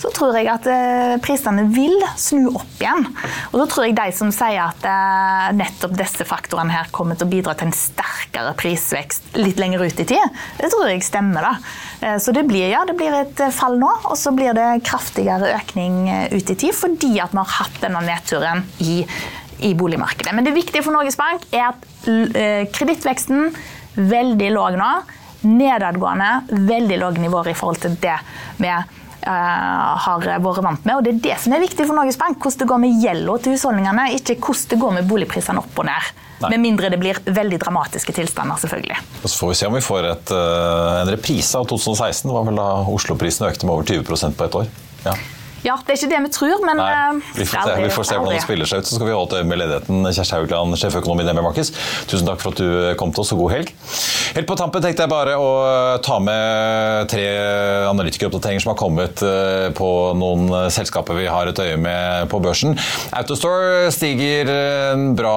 så 0.00 0.10
tror 0.14 0.36
jeg 0.36 0.48
at 0.50 0.66
eh, 0.70 1.14
prisene 1.24 1.66
vil 1.72 1.94
snu 2.20 2.50
opp 2.50 2.80
igjen. 2.82 3.06
Og 3.52 3.60
da 3.62 3.66
tror 3.70 3.86
jeg 3.86 3.96
de 3.96 4.06
som 4.16 4.32
sier 4.34 4.60
at 4.66 4.84
eh, 4.88 5.46
nettopp 5.56 5.96
disse 5.96 6.26
faktorene 6.28 6.74
her 6.74 6.90
kommer 6.94 7.18
til 7.18 7.28
å 7.28 7.32
bidra 7.32 7.56
til 7.56 7.70
en 7.70 7.76
sterkere 7.76 8.52
prisvekst 8.60 9.38
litt 9.40 9.60
lenger 9.60 9.86
ut 9.86 10.02
i 10.04 10.08
tid, 10.08 10.36
det 10.60 10.70
tror 10.72 10.90
jeg 10.90 11.04
stemmer. 11.06 11.48
da. 11.48 11.54
Eh, 12.02 12.18
så 12.22 12.34
det 12.36 12.44
blir, 12.48 12.68
ja, 12.72 12.84
det 12.88 12.98
blir 12.98 13.16
et 13.22 13.46
fall 13.56 13.78
nå, 13.80 13.92
og 14.10 14.18
så 14.20 14.34
blir 14.36 14.56
det 14.56 14.68
kraftigere 14.86 15.54
økning 15.56 16.04
ut 16.32 16.52
i 16.52 16.58
tid 16.58 16.76
fordi 16.76 17.16
at 17.22 17.32
vi 17.32 17.40
har 17.40 17.56
hatt 17.62 17.82
denne 17.84 18.04
nedturen 18.04 18.64
i 18.84 19.02
i 19.64 19.70
boligmarkedet. 19.72 20.34
Men 20.36 20.44
det 20.44 20.52
viktige 20.52 20.84
for 20.84 20.92
Norges 20.92 21.14
Bank 21.16 21.46
er 21.48 21.70
at 21.70 21.86
kredittveksten 22.76 23.54
veldig 23.96 24.50
lav 24.52 24.76
nå. 24.76 24.88
Nedadgående, 25.48 26.28
veldig 26.68 26.98
lave 27.00 27.22
nivåer 27.24 27.54
i 27.54 27.56
forhold 27.56 27.80
til 27.80 27.96
det 28.02 28.18
vi 28.60 28.68
har 29.26 30.22
vært 30.22 30.62
vant 30.64 30.86
med. 30.86 30.94
Og 30.96 31.02
det 31.04 31.14
er 31.14 31.22
det 31.24 31.38
som 31.42 31.54
er 31.56 31.62
viktig 31.64 31.86
for 31.86 31.98
Norges 31.98 32.18
Bank. 32.20 32.38
Hvordan 32.42 32.62
det 32.62 32.70
går 32.70 32.80
med 32.82 33.02
gjelda 33.02 33.36
til 33.42 33.56
husholdningene, 33.56 34.06
ikke 34.18 34.38
hvordan 34.38 34.70
det 34.72 34.80
går 34.84 34.96
med 34.98 35.10
boligprisene 35.10 35.62
opp 35.62 35.82
og 35.82 35.88
ned. 35.88 36.12
Nei. 36.36 36.50
Med 36.52 36.60
mindre 36.60 36.90
det 36.92 36.98
blir 37.00 37.18
veldig 37.24 37.58
dramatiske 37.62 38.12
tilstander, 38.12 38.58
selvfølgelig. 38.60 38.98
Og 39.22 39.30
så 39.30 39.38
får 39.40 39.52
vi 39.52 39.56
se 39.56 39.70
om 39.70 39.76
vi 39.78 39.84
får 39.84 40.10
et, 40.10 40.34
uh, 40.36 40.98
en 41.00 41.12
reprise 41.14 41.56
av 41.56 41.64
2016. 41.70 42.28
Det 42.28 42.36
var 42.36 42.44
vel 42.50 42.60
da 42.60 42.68
Oslo-prisen 42.92 43.48
økte 43.48 43.68
med 43.68 43.78
over 43.78 43.88
20% 43.88 44.36
på 44.36 44.48
et 44.48 44.60
år. 44.60 44.68
Ja. 45.06 45.16
Ja, 45.66 45.74
Det 45.82 45.96
er 45.96 45.98
ikke 45.98 46.10
det 46.12 46.18
vi 46.26 46.30
tror, 46.30 46.60
men 46.62 46.78
Nei, 46.78 46.90
eh, 46.94 47.16
vi 47.40 47.44
får, 47.48 47.64
se, 47.66 47.72
vi 47.82 47.90
får 47.90 48.06
se 48.06 48.18
hvordan 48.20 48.36
det 48.36 48.42
spiller 48.44 48.68
seg 48.70 48.82
ut. 48.82 48.86
Så 48.86 48.98
skal 48.98 49.08
vi 49.08 49.14
holde 49.16 49.40
øye 49.40 49.46
med 49.50 49.58
ledigheten. 49.58 50.06
Kjersti 50.06 50.36
Haugland, 50.36 50.76
sjeføkonom 50.78 51.22
i 51.22 51.26
DNB 51.26 51.42
Markets, 51.42 51.72
tusen 52.06 52.28
takk 52.28 52.38
for 52.42 52.54
at 52.54 52.60
du 52.62 52.68
kom 53.00 53.10
til 53.14 53.24
oss, 53.24 53.32
og 53.34 53.40
god 53.42 53.54
helg. 53.56 53.72
Helt 54.36 54.46
på 54.46 54.56
tampen 54.60 54.84
tenkte 54.84 55.02
jeg 55.02 55.10
bare 55.10 55.34
å 55.40 55.48
ta 56.06 56.18
med 56.22 57.10
tre 57.10 57.24
analytikeroppdateringer 57.90 58.62
som 58.62 58.72
har 58.74 58.78
kommet 58.78 59.22
eh, 59.26 59.66
på 59.76 59.90
noen 60.18 60.70
selskaper 60.74 61.18
vi 61.18 61.26
har 61.30 61.50
et 61.50 61.62
øye 61.64 61.80
med 61.80 62.30
på 62.30 62.40
børsen. 62.44 62.76
Autostore 63.16 63.90
stiger 63.94 64.52
en 64.52 65.08
bra 65.18 65.34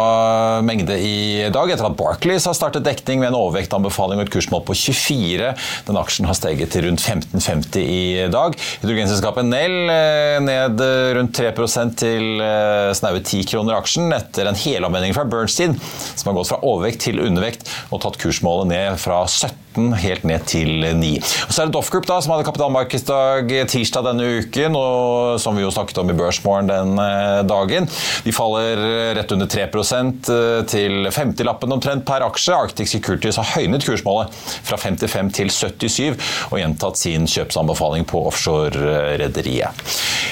mengde 0.66 1.00
i 1.02 1.48
dag, 1.54 1.74
etter 1.74 1.90
at 1.90 1.98
Barclays 1.98 2.46
har 2.50 2.58
startet 2.58 2.86
dekning 2.86 3.24
med 3.24 3.32
en 3.32 3.40
overvektanbefaling 3.40 4.22
og 4.22 4.28
et 4.28 4.34
kursmål 4.36 4.66
på 4.68 4.78
24. 4.78 5.54
Den 5.90 6.00
aksjen 6.00 6.30
har 6.30 6.38
steget 6.38 6.70
til 6.76 6.86
rundt 6.86 7.02
15,50 7.02 7.82
i 7.82 8.30
dag. 8.30 8.54
Hydrogenselskapet 8.84 9.48
Nell 9.50 9.80
eh, 9.90 10.19
ned 10.44 10.82
rundt 11.18 11.36
3 11.38 11.52
til 12.00 12.44
eh, 12.44 12.92
snaue 12.98 13.22
10 13.22 13.46
kroner 13.50 13.78
aksjen 13.80 14.14
etter 14.16 14.50
en 14.50 14.58
helomvending 14.58 15.16
fra 15.16 15.28
Bernstein, 15.30 15.78
som 15.80 16.32
har 16.32 16.40
gått 16.40 16.52
fra 16.52 16.62
overvekt 16.66 17.06
til 17.08 17.22
undervekt 17.24 17.70
og 17.90 18.04
tatt 18.04 18.20
kursmålet 18.22 18.72
ned 18.74 19.00
fra 19.02 19.24
17 19.28 19.69
helt 20.00 20.26
ned 20.28 20.46
til 20.50 20.86
9. 21.00 21.12
Og 21.48 21.54
så 21.54 21.64
er 21.64 21.70
det 21.70 21.76
Doff 21.76 21.92
Group 21.94 22.08
da, 22.10 22.20
som 22.24 22.34
hadde 22.34 22.48
kapitalmarkedsdag 22.48 23.54
tirsdag 23.72 24.08
denne 24.10 24.28
uken, 24.40 24.78
og 24.78 25.40
som 25.42 25.58
vi 25.58 25.64
jo 25.66 25.72
snakket 25.74 26.02
om 26.02 26.12
i 26.12 26.18
Børsmorgen 26.18 26.70
den 26.70 27.02
eh, 27.04 27.42
dagen. 27.50 27.90
De 28.26 28.34
faller 28.36 28.84
rett 29.18 29.34
under 29.36 29.50
3 29.50 29.66
eh, 29.66 30.62
til 30.70 31.10
50-lappen 31.10 31.76
omtrent 31.76 32.06
per 32.08 32.26
aksje. 32.28 32.56
Arctic 32.56 32.92
Securities 32.92 33.40
har 33.40 33.52
høynet 33.56 33.86
kursmålet 33.86 34.34
fra 34.68 34.80
55 34.80 35.34
til 35.40 35.54
77 35.54 36.30
og 36.50 36.58
gjentatt 36.60 37.00
sin 37.00 37.28
kjøpsanbefaling 37.30 38.08
på 38.10 38.22
offshore-rederiet. 38.30 39.86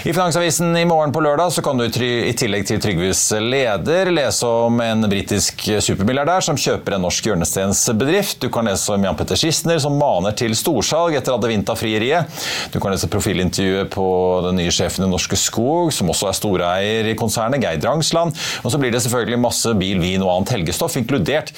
I 0.08 0.14
Finansavisen 0.14 0.76
i 0.78 0.86
morgen 0.88 1.14
på 1.14 1.22
lørdag 1.24 1.52
så 1.56 1.64
kan 1.66 1.80
du 1.80 1.86
i 1.88 2.34
tillegg 2.38 2.68
til 2.68 2.82
Trygves 2.84 3.22
leder 3.42 4.12
lese 4.14 4.48
om 4.48 4.80
en 4.84 5.08
britisk 5.10 5.66
supermilliardær 5.84 6.46
som 6.46 6.60
kjøper 6.60 6.96
en 6.96 7.06
norsk 7.08 7.30
hjørnestensbedrift. 7.30 8.40
Du 8.44 8.52
kan 8.54 8.68
lese 8.70 8.94
om 8.94 9.04
Jan 9.04 9.18
Petter 9.18 9.37
Schissner 9.38 9.80
som 9.82 9.98
maner 10.00 10.36
til 10.38 10.56
storsalg 10.58 11.18
etter 11.18 11.36
Adevinta-frieriet. 11.36 12.40
Du 12.74 12.80
kan 12.82 12.94
lese 12.94 13.10
profilintervjuet 13.12 13.92
på 13.94 14.08
den 14.48 14.60
nye 14.62 14.74
sjefen 14.74 15.06
i 15.06 15.12
Norske 15.12 15.38
Skog, 15.40 15.94
som 15.96 16.12
også 16.12 16.32
er 16.32 16.38
storeier 16.38 17.12
i 17.12 17.16
konsernet, 17.20 17.62
Geir 17.64 17.80
Drangsland. 17.82 18.36
Og 18.64 18.74
så 18.74 18.82
blir 18.82 18.94
det 18.94 19.04
selvfølgelig 19.06 19.42
masse 19.44 19.74
bil, 19.80 20.02
vin 20.04 20.26
og 20.26 20.34
annet 20.34 20.56
helgestoff, 20.58 20.98
inkludert 21.00 21.54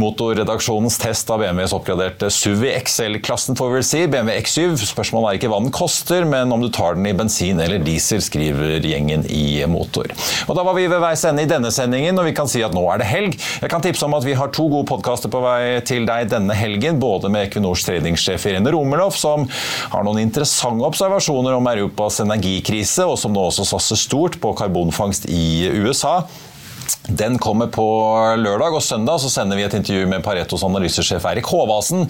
motorredaksjonens 0.00 0.98
test 1.00 1.30
av 1.32 1.42
BMWs 1.42 1.74
oppgraderte 1.76 2.30
SUV 2.30 2.66
XL-klassen, 2.80 3.58
får 3.58 3.70
vi 3.70 3.78
vel 3.78 3.86
si. 3.86 4.04
BMW 4.10 4.36
X7. 4.40 4.76
Spørsmålet 4.90 5.30
er 5.30 5.40
ikke 5.40 5.50
hva 5.52 5.60
den 5.62 5.74
koster, 5.74 6.26
men 6.28 6.52
om 6.54 6.62
du 6.62 6.70
tar 6.72 6.98
den 6.98 7.08
i 7.08 7.14
bensin 7.16 7.60
eller 7.62 7.82
diesel, 7.84 8.22
skriver 8.24 8.84
gjengen 8.84 9.26
i 9.30 9.62
Motor. 9.70 10.10
Og 10.48 10.56
Da 10.56 10.64
var 10.66 10.76
vi 10.76 10.86
ved 10.90 11.00
veis 11.02 11.24
ende 11.28 11.44
i 11.44 11.50
denne 11.50 11.70
sendingen, 11.74 12.18
og 12.20 12.26
vi 12.28 12.34
kan 12.36 12.48
si 12.50 12.62
at 12.64 12.74
nå 12.76 12.82
er 12.92 13.00
det 13.00 13.08
helg. 13.10 13.36
Jeg 13.62 13.72
kan 13.72 13.82
tipse 13.84 14.04
om 14.06 14.14
at 14.16 14.26
vi 14.26 14.36
har 14.36 14.52
to 14.54 14.66
gode 14.70 14.88
podkaster 14.90 15.32
på 15.32 15.40
vei 15.44 15.80
til 15.86 16.06
deg 16.08 16.30
denne 16.32 16.54
helgen. 16.56 17.00
Både 17.00 17.09
med 17.30 17.48
Equinors 17.48 17.84
tradingssjef 17.86 18.46
Irene 18.50 18.72
Romerloff, 18.74 19.18
som 19.18 19.46
har 19.92 20.06
noen 20.06 20.22
interessante 20.22 20.86
observasjoner 20.86 21.56
om 21.56 21.70
Europas 21.72 22.20
energikrise, 22.24 23.04
og 23.06 23.18
som 23.20 23.34
nå 23.34 23.48
også 23.50 23.66
satser 23.72 24.00
stort 24.00 24.38
på 24.40 24.54
karbonfangst 24.58 25.28
i 25.30 25.68
USA. 25.82 26.20
Den 27.08 27.38
kommer 27.42 27.70
på 27.72 27.84
lørdag, 28.38 28.76
og 28.76 28.82
søndag 28.84 29.20
så 29.22 29.30
sender 29.32 29.58
vi 29.58 29.64
et 29.66 29.74
intervju 29.76 30.06
med 30.10 30.22
Paretos 30.24 30.64
analysesjef 30.66 31.24
Eirik 31.30 31.48
Håvasen. 31.50 32.06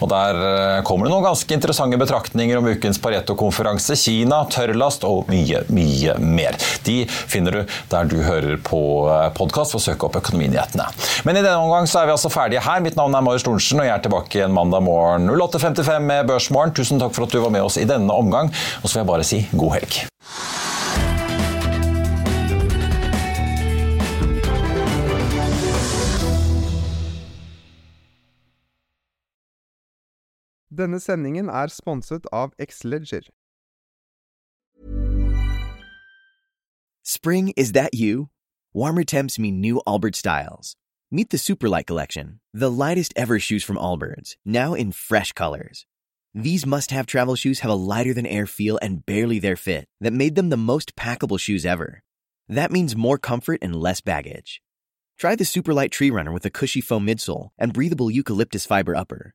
Og 0.00 0.10
Der 0.12 0.40
eh, 0.46 0.82
kommer 0.86 1.06
det 1.08 1.14
noen 1.14 1.26
ganske 1.26 1.56
interessante 1.56 1.98
betraktninger 2.00 2.60
om 2.60 2.68
ukens 2.72 3.00
Pareto-konferanse, 3.02 3.96
Kina, 3.98 4.42
tørrlast 4.52 5.06
og 5.08 5.30
mye, 5.32 5.64
mye 5.72 6.16
mer. 6.20 6.58
De 6.86 7.02
finner 7.08 7.58
du 7.58 7.76
der 7.92 8.10
du 8.10 8.18
hører 8.24 8.58
på 8.64 8.82
eh, 9.12 9.28
podkast 9.36 9.76
å 9.78 9.82
søke 9.82 10.08
opp 10.08 10.18
Økonominyhetene. 10.22 10.88
Men 11.28 11.38
i 11.38 11.44
denne 11.44 11.60
omgang 11.60 11.88
så 11.90 12.02
er 12.02 12.10
vi 12.10 12.16
altså 12.16 12.32
ferdige 12.32 12.64
her. 12.66 12.82
Mitt 12.84 12.98
navn 13.00 13.16
er 13.16 13.24
Marius 13.24 13.46
Thorensen, 13.46 13.82
og 13.82 13.88
jeg 13.88 13.96
er 13.96 14.04
tilbake 14.04 14.40
igjen 14.40 14.56
mandag 14.56 14.84
morgen 14.86 15.30
08.55 15.32 16.10
med 16.10 16.28
Børsmorgen. 16.30 16.76
Tusen 16.76 17.02
takk 17.02 17.16
for 17.16 17.28
at 17.28 17.34
du 17.34 17.40
var 17.42 17.54
med 17.54 17.64
oss 17.64 17.80
i 17.80 17.88
denne 17.88 18.12
omgang, 18.12 18.52
og 18.82 18.88
så 18.88 18.98
vil 18.98 19.04
jeg 19.04 19.12
bare 19.14 19.30
si 19.32 19.44
god 19.52 19.80
helg. 19.80 20.04
Denne 30.72 31.00
sendingen 31.00 31.50
er 31.50 31.68
sponset 31.68 32.24
av 32.32 32.54
Xleger. 32.56 33.28
Spring, 37.02 37.52
is 37.56 37.72
that 37.72 37.92
you? 37.92 38.30
Warmer 38.72 39.04
temps 39.04 39.38
mean 39.38 39.60
new 39.60 39.82
Allbirds 39.86 40.16
styles. 40.16 40.76
Meet 41.10 41.28
the 41.28 41.36
Superlight 41.36 41.86
Collection, 41.86 42.40
the 42.54 42.70
lightest 42.70 43.12
ever 43.16 43.38
shoes 43.38 43.62
from 43.62 43.76
Allbirds, 43.76 44.36
now 44.46 44.72
in 44.72 44.92
fresh 44.92 45.32
colors. 45.32 45.84
These 46.32 46.64
must 46.64 46.90
have 46.90 47.04
travel 47.04 47.36
shoes 47.36 47.60
have 47.60 47.70
a 47.70 47.74
lighter 47.74 48.14
than 48.14 48.24
air 48.24 48.46
feel 48.46 48.78
and 48.80 49.04
barely 49.04 49.38
their 49.38 49.56
fit 49.56 49.88
that 50.00 50.14
made 50.14 50.36
them 50.36 50.48
the 50.48 50.56
most 50.56 50.96
packable 50.96 51.38
shoes 51.38 51.66
ever. 51.66 52.02
That 52.48 52.72
means 52.72 52.96
more 52.96 53.18
comfort 53.18 53.58
and 53.60 53.76
less 53.76 54.00
baggage. 54.00 54.62
Try 55.18 55.36
the 55.36 55.44
Superlight 55.44 55.90
Tree 55.90 56.10
Runner 56.10 56.32
with 56.32 56.46
a 56.46 56.50
cushy 56.50 56.80
foam 56.80 57.06
midsole 57.06 57.50
and 57.58 57.74
breathable 57.74 58.10
eucalyptus 58.10 58.64
fiber 58.64 58.96
upper. 58.96 59.34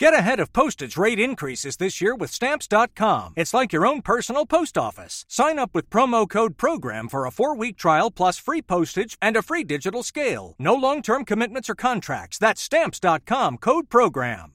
Get 0.00 0.14
ahead 0.14 0.38
of 0.38 0.52
postage 0.52 0.96
rate 0.96 1.18
increases 1.18 1.76
this 1.76 2.00
year 2.00 2.14
with 2.14 2.30
Stamps.com. 2.30 3.32
It's 3.34 3.52
like 3.52 3.72
your 3.72 3.84
own 3.84 4.00
personal 4.00 4.46
post 4.46 4.78
office. 4.78 5.24
Sign 5.28 5.58
up 5.58 5.74
with 5.74 5.90
promo 5.90 6.28
code 6.28 6.56
PROGRAM 6.56 7.08
for 7.08 7.26
a 7.26 7.32
four 7.32 7.56
week 7.56 7.76
trial 7.76 8.10
plus 8.12 8.38
free 8.38 8.62
postage 8.62 9.18
and 9.20 9.36
a 9.36 9.42
free 9.42 9.64
digital 9.64 10.04
scale. 10.04 10.54
No 10.58 10.74
long 10.74 11.02
term 11.02 11.24
commitments 11.24 11.68
or 11.68 11.74
contracts. 11.74 12.38
That's 12.38 12.62
Stamps.com 12.62 13.58
code 13.58 13.88
PROGRAM. 13.90 14.52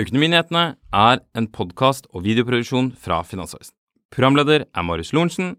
Økonominyhetene 0.00 0.76
er 0.96 1.20
en 1.36 1.46
podkast 1.52 2.06
og 2.16 2.24
videoproduksjon 2.24 2.94
fra 2.96 3.20
Finansavisen. 3.22 3.74
Programleder 4.12 4.64
er 4.64 4.82
Marius 4.82 5.12
Lorentzen. 5.12 5.58